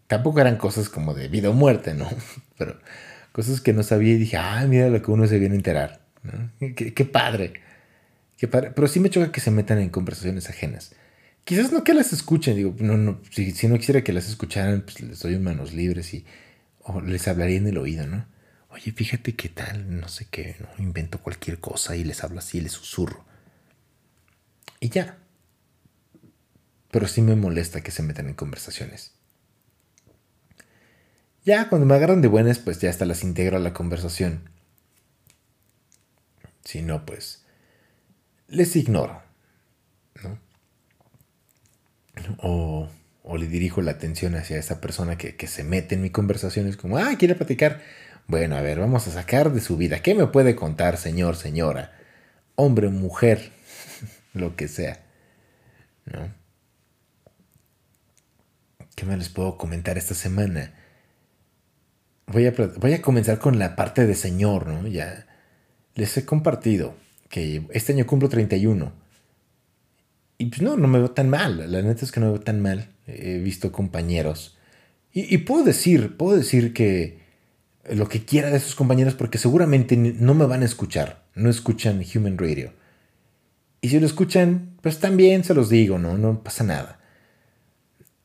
Tampoco 0.08 0.40
eran 0.40 0.56
cosas 0.56 0.88
como 0.88 1.14
de 1.14 1.28
vida 1.28 1.50
o 1.50 1.54
muerte, 1.54 1.96
¿no? 1.96 2.08
Pero 2.58 2.80
cosas 3.34 3.60
que 3.60 3.74
no 3.74 3.84
sabía 3.84 4.14
y 4.14 4.20
dije, 4.20 4.38
ah, 4.38 4.66
mira 4.70 4.88
lo 4.88 5.02
que 5.02 5.12
uno 5.12 5.28
se 5.28 5.38
viene 5.38 5.56
a 5.56 5.58
enterar. 5.58 6.02
qué 6.78 7.06
padre 7.06 7.56
pero 8.48 8.88
sí 8.88 9.00
me 9.00 9.10
choca 9.10 9.32
que 9.32 9.42
se 9.42 9.52
metan 9.52 9.80
en 9.80 9.90
conversaciones 9.90 10.50
ajenas. 10.50 10.96
Quizás 11.44 11.72
no 11.72 11.84
que 11.84 11.94
las 11.94 12.14
escuchen, 12.14 12.56
digo, 12.56 12.76
no, 12.80 12.98
no, 12.98 13.22
si, 13.32 13.68
no 13.68 13.78
quisiera 13.78 14.04
que 14.04 14.14
las 14.14 14.30
escucharan, 14.30 14.82
pues 14.82 15.02
les 15.02 15.20
doy 15.20 15.38
manos 15.40 15.74
libres 15.74 16.14
y 16.14 16.26
o 16.84 17.02
les 17.02 17.28
hablaría 17.28 17.58
en 17.58 17.68
el 17.68 17.78
oído, 17.78 18.08
¿no? 18.08 18.26
Oye, 18.70 18.92
fíjate 18.92 19.36
qué 19.36 19.50
tal, 19.50 20.00
no 20.00 20.08
sé 20.08 20.28
qué, 20.32 20.56
¿no? 20.60 20.68
Invento 20.84 21.20
cualquier 21.20 21.60
cosa 21.60 21.96
y 21.96 22.04
les 22.04 22.24
hablo 22.24 22.40
así 22.40 22.62
les 22.62 22.72
susurro. 22.72 23.26
Y 24.80 24.90
ya. 24.90 25.18
Pero 26.90 27.08
sí 27.08 27.22
me 27.22 27.36
molesta 27.36 27.82
que 27.82 27.92
se 27.92 28.04
metan 28.04 28.28
en 28.28 28.34
conversaciones. 28.34 29.14
Ya 31.44 31.70
cuando 31.70 31.86
me 31.86 31.96
agarran 31.96 32.22
de 32.22 32.28
buenas, 32.28 32.60
pues 32.60 32.80
ya 32.80 32.90
hasta 32.90 33.06
las 33.06 33.24
integro 33.24 33.58
a 33.58 33.60
la 33.60 33.74
conversación. 33.74 34.50
Si 36.64 36.82
no, 36.82 37.06
pues 37.06 37.41
les 38.52 38.76
ignoro. 38.76 39.22
¿no? 40.24 40.38
O, 42.38 42.90
le 43.38 43.48
dirijo 43.48 43.82
la 43.82 43.92
atención 43.92 44.36
hacia 44.36 44.58
esa 44.58 44.82
persona 44.82 45.18
que, 45.18 45.48
se 45.48 45.64
mete 45.64 45.96
en 45.96 46.02
mi 46.02 46.10
conversación. 46.10 46.68
Es 46.68 46.78
como, 46.78 46.98
ah, 46.98 47.16
quiere 47.18 47.34
platicar. 47.34 47.82
Bueno, 48.28 48.56
a 48.56 48.62
ver, 48.62 48.80
vamos 48.80 49.08
a 49.08 49.12
sacar 49.12 49.52
de 49.52 49.62
su 49.62 49.78
vida. 49.78 50.02
¿Qué 50.02 50.14
me 50.14 50.28
puede 50.28 50.56
contar, 50.56 50.98
señor, 50.98 51.36
señora? 51.38 51.98
Hombre, 52.56 52.90
mujer, 52.90 53.52
lo 54.34 54.56
que 54.56 54.68
sea. 54.68 55.02
¿No? 56.06 56.34
¿Qué 58.96 59.06
me 59.06 59.18
les 59.18 59.30
puedo 59.30 59.58
comentar 59.58 59.98
esta 59.98 60.14
semana? 60.14 60.74
Voy 62.28 62.46
a, 62.46 62.52
voy 62.52 62.94
a 62.94 63.02
comenzar 63.02 63.40
con 63.40 63.58
la 63.58 63.76
parte 63.76 64.06
de 64.06 64.14
señor, 64.14 64.68
¿no? 64.68 64.88
Ya 64.88 65.26
les 65.96 66.16
he 66.18 66.26
compartido 66.26 66.96
que 67.32 67.66
este 67.72 67.94
año 67.94 68.06
cumplo 68.06 68.30
31. 68.30 68.94
y 70.38 70.46
pues 70.48 70.62
no, 70.62 70.78
no 70.78 70.88
me 70.88 71.00
veo 71.00 71.12
tan 71.12 71.30
mal. 71.30 71.72
La 71.72 71.82
neta 71.82 72.06
es 72.06 72.12
que 72.12 72.20
no 72.20 72.28
me 72.28 72.34
veo 72.34 72.42
tan 72.42 72.62
mal. 72.62 72.90
He 73.08 73.40
visto 73.40 73.72
compañeros. 73.72 74.58
Y, 75.14 75.40
puedo 75.40 75.64
decir, 75.64 76.16
puedo 76.16 76.38
decir 76.38 76.74
que 76.74 77.20
lo 77.90 78.08
que 78.08 78.24
quiera 78.24 78.50
de 78.50 78.58
esos 78.58 78.76
compañeros 78.76 79.14
porque 79.14 79.38
seguramente 79.38 79.98
no 79.98 80.34
me 80.34 80.46
van 80.46 80.62
a 80.62 80.66
escuchar. 80.66 81.24
No 81.36 81.50
escuchan 81.50 82.04
Human 82.16 82.38
Radio. 82.38 82.74
Y 83.82 83.90
si 83.90 84.00
lo 84.00 84.06
escuchan, 84.06 84.78
pues 84.82 85.00
también 85.00 85.44
se 85.44 85.54
los 85.54 85.70
digo, 85.70 86.00
¿no? 86.00 86.18
No 86.18 86.44
pasa 86.44 86.64
nada. 86.64 87.00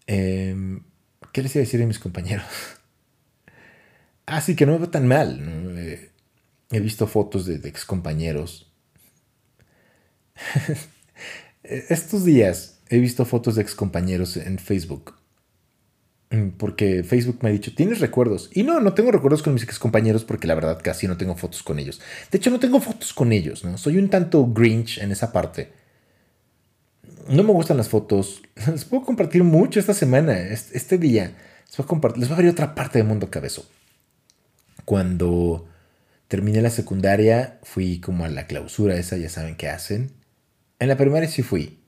Em, 0.06 0.82
¿Qué 1.32 1.42
les 1.42 1.54
iba 1.56 1.62
a 1.62 1.66
decir 1.66 1.82
a 1.82 1.86
mis 1.86 1.98
compañeros? 1.98 2.46
ah, 4.26 4.40
sí, 4.40 4.54
que 4.54 4.66
no 4.66 4.72
me 4.72 4.78
veo 4.78 4.90
tan 4.90 5.08
mal. 5.08 5.40
Eh, 5.76 6.10
he 6.70 6.80
visto 6.80 7.06
fotos 7.06 7.46
de, 7.46 7.58
de 7.58 7.68
excompañeros. 7.68 8.65
Estos 11.62 12.24
días 12.24 12.78
he 12.88 12.98
visto 12.98 13.24
fotos 13.24 13.56
de 13.56 13.62
excompañeros 13.62 14.36
en 14.36 14.58
Facebook. 14.58 15.14
Mm, 16.30 16.50
porque 16.58 17.04
Facebook 17.04 17.38
me 17.42 17.50
ha 17.50 17.52
dicho, 17.52 17.74
¿tienes 17.74 18.00
recuerdos? 18.00 18.50
Y 18.52 18.62
no, 18.62 18.80
no 18.80 18.94
tengo 18.94 19.12
recuerdos 19.12 19.42
con 19.42 19.54
mis 19.54 19.62
excompañeros 19.62 20.24
porque 20.24 20.46
la 20.46 20.54
verdad 20.54 20.80
casi 20.82 21.06
no 21.06 21.16
tengo 21.16 21.36
fotos 21.36 21.62
con 21.62 21.78
ellos. 21.78 22.00
De 22.30 22.38
hecho, 22.38 22.50
no 22.50 22.60
tengo 22.60 22.80
fotos 22.80 23.12
con 23.12 23.32
ellos, 23.32 23.64
¿no? 23.64 23.78
Soy 23.78 23.98
un 23.98 24.08
tanto 24.08 24.46
grinch 24.46 24.98
en 24.98 25.12
esa 25.12 25.32
parte. 25.32 25.72
No 27.28 27.42
me 27.42 27.52
gustan 27.52 27.76
las 27.76 27.88
fotos. 27.88 28.42
Les 28.66 28.84
puedo 28.84 29.04
compartir 29.04 29.44
mucho 29.44 29.80
esta 29.80 29.94
semana, 29.94 30.38
este 30.38 30.98
día. 30.98 31.36
Les 31.68 31.86
voy 31.86 31.86
a, 31.86 32.08
voy 32.08 32.28
a 32.28 32.34
abrir 32.34 32.50
otra 32.50 32.74
parte 32.74 32.98
de 32.98 33.04
Mundo 33.04 33.30
Cabezo. 33.30 33.66
Cuando 34.84 35.66
terminé 36.28 36.60
la 36.62 36.70
secundaria, 36.70 37.58
fui 37.62 38.00
como 38.00 38.24
a 38.24 38.28
la 38.28 38.46
clausura 38.46 38.96
esa, 38.96 39.16
ya 39.16 39.28
saben 39.28 39.56
qué 39.56 39.68
hacen. 39.68 40.12
En 40.78 40.88
la 40.88 40.96
primaria 40.96 41.28
sí 41.28 41.42
fui. 41.42 41.78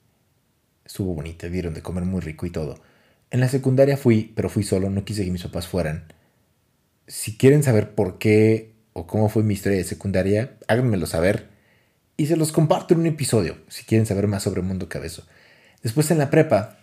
Estuvo 0.84 1.14
bonita, 1.14 1.48
dieron 1.48 1.74
de 1.74 1.82
comer 1.82 2.04
muy 2.04 2.20
rico 2.20 2.46
y 2.46 2.50
todo. 2.50 2.80
En 3.30 3.40
la 3.40 3.48
secundaria 3.48 3.96
fui, 3.96 4.32
pero 4.34 4.48
fui 4.48 4.64
solo, 4.64 4.88
no 4.88 5.04
quise 5.04 5.24
que 5.24 5.30
mis 5.30 5.42
papás 5.42 5.66
fueran. 5.66 6.12
Si 7.06 7.36
quieren 7.36 7.62
saber 7.62 7.94
por 7.94 8.18
qué 8.18 8.72
o 8.94 9.06
cómo 9.06 9.28
fue 9.28 9.42
mi 9.42 9.54
historia 9.54 9.78
de 9.78 9.84
secundaria, 9.84 10.56
háganmelo 10.66 11.06
saber. 11.06 11.48
Y 12.16 12.26
se 12.26 12.36
los 12.36 12.52
comparto 12.52 12.94
en 12.94 13.00
un 13.00 13.06
episodio, 13.06 13.58
si 13.68 13.84
quieren 13.84 14.06
saber 14.06 14.26
más 14.26 14.42
sobre 14.42 14.62
Mundo 14.62 14.88
Cabezo. 14.88 15.24
Después 15.82 16.10
en 16.10 16.18
la 16.18 16.30
prepa, 16.30 16.78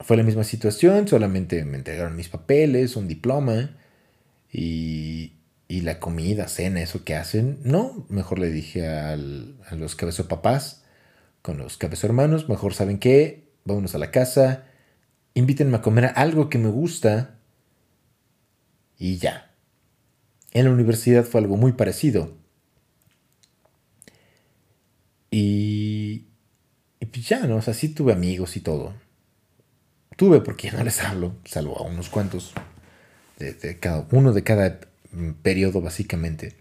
fue 0.00 0.16
la 0.16 0.22
misma 0.22 0.44
situación, 0.44 1.08
solamente 1.08 1.64
me 1.64 1.76
entregaron 1.76 2.16
mis 2.16 2.28
papeles, 2.28 2.96
un 2.96 3.08
diploma 3.08 3.76
y, 4.52 5.32
y 5.68 5.80
la 5.80 5.98
comida, 5.98 6.48
cena, 6.48 6.80
eso 6.80 7.04
que 7.04 7.16
hacen. 7.16 7.58
No, 7.64 8.06
mejor 8.08 8.38
le 8.38 8.50
dije 8.50 8.86
a 8.86 9.16
los 9.16 9.96
cabezo 9.96 10.28
papás, 10.28 10.84
con 11.46 11.58
los 11.58 11.76
cabezo 11.76 12.08
hermanos, 12.08 12.48
mejor 12.48 12.74
saben 12.74 12.98
qué, 12.98 13.52
vámonos 13.64 13.94
a 13.94 13.98
la 13.98 14.10
casa, 14.10 14.66
invítenme 15.32 15.76
a 15.76 15.80
comer 15.80 16.10
algo 16.16 16.50
que 16.50 16.58
me 16.58 16.70
gusta 16.70 17.38
y 18.98 19.18
ya. 19.18 19.54
En 20.50 20.64
la 20.64 20.72
universidad 20.72 21.22
fue 21.22 21.40
algo 21.40 21.56
muy 21.56 21.70
parecido. 21.70 22.36
Y, 25.30 26.26
y 26.98 27.06
pues 27.06 27.28
ya, 27.28 27.46
¿no? 27.46 27.58
O 27.58 27.62
sea, 27.62 27.74
sí 27.74 27.90
tuve 27.90 28.12
amigos 28.12 28.56
y 28.56 28.60
todo. 28.60 28.94
Tuve 30.16 30.40
porque 30.40 30.72
no 30.72 30.82
les 30.82 31.00
hablo, 31.00 31.36
salvo 31.44 31.78
a 31.78 31.82
unos 31.82 32.08
cuantos, 32.08 32.54
de, 33.38 33.78
cada, 33.78 34.08
uno 34.10 34.32
de 34.32 34.42
cada 34.42 34.80
periodo 35.42 35.80
básicamente. 35.80 36.56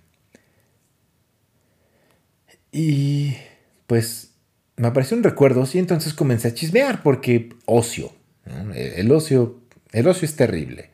Y 2.72 3.36
pues 3.88 4.35
me 4.78 4.88
apareció 4.88 5.16
un 5.16 5.24
recuerdo 5.24 5.68
y 5.74 5.78
entonces 5.78 6.14
comencé 6.14 6.50
a 6.50 6.54
chismear 6.54 7.02
porque 7.04 7.50
ocio. 7.66 8.12
El, 8.74 9.12
ocio, 9.12 9.60
el 9.92 10.08
ocio 10.08 10.26
es 10.26 10.36
terrible. 10.36 10.90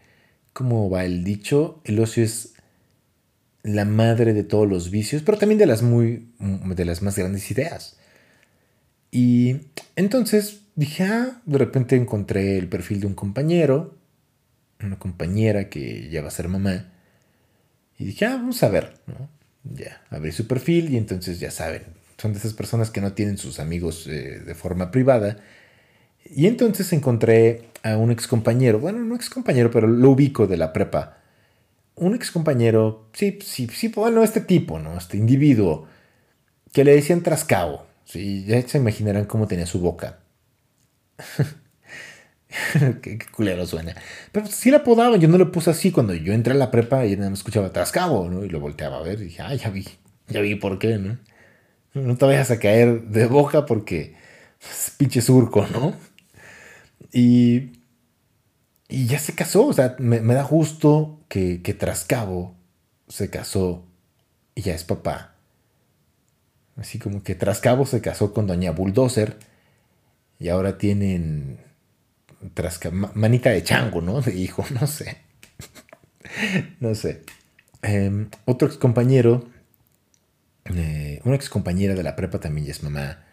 ¿Cómo 0.54 0.90
va 0.90 1.06
el 1.06 1.24
dicho? 1.24 1.82
El 1.84 2.00
ocio 2.00 2.24
es 2.24 2.54
la 3.64 3.86
madre 3.86 4.34
de 4.34 4.44
todos 4.44 4.68
los 4.68 4.90
vicios, 4.90 5.22
pero 5.24 5.38
también 5.38 5.60
de 5.60 5.66
las, 5.66 5.82
muy, 5.82 6.30
de 6.40 6.86
las 6.86 7.02
más 7.02 7.18
grandes 7.18 7.50
ideas. 7.52 7.98
Y 9.12 9.58
entonces 9.96 10.62
dije, 10.76 11.04
ah, 11.04 11.42
de 11.46 11.58
repente 11.58 11.96
encontré 11.96 12.58
el 12.58 12.68
perfil 12.70 13.02
de 13.02 13.08
un 13.08 13.16
compañero, 13.16 13.98
una 14.82 14.98
compañera 14.98 15.70
que 15.70 16.10
ya 16.10 16.22
va 16.22 16.30
a 16.30 16.32
ser 16.32 16.48
mamá. 16.48 16.92
Y 17.98 18.06
dije, 18.06 18.26
ah, 18.26 18.36
vamos 18.36 18.64
a 18.64 18.70
ver, 18.70 18.94
Ya, 19.64 20.02
abrí 20.10 20.32
su 20.32 20.48
perfil 20.48 20.92
y 20.92 20.98
entonces 20.98 21.40
ya 21.40 21.52
saben, 21.52 21.84
son 22.22 22.34
de 22.34 22.40
esas 22.40 22.54
personas 22.54 22.92
que 22.92 23.02
no 23.02 23.14
tienen 23.14 23.38
sus 23.38 23.60
amigos 23.60 24.06
eh, 24.08 24.42
de 24.46 24.56
forma 24.56 24.92
privada. 24.92 25.38
Y 26.24 26.46
entonces 26.46 26.94
encontré 26.94 27.64
a 27.82 27.98
un 27.98 28.12
ex 28.12 28.28
compañero, 28.28 28.80
bueno, 28.80 29.00
no 29.00 29.16
ex 29.16 29.30
compañero, 29.30 29.72
pero 29.72 29.88
lo 29.88 30.12
ubico 30.12 30.46
de 30.46 30.58
la 30.58 30.72
prepa. 30.72 31.18
Un 31.96 32.14
ex 32.14 32.30
compañero, 32.30 33.10
sí, 33.14 33.40
sí, 33.44 33.68
sí, 33.68 33.88
bueno, 33.90 34.24
este 34.24 34.42
tipo, 34.42 34.78
¿no? 34.80 34.98
Este 34.98 35.18
individuo, 35.18 35.88
que 36.72 36.84
le 36.84 36.96
decían 36.96 37.24
trascabo. 37.24 37.88
Sí, 38.06 38.46
ya 38.46 38.62
se 38.68 38.78
imaginarán 38.78 39.26
cómo 39.26 39.48
tenía 39.48 39.66
su 39.66 39.80
boca. 39.80 40.20
qué, 43.02 43.18
culero 43.32 43.66
suena. 43.66 43.96
Pero 44.32 44.46
sí 44.46 44.70
la 44.70 44.78
apodaban, 44.78 45.20
yo 45.20 45.28
no 45.28 45.40
lo 45.40 45.52
puse 45.52 45.72
así. 45.72 45.92
Cuando 45.92 46.14
yo 46.14 46.34
entré 46.34 46.54
a 46.54 46.58
la 46.58 46.70
prepa 46.70 47.06
y 47.06 47.16
nada 47.16 47.30
me 47.30 47.36
escuchaba 47.36 47.74
trascabo, 47.74 48.30
¿no? 48.30 48.46
Y 48.46 48.50
lo 48.50 48.60
volteaba 48.60 49.00
a 49.00 49.02
ver 49.02 49.20
y 49.22 49.26
dije, 49.26 49.42
ah, 49.42 49.56
ya 49.56 49.70
vi, 49.70 49.88
ya 50.28 50.42
vi 50.42 50.56
por 50.56 50.78
qué, 50.78 50.98
¿no? 51.00 51.18
No 51.94 52.16
te 52.16 52.26
vayas 52.26 52.52
a 52.52 52.60
caer 52.60 53.04
de 53.04 53.26
boca 53.26 53.66
porque 53.66 54.16
es 54.62 54.94
pinche 54.98 55.22
surco, 55.22 55.68
¿no? 55.68 55.94
Y, 57.12 57.74
y 58.88 59.08
ya 59.08 59.20
se 59.20 59.36
casó, 59.36 59.68
o 59.68 59.74
sea, 59.74 59.96
me, 60.00 60.20
da 60.22 60.44
gusto 60.44 61.20
que, 61.28 61.62
que 61.62 61.74
Trascabo 61.74 62.56
se 63.08 63.30
casó 63.30 63.86
y 64.56 64.62
ya 64.62 64.74
es 64.74 64.84
papá. 64.84 65.36
Así 66.78 67.00
como 67.00 67.24
que 67.24 67.36
Trascabo 67.36 67.86
se 67.86 68.02
casó 68.02 68.34
con 68.34 68.48
Doña 68.48 68.72
Bulldozer 68.72 69.38
y 70.40 70.50
ahora 70.50 70.78
tienen 70.78 71.60
manita 73.14 73.50
de 73.50 73.64
chango, 73.64 74.02
¿no? 74.02 74.22
De 74.22 74.34
hijo, 74.36 74.66
no 74.80 74.88
sé. 74.88 75.18
no 76.80 76.96
sé. 76.96 77.24
Em, 77.82 78.30
otro 78.46 78.68
ex 78.68 78.78
compañero 78.78 79.46
eh, 80.66 81.22
una 81.24 81.36
ex 81.36 81.50
compañera 81.50 81.96
de 81.96 82.04
la 82.04 82.16
prepa 82.16 82.40
también 82.40 82.68
ya 82.68 82.72
es 82.72 82.84
mamá. 82.84 83.24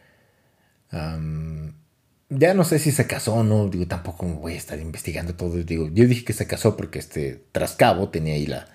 ya 2.30 2.54
no 2.54 2.64
sé 2.64 2.78
si 2.78 2.92
se 2.92 3.06
casó 3.06 3.34
o 3.34 3.44
no, 3.44 3.68
digo, 3.68 3.86
tampoco 3.86 4.26
voy 4.26 4.54
a 4.54 4.56
estar 4.56 4.78
investigando 4.78 5.34
todo. 5.34 5.56
Digo, 5.62 5.88
yo 5.92 6.06
dije 6.06 6.24
que 6.24 6.32
se 6.32 6.46
casó 6.46 6.76
porque 6.76 6.98
este 6.98 7.44
Trascabo 7.52 8.08
tenía 8.10 8.34
ahí 8.34 8.46
la, 8.46 8.68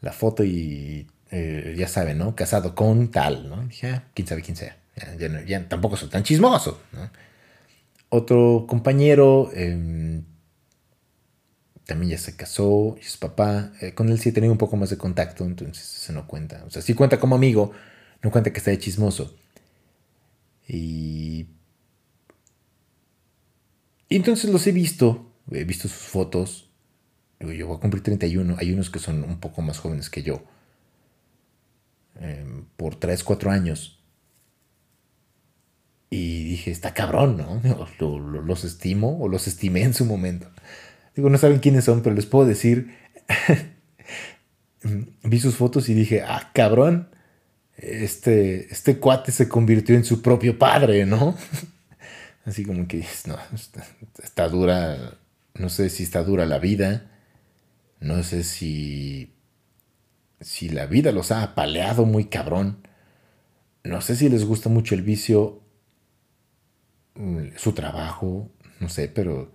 la 0.00 0.12
foto 0.12 0.44
y 0.44 1.08
eh, 1.30 1.74
ya 1.78 1.88
saben, 1.88 2.18
¿no? 2.18 2.36
Casado 2.36 2.74
con 2.74 3.10
tal, 3.10 3.48
¿no? 3.48 3.66
Dije, 3.66 3.88
ah, 3.88 4.04
quién 4.14 4.28
sabe 4.28 4.42
quién 4.42 4.56
sea. 4.56 4.76
Ya, 5.46 5.68
tampoco 5.68 5.96
soy 5.96 6.10
tan 6.10 6.22
chismoso, 6.22 6.82
Otro 8.10 8.66
compañero 8.68 9.50
em, 9.54 10.24
también 11.86 12.12
ya 12.12 12.18
se 12.18 12.36
casó, 12.36 12.96
es 13.00 13.16
papá. 13.16 13.72
Eh, 13.80 13.94
con 13.94 14.08
él 14.08 14.18
sí 14.18 14.28
he 14.28 14.32
tenido 14.32 14.52
un 14.52 14.58
poco 14.58 14.76
más 14.76 14.90
de 14.90 14.98
contacto, 14.98 15.44
entonces 15.44 15.84
se 15.84 16.12
no 16.12 16.26
cuenta. 16.26 16.64
O 16.66 16.70
sea, 16.70 16.82
sí 16.82 16.94
cuenta 16.94 17.18
como 17.18 17.34
amigo, 17.34 17.72
no 18.22 18.30
cuenta 18.30 18.52
que 18.52 18.58
está 18.58 18.70
de 18.70 18.78
chismoso. 18.78 19.36
Y, 20.68 21.46
entonces 24.08 24.50
los 24.50 24.66
he 24.66 24.72
visto, 24.72 25.32
he 25.50 25.64
visto 25.64 25.88
sus 25.88 26.08
fotos. 26.08 26.70
Yo 27.40 27.66
voy 27.66 27.76
a 27.76 27.80
cumplir 27.80 28.02
31, 28.02 28.56
hay 28.58 28.72
unos 28.72 28.88
que 28.90 29.00
son 29.00 29.24
un 29.24 29.40
poco 29.40 29.62
más 29.62 29.78
jóvenes 29.78 30.08
que 30.10 30.22
yo. 30.22 30.44
Em, 32.20 32.66
por 32.76 32.96
3, 32.96 33.24
4 33.24 33.50
años. 33.50 33.98
Y 36.10 36.44
dije, 36.44 36.70
está 36.70 36.94
cabrón, 36.94 37.38
¿no? 37.38 37.60
los 38.46 38.64
estimo 38.64 39.18
o 39.20 39.28
los 39.28 39.48
estimé 39.48 39.82
en 39.82 39.94
su 39.94 40.04
momento. 40.04 40.48
Digo, 41.14 41.28
no 41.28 41.38
saben 41.38 41.58
quiénes 41.58 41.84
son, 41.84 42.02
pero 42.02 42.14
les 42.14 42.26
puedo 42.26 42.46
decir. 42.46 42.96
Vi 45.22 45.38
sus 45.40 45.56
fotos 45.56 45.88
y 45.88 45.94
dije, 45.94 46.22
ah, 46.22 46.50
cabrón. 46.52 47.08
Este, 47.76 48.72
este 48.72 48.98
cuate 48.98 49.32
se 49.32 49.48
convirtió 49.48 49.96
en 49.96 50.04
su 50.04 50.22
propio 50.22 50.58
padre, 50.58 51.04
¿no? 51.04 51.36
Así 52.44 52.64
como 52.64 52.86
que, 52.88 53.04
no, 53.26 53.38
está, 54.22 54.48
dura. 54.48 55.18
No 55.54 55.68
sé 55.68 55.90
si 55.90 56.02
está 56.02 56.22
dura 56.22 56.46
la 56.46 56.58
vida. 56.58 57.10
No 58.00 58.22
sé 58.22 58.42
si. 58.44 59.34
Si 60.40 60.68
la 60.68 60.86
vida 60.86 61.12
los 61.12 61.30
ha 61.30 61.42
apaleado 61.42 62.04
muy 62.04 62.24
cabrón. 62.24 62.86
No 63.84 64.00
sé 64.00 64.16
si 64.16 64.28
les 64.28 64.44
gusta 64.44 64.68
mucho 64.68 64.94
el 64.94 65.02
vicio. 65.02 65.62
Mm, 67.14 67.56
su 67.56 67.72
trabajo. 67.72 68.50
No 68.80 68.88
sé, 68.88 69.08
pero 69.08 69.52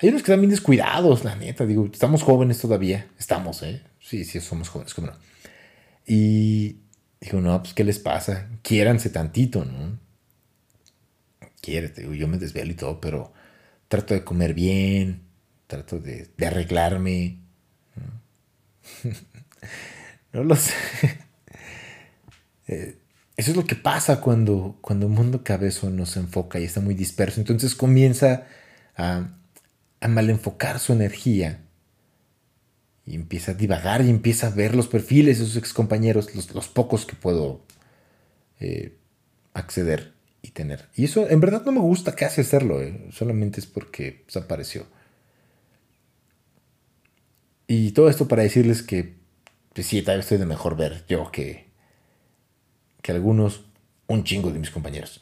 hay 0.00 0.08
unos 0.08 0.22
que 0.22 0.32
están 0.32 0.40
bien 0.40 0.50
descuidados, 0.50 1.24
la 1.24 1.36
neta. 1.36 1.66
Digo, 1.66 1.88
estamos 1.92 2.22
jóvenes 2.22 2.58
todavía. 2.58 3.06
Estamos, 3.18 3.62
¿eh? 3.62 3.82
Sí, 4.00 4.24
sí, 4.24 4.40
somos 4.40 4.68
jóvenes, 4.68 4.94
¿cómo 4.94 5.08
no? 5.08 5.14
Y 6.06 6.78
digo, 7.20 7.40
no, 7.40 7.62
pues, 7.62 7.74
¿qué 7.74 7.84
les 7.84 7.98
pasa? 7.98 8.48
Quiéranse 8.62 9.10
tantito, 9.10 9.64
¿no? 9.64 9.98
quiérete, 11.60 12.08
yo 12.16 12.28
me 12.28 12.38
desvelo 12.38 12.72
y 12.72 12.74
todo, 12.74 13.00
pero 13.00 13.32
trato 13.88 14.14
de 14.14 14.24
comer 14.24 14.54
bien, 14.54 15.22
trato 15.66 15.98
de, 16.00 16.30
arreglarme. 16.44 17.38
no 20.32 20.44
lo 20.44 20.56
sé. 20.56 20.72
Eh, 22.72 22.98
eso 23.36 23.50
es 23.50 23.56
lo 23.56 23.64
que 23.64 23.74
pasa 23.74 24.20
cuando, 24.20 24.78
cuando 24.80 25.06
un 25.06 25.12
mundo 25.12 25.42
cabezo 25.42 25.90
no 25.90 26.06
se 26.06 26.20
enfoca 26.20 26.60
y 26.60 26.64
está 26.64 26.80
muy 26.80 26.94
disperso. 26.94 27.40
Entonces 27.40 27.74
comienza 27.74 28.46
a, 28.96 29.28
a 30.00 30.08
malenfocar 30.08 30.78
su 30.78 30.92
energía 30.92 31.60
y 33.04 33.14
empieza 33.14 33.52
a 33.52 33.54
divagar 33.54 34.02
y 34.02 34.10
empieza 34.10 34.46
a 34.46 34.50
ver 34.50 34.74
los 34.74 34.88
perfiles 34.88 35.38
de 35.38 35.44
sus 35.44 35.56
excompañeros, 35.56 36.34
los, 36.34 36.54
los 36.54 36.68
pocos 36.68 37.06
que 37.06 37.16
puedo 37.16 37.62
eh, 38.60 38.96
acceder 39.52 40.12
y 40.42 40.50
tener. 40.50 40.88
Y 40.94 41.04
eso 41.04 41.28
en 41.28 41.40
verdad 41.40 41.64
no 41.64 41.72
me 41.72 41.80
gusta 41.80 42.14
casi 42.14 42.40
hacerlo, 42.40 42.80
eh, 42.80 43.08
solamente 43.12 43.60
es 43.60 43.66
porque 43.66 44.22
desapareció. 44.26 44.86
Y 47.66 47.92
todo 47.92 48.08
esto 48.08 48.26
para 48.26 48.42
decirles 48.42 48.82
que, 48.82 49.16
pues 49.72 49.86
sí, 49.86 50.02
tal 50.02 50.16
vez 50.16 50.26
estoy 50.26 50.38
de 50.38 50.46
mejor 50.46 50.76
ver 50.76 51.04
yo 51.08 51.30
que, 51.30 51.68
que 53.02 53.12
algunos, 53.12 53.64
un 54.08 54.24
chingo 54.24 54.50
de 54.50 54.58
mis 54.58 54.70
compañeros. 54.70 55.20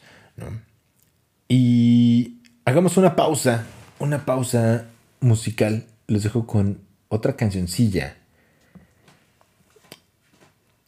Y 1.47 2.41
hagamos 2.65 2.97
una 2.97 3.15
pausa, 3.15 3.65
una 3.99 4.25
pausa 4.25 4.85
musical. 5.19 5.85
Les 6.07 6.23
dejo 6.23 6.47
con 6.47 6.79
otra 7.09 7.35
cancioncilla. 7.35 8.15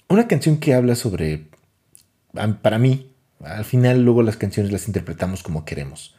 Una 0.08 0.28
canción 0.28 0.58
que 0.58 0.74
habla 0.74 0.96
sobre, 0.96 1.48
para 2.62 2.80
mí, 2.80 3.14
al 3.44 3.66
final 3.66 4.04
luego 4.04 4.24
las 4.24 4.38
canciones 4.38 4.72
las 4.72 4.88
interpretamos 4.88 5.44
como 5.44 5.64
queremos. 5.64 6.16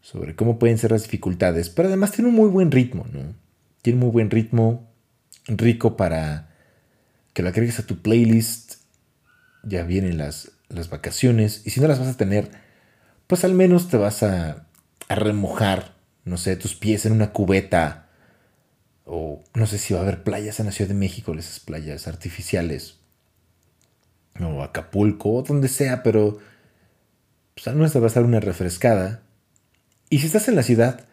Sobre 0.00 0.36
cómo 0.36 0.58
pueden 0.58 0.78
ser 0.78 0.92
las 0.92 1.02
dificultades, 1.02 1.68
pero 1.68 1.88
además 1.88 2.12
tiene 2.12 2.30
un 2.30 2.36
muy 2.36 2.48
buen 2.48 2.70
ritmo, 2.70 3.06
¿no? 3.12 3.34
Tiene 3.82 3.98
muy 3.98 4.10
buen 4.10 4.30
ritmo, 4.30 4.88
rico 5.48 5.96
para 5.96 6.48
que 7.34 7.42
lo 7.42 7.48
agregues 7.48 7.78
a 7.78 7.86
tu 7.86 8.00
playlist. 8.00 8.76
Ya 9.64 9.82
vienen 9.82 10.16
las, 10.16 10.52
las 10.68 10.88
vacaciones 10.88 11.62
y 11.66 11.70
si 11.70 11.80
no 11.80 11.88
las 11.88 11.98
vas 11.98 12.08
a 12.08 12.16
tener, 12.16 12.50
pues 13.26 13.44
al 13.44 13.54
menos 13.54 13.88
te 13.88 13.98
vas 13.98 14.22
a, 14.22 14.67
a 15.08 15.14
remojar, 15.14 15.94
no 16.24 16.36
sé, 16.36 16.56
tus 16.56 16.74
pies 16.74 17.06
en 17.06 17.12
una 17.12 17.32
cubeta 17.32 18.08
o 19.04 19.42
no 19.54 19.66
sé 19.66 19.78
si 19.78 19.94
va 19.94 20.00
a 20.00 20.02
haber 20.02 20.22
playas 20.22 20.60
en 20.60 20.66
la 20.66 20.72
Ciudad 20.72 20.88
de 20.88 20.94
México, 20.94 21.34
esas 21.34 21.60
playas 21.60 22.06
artificiales, 22.06 22.98
o 24.38 24.62
Acapulco, 24.62 25.32
o 25.32 25.42
donde 25.42 25.68
sea, 25.68 26.02
pero 26.02 26.38
pues 27.54 27.66
al 27.66 27.76
menos 27.76 27.96
va 27.96 28.06
a 28.06 28.10
dar 28.10 28.24
una 28.24 28.40
refrescada. 28.40 29.22
Y 30.10 30.18
si 30.18 30.26
estás 30.26 30.48
en 30.48 30.56
la 30.56 30.62
ciudad, 30.62 31.06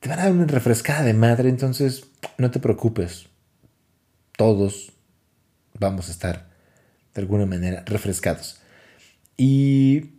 te 0.00 0.08
van 0.08 0.20
a 0.20 0.24
dar 0.24 0.32
una 0.32 0.46
refrescada 0.46 1.02
de 1.02 1.14
madre, 1.14 1.48
entonces 1.48 2.06
no 2.38 2.50
te 2.50 2.60
preocupes. 2.60 3.26
Todos 4.36 4.92
vamos 5.78 6.08
a 6.08 6.12
estar 6.12 6.48
de 7.12 7.20
alguna 7.20 7.46
manera 7.46 7.82
refrescados. 7.86 8.60
Y 9.36 10.12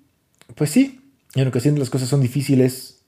pues 0.56 0.70
sí, 0.72 1.05
en 1.42 1.48
ocasiones 1.48 1.80
las 1.80 1.90
cosas 1.90 2.10
son 2.10 2.22
difíciles, 2.22 3.02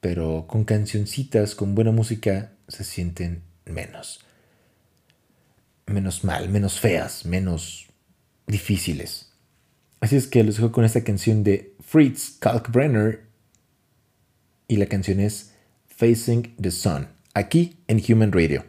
pero 0.00 0.46
con 0.48 0.64
cancioncitas, 0.64 1.54
con 1.54 1.74
buena 1.74 1.92
música, 1.92 2.52
se 2.66 2.84
sienten 2.84 3.42
menos. 3.64 4.20
Menos 5.86 6.24
mal, 6.24 6.48
menos 6.48 6.80
feas, 6.80 7.24
menos 7.24 7.86
difíciles. 8.46 9.30
Así 10.00 10.16
es 10.16 10.26
que 10.26 10.44
los 10.44 10.56
dejo 10.56 10.72
con 10.72 10.84
esta 10.84 11.02
canción 11.02 11.42
de 11.44 11.74
Fritz 11.80 12.36
Kalkbrenner 12.38 13.26
y 14.68 14.76
la 14.76 14.86
canción 14.86 15.20
es 15.20 15.52
Facing 15.86 16.54
the 16.60 16.70
Sun, 16.70 17.08
aquí 17.34 17.78
en 17.88 18.02
Human 18.08 18.32
Radio. 18.32 18.64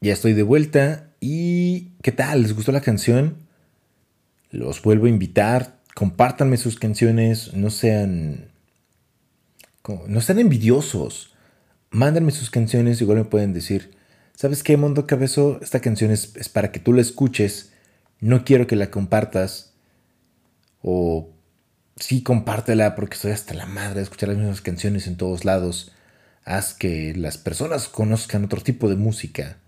Ya 0.00 0.12
estoy 0.12 0.32
de 0.32 0.44
vuelta 0.44 1.10
y 1.20 1.90
¿qué 2.02 2.12
tal? 2.12 2.42
¿Les 2.42 2.54
gustó 2.54 2.70
la 2.70 2.80
canción? 2.80 3.38
Los 4.50 4.80
vuelvo 4.80 5.06
a 5.06 5.10
invitar, 5.10 5.80
compártanme 5.94 6.56
sus 6.56 6.78
canciones, 6.78 7.52
no 7.54 7.70
sean 7.70 8.52
no 10.06 10.20
sean 10.20 10.38
envidiosos. 10.38 11.34
Mándenme 11.90 12.30
sus 12.30 12.50
canciones, 12.50 13.00
igual 13.00 13.18
me 13.18 13.24
pueden 13.24 13.54
decir, 13.54 13.96
¿sabes 14.34 14.62
qué, 14.62 14.76
Mondo 14.76 15.06
Cabezo? 15.06 15.58
Esta 15.62 15.80
canción 15.80 16.10
es, 16.10 16.36
es 16.36 16.48
para 16.48 16.70
que 16.70 16.78
tú 16.78 16.92
la 16.92 17.00
escuches, 17.00 17.72
no 18.20 18.44
quiero 18.44 18.66
que 18.66 18.76
la 18.76 18.90
compartas. 18.90 19.72
O 20.82 21.30
sí, 21.96 22.22
compártela 22.22 22.94
porque 22.94 23.14
estoy 23.14 23.32
hasta 23.32 23.54
la 23.54 23.66
madre 23.66 23.96
de 23.96 24.02
escuchar 24.02 24.28
las 24.28 24.38
mismas 24.38 24.60
canciones 24.60 25.06
en 25.08 25.16
todos 25.16 25.44
lados. 25.44 25.92
Haz 26.44 26.74
que 26.74 27.14
las 27.16 27.38
personas 27.38 27.88
conozcan 27.88 28.44
otro 28.44 28.60
tipo 28.60 28.88
de 28.88 28.96
música 28.96 29.58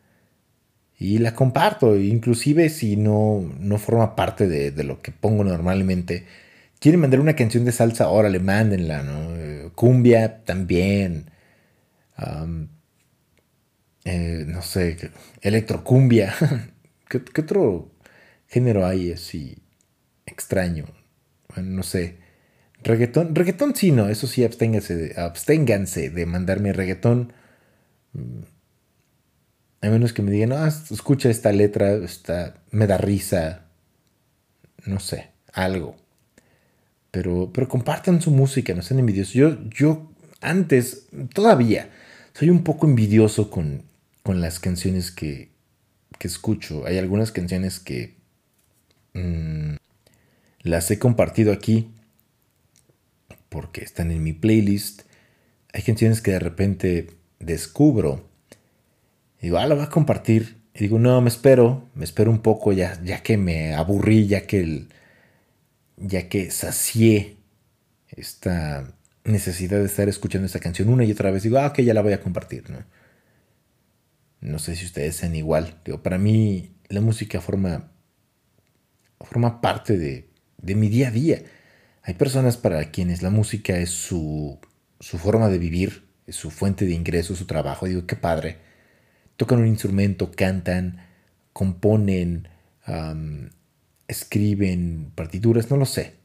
y 1.01 1.19
la 1.19 1.35
comparto, 1.35 1.97
inclusive 1.99 2.69
si 2.69 2.97
no, 2.97 3.41
no 3.59 3.79
forma 3.79 4.15
parte 4.17 4.47
de, 4.49 4.71
de 4.71 4.85
lo 4.85 5.01
que 5.03 5.13
pongo 5.13 5.45
normalmente. 5.45 6.27
Quieren 6.81 7.01
mandar 7.01 7.21
una 7.21 7.37
canción 7.37 7.65
de 7.65 7.73
salsa, 7.73 8.11
órale, 8.11 8.39
mándenla, 8.41 9.03
¿no? 9.03 9.37
Eh, 9.37 9.71
Cumbia 9.75 10.45
también. 10.45 11.31
Am, 12.17 12.69
eh, 14.05 14.45
no 14.47 14.63
sé, 14.63 14.97
electrocumbia. 15.43 16.35
¿Qué, 17.09 17.23
qué 17.25 17.41
otro 17.43 17.91
género 18.49 18.87
hay 18.87 19.13
así 19.13 19.59
extraño? 20.27 20.87
Bueno, 21.55 21.71
no 21.71 21.83
sé. 21.83 22.19
Reggaetón, 22.83 23.35
reggaetón 23.35 23.75
sí, 23.77 23.93
no, 23.93 24.09
eso 24.09 24.27
sí, 24.27 24.45
absténganse 24.45 24.97
de, 24.97 25.21
absténganse 25.21 26.11
de 26.11 26.27
mandarme 26.27 26.73
reggaetón. 26.73 27.33
A 29.83 29.89
menos 29.89 30.13
que 30.13 30.23
me 30.23 30.31
digan, 30.31 30.51
no, 30.51 30.67
escucha 30.67 31.31
esta 31.31 31.53
letra, 31.53 31.93
está, 31.95 32.63
me 32.71 32.87
da 32.87 32.99
risa. 32.99 33.67
No 34.85 35.01
sé, 35.01 35.31
algo. 35.53 35.97
Pero, 37.11 37.51
pero 37.53 37.69
compartan 37.69 38.21
su 38.21 38.31
música, 38.31 38.75
no 38.75 38.83
sean 38.83 39.01
envidiosos. 39.01 39.35
Yo, 39.35 39.59
yo 39.71 40.11
antes, 40.41 41.07
todavía, 41.35 41.91
soy 42.35 42.51
un 42.51 42.63
poco 42.63 42.87
envidioso 42.87 43.51
con, 43.51 43.83
con 44.23 44.41
las 44.41 44.61
canciones 44.61 45.11
que, 45.11 45.51
que 46.19 46.29
escucho. 46.29 46.87
Hay 46.87 46.99
algunas 46.99 47.33
canciones 47.33 47.81
que 47.81 48.17
mm, 49.15 49.77
las 50.63 50.91
he 50.91 50.99
compartido 50.99 51.53
aquí 51.53 51.91
porque 53.49 53.83
están 53.83 54.11
en 54.11 54.23
mi 54.23 54.33
playlist. 54.33 55.03
Hay 55.73 55.83
canciones 55.83 56.21
que 56.21 56.33
de 56.33 56.39
repente 56.39 57.17
descubro 57.39 58.30
digo, 59.41 59.59
ah, 59.59 59.67
la 59.67 59.75
voy 59.75 59.85
a 59.85 59.91
compartir. 59.91 60.61
Y 60.75 60.81
digo, 60.81 60.99
no, 60.99 61.21
me 61.21 61.29
espero, 61.29 61.89
me 61.95 62.05
espero 62.05 62.31
un 62.31 62.41
poco 62.41 62.73
ya, 62.73 63.01
ya 63.03 63.23
que 63.23 63.37
me 63.37 63.75
aburrí, 63.75 64.27
ya 64.27 64.47
que 64.47 64.61
el, 64.61 64.89
ya 65.97 66.29
que 66.29 66.51
sacié 66.51 67.39
esta 68.09 68.95
necesidad 69.25 69.79
de 69.79 69.87
estar 69.87 70.09
escuchando 70.09 70.47
esta 70.47 70.61
canción 70.61 70.89
una 70.89 71.05
y 71.05 71.13
otra 71.13 71.31
vez. 71.31 71.43
Digo, 71.43 71.59
ah, 71.59 71.67
ok, 71.69 71.81
ya 71.81 71.95
la 71.95 72.03
voy 72.03 72.13
a 72.13 72.21
compartir, 72.21 72.71
¿no? 72.71 72.85
No 74.41 74.59
sé 74.59 74.75
si 74.77 74.87
ustedes 74.87 75.17
sean 75.17 75.35
igual. 75.35 75.81
Digo, 75.85 76.03
para 76.03 76.19
mí 76.19 76.75
la 76.89 77.01
música 77.01 77.41
forma, 77.41 77.93
forma 79.21 79.61
parte 79.61 79.99
de, 79.99 80.31
de 80.59 80.75
mi 80.75 80.89
día 80.89 81.09
a 81.09 81.11
día. 81.11 81.43
Hay 82.03 82.15
personas 82.15 82.57
para 82.57 82.91
quienes 82.91 83.23
la 83.23 83.31
música 83.31 83.77
es 83.77 83.91
su, 83.91 84.59
su 84.99 85.19
forma 85.19 85.49
de 85.49 85.59
vivir, 85.59 86.09
es 86.27 86.37
su 86.37 86.51
fuente 86.51 86.87
de 86.87 86.95
ingreso, 86.95 87.37
su 87.37 87.47
trabajo. 87.47 87.87
Digo, 87.87 88.07
qué 88.07 88.17
padre 88.17 88.70
tocan 89.41 89.61
un 89.61 89.69
instrumento, 89.69 90.31
cantan, 90.31 90.99
componen, 91.55 92.51
escriben 94.07 95.13
partituras, 95.15 95.71
no 95.71 95.79
lo 95.79 95.87
sé. 95.87 96.17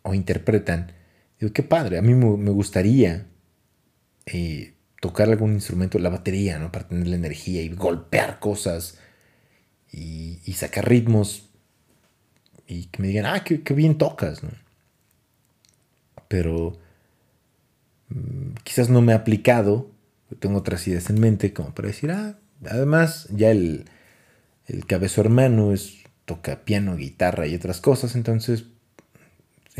O 0.00 0.14
interpretan. 0.14 0.92
Digo, 1.38 1.52
qué 1.52 1.62
padre. 1.62 1.98
A 1.98 2.00
mí 2.00 2.14
me, 2.14 2.50
gustaría 2.52 3.26
eh, 4.24 4.72
tocar 5.02 5.28
algún 5.28 5.52
instrumento, 5.52 5.98
la 5.98 6.08
batería, 6.08 6.58
¿no? 6.58 6.72
Para 6.72 6.88
tener 6.88 7.06
la 7.06 7.16
energía 7.16 7.60
y 7.60 7.68
golpear 7.68 8.38
cosas 8.38 8.98
y, 9.92 10.40
sacar 10.54 10.88
ritmos 10.88 11.50
y 12.66 12.86
que 12.86 13.02
me 13.02 13.08
digan, 13.08 13.26
ah, 13.26 13.44
qué, 13.44 13.62
qué 13.62 13.74
bien 13.74 13.98
tocas, 13.98 14.42
¿no? 14.42 14.52
Pero 16.28 16.78
mm, 18.08 18.52
quizás 18.64 18.88
no 18.88 19.02
me 19.02 19.12
ha 19.12 19.16
aplicado 19.16 19.97
tengo 20.36 20.58
otras 20.58 20.86
ideas 20.86 21.08
en 21.10 21.20
mente 21.20 21.52
como 21.52 21.74
para 21.74 21.88
decir, 21.88 22.10
ah, 22.10 22.38
además 22.66 23.28
ya 23.30 23.50
el, 23.50 23.86
el 24.66 24.86
cabezo 24.86 25.20
hermano 25.20 25.72
es, 25.72 26.04
toca 26.24 26.64
piano, 26.64 26.96
guitarra 26.96 27.46
y 27.46 27.54
otras 27.54 27.80
cosas, 27.80 28.14
entonces, 28.14 28.64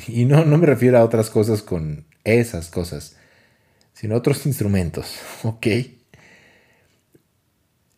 y 0.07 0.25
no, 0.25 0.45
no 0.45 0.59
me 0.59 0.67
refiero 0.67 0.99
a 0.99 1.05
otras 1.05 1.31
cosas 1.31 1.63
con 1.63 2.07
esas 2.25 2.71
cosas, 2.71 3.17
sino 3.93 4.17
otros 4.17 4.47
instrumentos, 4.47 5.17
¿ok? 5.43 5.67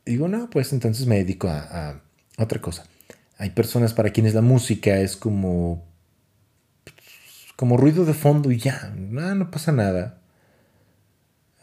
Digo, 0.05 0.29
no, 0.29 0.51
pues 0.51 0.73
entonces 0.73 1.07
me 1.07 1.17
dedico 1.17 1.49
a, 1.49 1.61
a 1.91 2.03
otra 2.39 2.61
cosa. 2.61 2.85
Hay 3.39 3.51
personas 3.51 3.95
para 3.95 4.11
quienes 4.11 4.35
la 4.35 4.43
música 4.43 4.99
es 4.99 5.17
como, 5.17 5.87
como 7.55 7.77
ruido 7.77 8.05
de 8.05 8.15
fondo 8.15 8.51
y 8.51 8.59
ya, 8.59 8.93
no, 8.97 9.35
no 9.35 9.51
pasa 9.51 9.73
nada. 9.73 10.20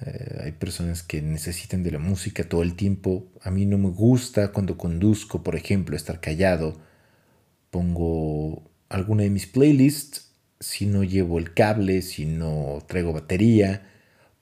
Eh, 0.06 0.42
hay 0.44 0.52
personas 0.54 1.04
que 1.04 1.22
necesitan 1.22 1.84
de 1.84 1.92
la 1.92 2.00
música 2.00 2.48
todo 2.48 2.64
el 2.64 2.76
tiempo. 2.76 3.28
A 3.42 3.52
mí 3.52 3.66
no 3.66 3.78
me 3.78 3.90
gusta 3.90 4.52
cuando 4.52 4.78
conduzco, 4.78 5.44
por 5.44 5.56
ejemplo, 5.56 5.96
estar 5.96 6.20
callado. 6.20 6.78
Pongo 7.72 8.64
alguna 8.90 9.24
de 9.24 9.30
mis 9.30 9.48
playlists 9.48 10.28
si 10.60 10.86
no 10.86 11.04
llevo 11.04 11.38
el 11.38 11.54
cable, 11.54 12.02
si 12.02 12.26
no 12.26 12.80
traigo 12.88 13.14
batería, 13.14 13.88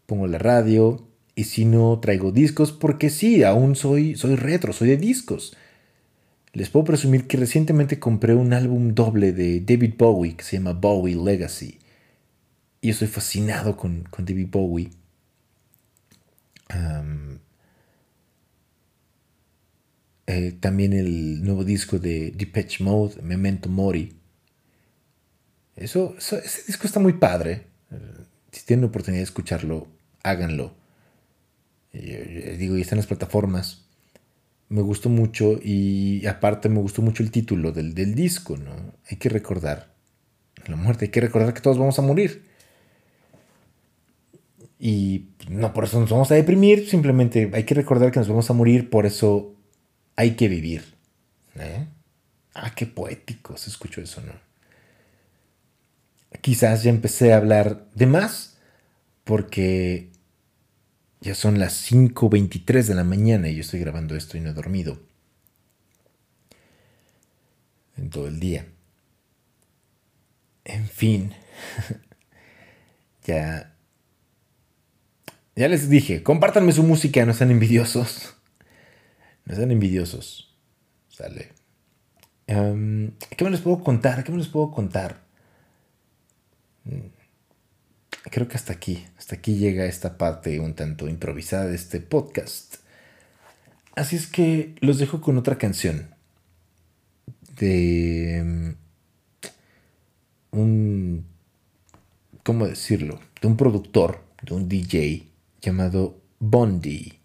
pongo 0.05 0.27
la 0.27 0.37
radio 0.37 1.07
y 1.35 1.45
si 1.45 1.65
no 1.65 1.99
traigo 1.99 2.31
discos, 2.31 2.71
porque 2.71 3.09
sí, 3.09 3.43
aún 3.43 3.75
soy, 3.75 4.15
soy 4.15 4.35
retro, 4.35 4.73
soy 4.73 4.89
de 4.89 4.97
discos. 4.97 5.55
Les 6.53 6.69
puedo 6.69 6.85
presumir 6.85 7.27
que 7.27 7.35
recientemente 7.37 7.99
compré 7.99 8.33
un 8.33 8.53
álbum 8.53 8.93
doble 8.93 9.33
de 9.33 9.59
David 9.59 9.95
Bowie 9.97 10.37
que 10.37 10.43
se 10.43 10.57
llama 10.57 10.71
Bowie 10.71 11.17
Legacy. 11.17 11.79
Y 12.79 12.89
estoy 12.91 13.09
fascinado 13.09 13.75
con, 13.75 14.03
con 14.09 14.25
David 14.25 14.47
Bowie. 14.51 14.89
Eh, 20.27 20.53
también 20.59 20.93
el 20.93 21.43
nuevo 21.43 21.63
disco 21.63 21.99
de 21.99 22.31
Depeche 22.31 22.83
Mode, 22.83 23.21
Memento 23.21 23.69
Mori. 23.69 24.17
Eso, 25.75 26.15
ese 26.17 26.63
disco 26.65 26.87
está 26.87 26.99
muy 26.99 27.13
padre. 27.13 27.67
Si 28.51 28.65
tienen 28.65 28.81
la 28.81 28.87
oportunidad 28.87 29.19
de 29.19 29.25
escucharlo, 29.25 29.87
háganlo. 30.23 30.73
Eh, 31.93 32.55
digo, 32.57 32.77
y 32.77 32.81
está 32.81 32.95
en 32.95 32.99
las 32.99 33.07
plataformas. 33.07 33.85
Me 34.69 34.81
gustó 34.81 35.09
mucho 35.09 35.59
y 35.63 36.25
aparte 36.25 36.69
me 36.69 36.79
gustó 36.79 37.01
mucho 37.01 37.21
el 37.21 37.29
título 37.29 37.71
del, 37.71 37.93
del 37.93 38.15
disco, 38.15 38.57
¿no? 38.57 38.95
Hay 39.09 39.17
que 39.17 39.29
recordar 39.29 39.93
la 40.67 40.75
muerte, 40.75 41.05
hay 41.05 41.11
que 41.11 41.21
recordar 41.21 41.53
que 41.53 41.61
todos 41.61 41.77
vamos 41.77 41.99
a 41.99 42.01
morir. 42.01 42.43
Y 44.79 45.29
no 45.49 45.73
por 45.73 45.85
eso 45.85 45.99
nos 45.99 46.09
vamos 46.09 46.31
a 46.31 46.35
deprimir, 46.35 46.89
simplemente 46.89 47.49
hay 47.53 47.63
que 47.63 47.75
recordar 47.75 48.11
que 48.11 48.19
nos 48.19 48.27
vamos 48.27 48.49
a 48.49 48.53
morir, 48.53 48.89
por 48.89 49.05
eso 49.05 49.55
hay 50.15 50.35
que 50.35 50.47
vivir. 50.47 50.95
¿eh? 51.57 51.87
Ah, 52.53 52.73
qué 52.75 52.85
poético 52.85 53.57
se 53.57 53.69
escuchó 53.69 54.01
eso, 54.01 54.21
¿no? 54.21 54.33
Quizás 56.41 56.83
ya 56.83 56.89
empecé 56.89 57.33
a 57.33 57.37
hablar 57.37 57.87
de 57.95 58.05
más, 58.05 58.57
porque 59.23 60.11
ya 61.21 61.33
son 61.35 61.59
las 61.59 61.91
5.23 61.91 62.83
de 62.83 62.95
la 62.95 63.03
mañana 63.03 63.49
y 63.49 63.55
yo 63.55 63.61
estoy 63.61 63.79
grabando 63.79 64.15
esto 64.15 64.37
y 64.37 64.41
no 64.41 64.49
he 64.49 64.53
dormido 64.53 64.99
en 67.97 68.09
todo 68.09 68.27
el 68.27 68.39
día. 68.39 68.67
En 70.65 70.87
fin, 70.87 71.33
ya 73.25 73.74
ya 75.55 75.67
les 75.69 75.89
dije, 75.89 76.21
compártanme 76.21 76.73
su 76.73 76.83
música, 76.83 77.25
no 77.25 77.33
sean 77.33 77.51
envidiosos. 77.51 78.35
No 79.45 79.55
sean 79.55 79.71
envidiosos. 79.71 80.53
Sale. 81.09 81.53
Em, 82.47 83.13
¿Qué 83.37 83.43
me 83.45 83.51
les 83.51 83.61
puedo 83.61 83.83
contar? 83.83 84.23
¿Qué 84.23 84.31
me 84.31 84.37
les 84.37 84.47
puedo 84.49 84.71
contar? 84.71 85.23
Mm, 86.83 87.07
creo 88.23 88.47
que 88.47 88.57
hasta 88.57 88.73
aquí, 88.73 89.05
hasta 89.17 89.35
aquí 89.35 89.55
llega 89.55 89.85
esta 89.85 90.17
parte 90.17 90.59
un 90.59 90.73
tanto 90.75 91.07
improvisada 91.07 91.67
de 91.67 91.75
este 91.75 92.01
podcast. 92.01 92.75
Así 93.95 94.17
es 94.17 94.27
que 94.27 94.75
los 94.81 94.99
dejo 94.99 95.21
con 95.21 95.37
otra 95.37 95.57
canción 95.57 96.13
de 97.57 98.37
em, 98.37 98.75
un, 100.51 101.25
¿cómo 102.43 102.67
decirlo? 102.67 103.19
De 103.41 103.47
un 103.47 103.55
productor, 103.55 104.21
de 104.41 104.53
un 104.53 104.67
DJ 104.67 105.34
llamado 105.65 106.21
Bondi 106.39 107.19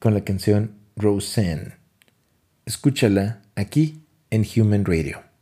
con 0.00 0.14
la 0.14 0.24
canción 0.24 0.78
Roseanne. 0.96 1.76
Escúchala 2.64 3.42
aquí 3.54 4.02
en 4.30 4.46
Human 4.56 4.86
Radio. 4.86 5.33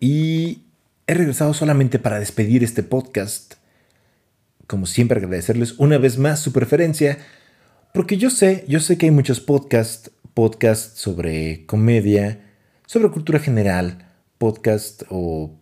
Y 0.00 0.64
he 1.06 1.14
regresado 1.14 1.54
solamente 1.54 1.98
para 1.98 2.18
despedir 2.18 2.62
este 2.62 2.82
podcast. 2.82 3.54
Como 4.66 4.86
siempre 4.86 5.18
agradecerles 5.18 5.74
una 5.78 5.98
vez 5.98 6.18
más 6.18 6.40
su 6.40 6.52
preferencia, 6.52 7.18
porque 7.92 8.16
yo 8.16 8.30
sé, 8.30 8.64
yo 8.68 8.80
sé 8.80 8.98
que 8.98 9.06
hay 9.06 9.12
muchos 9.12 9.40
podcasts, 9.40 10.10
podcasts 10.34 11.00
sobre 11.00 11.66
comedia, 11.66 12.40
sobre 12.86 13.10
cultura 13.10 13.40
general, 13.40 14.08
podcast 14.38 15.02
o 15.08 15.58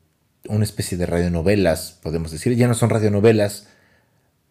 una 0.48 0.64
especie 0.64 0.98
de 0.98 1.06
radionovelas, 1.06 1.98
podemos 2.02 2.30
decir, 2.32 2.54
ya 2.54 2.68
no 2.68 2.74
son 2.74 2.90
radionovelas, 2.90 3.68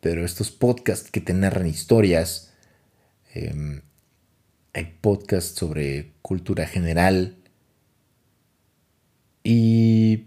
pero 0.02 0.26
estos 0.26 0.52
podcasts 0.52 1.12
que 1.12 1.22
te 1.22 1.34
narran 1.34 1.68
historias, 1.68 2.54
em, 3.34 3.82
hay 4.74 4.98
podcasts 5.02 5.58
sobre 5.58 6.14
cultura 6.22 6.68
general, 6.68 7.38
y, 9.50 10.26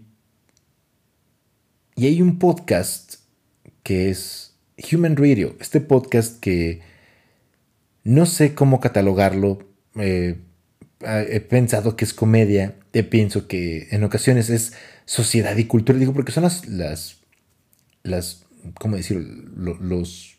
y 1.95 2.05
hay 2.07 2.21
un 2.23 2.39
podcast 2.39 3.15
que 3.83 4.09
es 4.09 4.55
Human 4.91 5.15
Radio, 5.15 5.55
este 5.59 5.79
podcast 5.79 6.39
que 6.39 6.81
no 8.03 8.25
sé 8.25 8.55
cómo 8.55 8.79
catalogarlo. 8.79 9.59
eh, 9.95 10.39
he 11.03 11.39
pensado 11.41 11.95
que 11.95 12.05
es 12.05 12.13
comedia, 12.13 12.75
eh, 12.93 13.03
pienso 13.03 13.47
que 13.47 13.87
en 13.91 14.03
ocasiones 14.03 14.49
es 14.49 14.73
sociedad 15.05 15.55
y 15.57 15.65
cultura, 15.65 15.97
digo, 15.99 16.13
porque 16.13 16.31
son 16.31 16.43
las, 16.43 16.67
las, 16.67 17.17
las 18.03 18.45
¿cómo 18.79 18.95
decirlo? 18.97 19.23
Lo- 19.55 19.77
Los, 19.79 20.37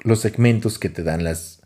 los 0.00 0.20
segmentos 0.20 0.78
que 0.78 0.88
te 0.88 1.02
dan 1.02 1.22
las, 1.24 1.62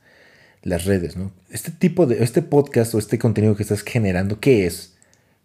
las 0.62 0.84
redes, 0.84 1.16
¿no? 1.16 1.32
Este 1.50 1.70
tipo 1.70 2.06
de, 2.06 2.22
este 2.22 2.42
podcast 2.42 2.94
o 2.94 2.98
este 2.98 3.18
contenido 3.18 3.54
que 3.56 3.62
estás 3.62 3.82
generando, 3.82 4.38
¿qué 4.40 4.66
es? 4.66 4.94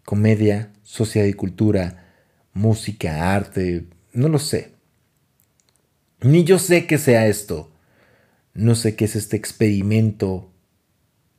Comedia, 0.04 0.72
sociedad 0.82 1.26
y 1.26 1.32
cultura, 1.32 2.12
música, 2.52 3.34
arte, 3.34 3.86
no 4.12 4.28
lo 4.28 4.38
sé. 4.38 4.74
Ni 6.20 6.44
yo 6.44 6.58
sé 6.58 6.86
qué 6.86 6.98
sea 6.98 7.26
esto. 7.26 7.70
No 8.54 8.74
sé 8.74 8.94
qué 8.94 9.06
es 9.06 9.16
este 9.16 9.36
experimento 9.36 10.52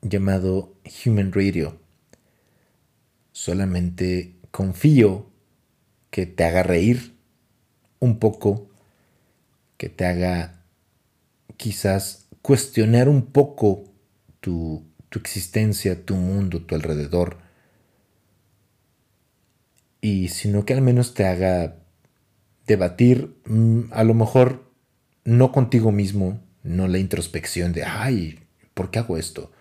llamado 0.02 0.76
Human 1.06 1.32
Radio. 1.32 1.80
Solamente 3.32 4.36
confío 4.52 5.30
que 6.10 6.26
te 6.26 6.44
haga 6.44 6.64
reír 6.64 7.16
un 8.00 8.20
poco, 8.20 8.70
que 9.78 9.90
te 9.90 10.06
haga 10.06 10.62
quizás 11.58 12.28
cuestionar 12.42 13.10
un 13.10 13.28
poco 13.28 13.86
tu, 14.40 14.86
tu 15.10 15.20
existencia, 15.20 16.06
tu 16.06 16.16
mundo, 16.16 16.62
tu 16.62 16.76
alrededor. 16.76 17.45
Y 20.06 20.28
sino 20.30 20.66
que 20.66 20.74
al 20.74 20.82
menos 20.82 21.14
te 21.14 21.26
haga 21.26 21.78
debatir, 22.68 23.36
mm, 23.46 23.92
a 23.92 24.04
lo 24.04 24.14
mejor 24.14 24.72
no 25.24 25.52
contigo 25.52 25.92
mismo, 25.92 26.40
no 26.64 26.88
la 26.88 27.00
introspección 27.00 27.74
de, 27.74 27.84
ay, 27.84 28.40
¿por 28.74 28.92
qué 28.92 29.00
hago 29.00 29.18
esto? 29.18 29.52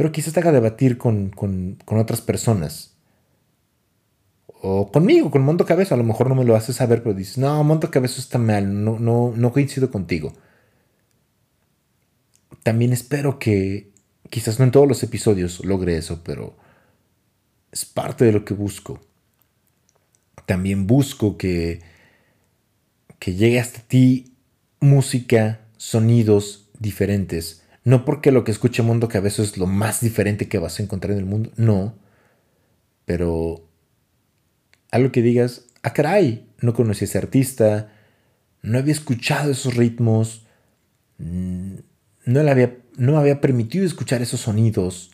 pero 0.00 0.12
quizás 0.12 0.32
te 0.32 0.40
haga 0.40 0.50
debatir 0.50 0.96
con, 0.96 1.28
con, 1.28 1.76
con 1.84 1.98
otras 1.98 2.22
personas. 2.22 2.94
O 4.46 4.90
conmigo, 4.90 5.30
con 5.30 5.42
Monto 5.42 5.66
Cabezo. 5.66 5.94
A 5.94 5.98
lo 5.98 6.04
mejor 6.04 6.30
no 6.30 6.34
me 6.34 6.46
lo 6.46 6.56
haces 6.56 6.76
saber, 6.76 7.02
pero 7.02 7.14
dices, 7.14 7.36
no, 7.36 7.62
Monto 7.64 7.90
Cabezo 7.90 8.18
está 8.18 8.38
mal, 8.38 8.82
no, 8.82 8.98
no, 8.98 9.34
no 9.36 9.52
coincido 9.52 9.90
contigo. 9.90 10.32
También 12.62 12.94
espero 12.94 13.38
que, 13.38 13.92
quizás 14.30 14.58
no 14.58 14.64
en 14.64 14.70
todos 14.70 14.88
los 14.88 15.02
episodios 15.02 15.62
logre 15.66 15.98
eso, 15.98 16.22
pero 16.24 16.56
es 17.70 17.84
parte 17.84 18.24
de 18.24 18.32
lo 18.32 18.46
que 18.46 18.54
busco. 18.54 19.00
También 20.46 20.86
busco 20.86 21.36
que, 21.36 21.80
que 23.18 23.34
llegue 23.34 23.60
hasta 23.60 23.80
ti 23.80 24.32
música, 24.80 25.60
sonidos 25.76 26.68
diferentes. 26.78 27.62
No 27.84 28.04
porque 28.04 28.32
lo 28.32 28.44
que 28.44 28.50
escuche 28.50 28.82
Mundo 28.82 29.08
Cabezo 29.08 29.42
es 29.42 29.56
lo 29.56 29.66
más 29.66 30.00
diferente 30.00 30.48
que 30.48 30.58
vas 30.58 30.78
a 30.78 30.82
encontrar 30.82 31.12
en 31.12 31.18
el 31.18 31.26
mundo, 31.26 31.50
no. 31.56 31.94
Pero 33.04 33.68
algo 34.90 35.12
que 35.12 35.22
digas, 35.22 35.66
ah, 35.82 35.92
caray, 35.92 36.46
no 36.60 36.74
conocí 36.74 37.04
a 37.04 37.08
ese 37.08 37.18
artista, 37.18 37.92
no 38.62 38.78
había 38.78 38.92
escuchado 38.92 39.50
esos 39.52 39.76
ritmos, 39.76 40.46
mm, 41.18 41.74
no, 42.26 42.40
había, 42.40 42.76
no 42.96 43.12
me 43.12 43.18
había 43.18 43.40
permitido 43.40 43.84
escuchar 43.84 44.22
esos 44.22 44.40
sonidos. 44.40 45.10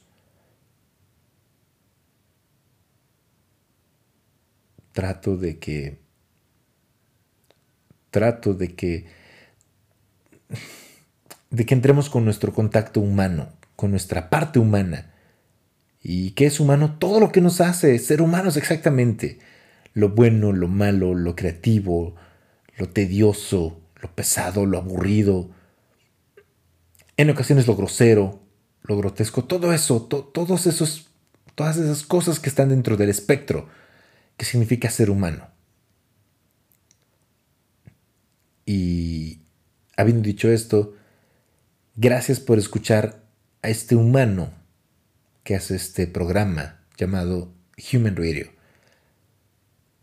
Trato 4.97 5.37
de 5.37 5.59
que. 5.59 5.99
Trato 8.11 8.55
de 8.55 8.75
que. 8.75 9.05
de 11.51 11.67
que 11.67 11.75
entremos 11.75 12.09
con 12.09 12.25
nuestro 12.25 12.55
contacto 12.55 13.01
humano, 13.01 13.51
con 13.77 13.91
nuestra 13.91 14.31
parte 14.31 14.59
humana. 14.59 15.13
¿Y 16.03 16.31
qué 16.31 16.47
es 16.47 16.61
humano? 16.61 16.97
Todo 16.99 17.21
lo 17.21 17.31
que 17.31 17.43
nos 17.43 17.61
hace 17.61 17.99
ser 17.99 18.23
humanos 18.23 18.57
exactamente. 18.57 19.39
Lo 19.93 20.09
bueno, 20.09 20.53
lo 20.53 20.67
malo, 20.67 21.13
lo 21.13 21.37
creativo, 21.37 22.15
lo 22.79 22.89
tedioso, 22.89 23.79
lo 24.01 24.15
pesado, 24.15 24.65
lo 24.65 24.79
aburrido. 24.79 25.51
En 27.19 27.29
ocasiones 27.29 27.67
lo 27.67 27.77
grosero, 27.77 28.41
lo 28.81 28.97
grotesco, 28.97 29.45
todo 29.45 29.75
eso, 29.75 30.01
to- 30.07 30.25
todos 30.25 30.67
esos, 30.67 31.11
todas 31.55 31.77
esas 31.77 32.03
cosas 32.03 32.41
que 32.41 32.49
están 32.49 32.71
dentro 32.71 32.97
del 32.97 33.11
espectro 33.11 33.69
que 34.37 34.45
significa 34.45 34.91
ser 34.91 35.11
humano. 35.11 35.49
Y 38.65 39.41
habiendo 39.97 40.23
dicho 40.23 40.51
esto, 40.51 40.95
gracias 41.95 42.41
por 42.41 42.59
escuchar 42.59 43.23
a 43.63 43.69
este 43.69 43.95
humano 43.95 44.53
que 45.45 45.55
hace 45.55 45.77
este 45.77 46.07
programa 46.07 46.81
llamado 46.97 47.53
Human 47.93 48.17
Radio. 48.17 48.51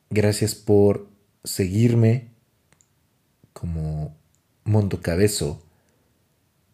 Gracias 0.10 0.56
por 0.56 1.10
seguirme 1.44 2.30
como 3.52 4.16
Mondo 4.64 5.02
Cabezo. 5.02 5.62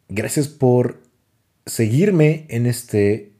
Gracias 0.07 0.47
por 0.47 1.01
seguirme 1.65 2.45
en 2.49 2.65
este 2.65 3.33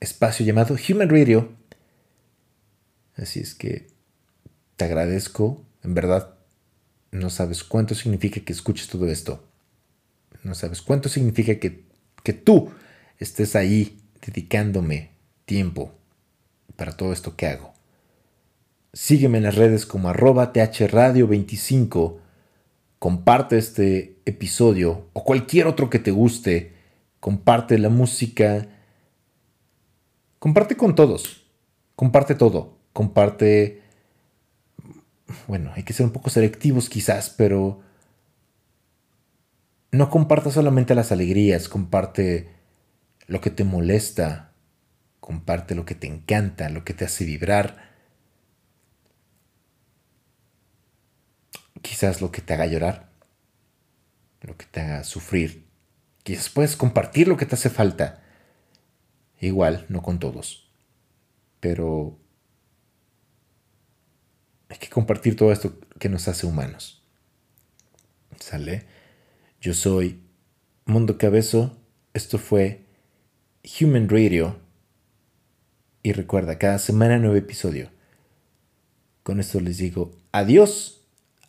espacio 0.00 0.44
llamado 0.44 0.76
Human 0.88 1.08
Radio. 1.08 1.59
Así 3.16 3.40
es 3.40 3.54
que 3.54 3.88
te 4.76 4.84
agradezco, 4.86 5.64
en 5.82 5.94
verdad, 5.94 6.34
no 7.10 7.30
sabes 7.30 7.64
cuánto 7.64 7.94
significa 7.94 8.40
que 8.40 8.52
escuches 8.52 8.88
todo 8.88 9.06
esto. 9.08 9.44
No 10.42 10.54
sabes 10.54 10.80
cuánto 10.80 11.08
significa 11.08 11.56
que, 11.56 11.84
que 12.22 12.32
tú 12.32 12.70
estés 13.18 13.56
ahí 13.56 14.00
dedicándome 14.24 15.10
tiempo 15.44 15.92
para 16.76 16.96
todo 16.96 17.12
esto 17.12 17.36
que 17.36 17.46
hago. 17.46 17.74
Sígueme 18.92 19.38
en 19.38 19.44
las 19.44 19.56
redes 19.56 19.86
como 19.86 20.08
arroba 20.08 20.52
thradio25. 20.52 22.18
Comparte 22.98 23.58
este 23.58 24.20
episodio 24.24 25.08
o 25.12 25.24
cualquier 25.24 25.66
otro 25.66 25.90
que 25.90 25.98
te 25.98 26.10
guste. 26.10 26.74
Comparte 27.20 27.78
la 27.78 27.88
música. 27.88 28.66
Comparte 30.38 30.76
con 30.76 30.94
todos. 30.94 31.44
Comparte 31.94 32.34
todo. 32.34 32.79
Comparte... 32.92 33.82
Bueno, 35.46 35.72
hay 35.74 35.84
que 35.84 35.92
ser 35.92 36.06
un 36.06 36.12
poco 36.12 36.30
selectivos 36.30 36.88
quizás, 36.88 37.30
pero... 37.30 37.82
No 39.92 40.08
comparta 40.08 40.50
solamente 40.50 40.94
las 40.94 41.10
alegrías, 41.10 41.68
comparte 41.68 42.54
lo 43.26 43.40
que 43.40 43.50
te 43.50 43.64
molesta, 43.64 44.52
comparte 45.18 45.74
lo 45.74 45.84
que 45.84 45.94
te 45.94 46.06
encanta, 46.06 46.68
lo 46.68 46.84
que 46.84 46.94
te 46.94 47.04
hace 47.04 47.24
vibrar. 47.24 47.90
Quizás 51.82 52.20
lo 52.20 52.30
que 52.30 52.40
te 52.40 52.54
haga 52.54 52.66
llorar, 52.66 53.10
lo 54.42 54.56
que 54.56 54.66
te 54.66 54.80
haga 54.80 55.04
sufrir. 55.04 55.66
Quizás 56.22 56.50
puedes 56.50 56.76
compartir 56.76 57.28
lo 57.28 57.36
que 57.36 57.46
te 57.46 57.54
hace 57.54 57.70
falta. 57.70 58.22
Igual, 59.40 59.86
no 59.88 60.02
con 60.02 60.18
todos. 60.18 60.70
Pero 61.60 62.18
hay 64.70 64.78
que 64.78 64.88
compartir 64.88 65.36
todo 65.36 65.52
esto 65.52 65.74
que 65.98 66.08
nos 66.08 66.28
hace 66.28 66.46
humanos. 66.46 67.02
¿Sale? 68.38 68.86
Yo 69.60 69.74
soy 69.74 70.20
Mundo 70.86 71.18
Cabezo. 71.18 71.76
Esto 72.14 72.38
fue 72.38 72.86
Human 73.80 74.08
Radio. 74.08 74.56
Y 76.02 76.12
recuerda, 76.12 76.56
cada 76.56 76.78
semana 76.78 77.18
nuevo 77.18 77.36
episodio. 77.36 77.90
Con 79.24 79.40
esto 79.40 79.60
les 79.60 79.76
digo 79.78 80.12
adiós. 80.32 81.02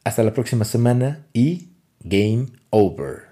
Hasta 0.03 0.23
la 0.23 0.34
próxima 0.34 0.65
semana 0.65 1.27
y 1.31 1.69
game 1.99 2.48
over. 2.72 3.30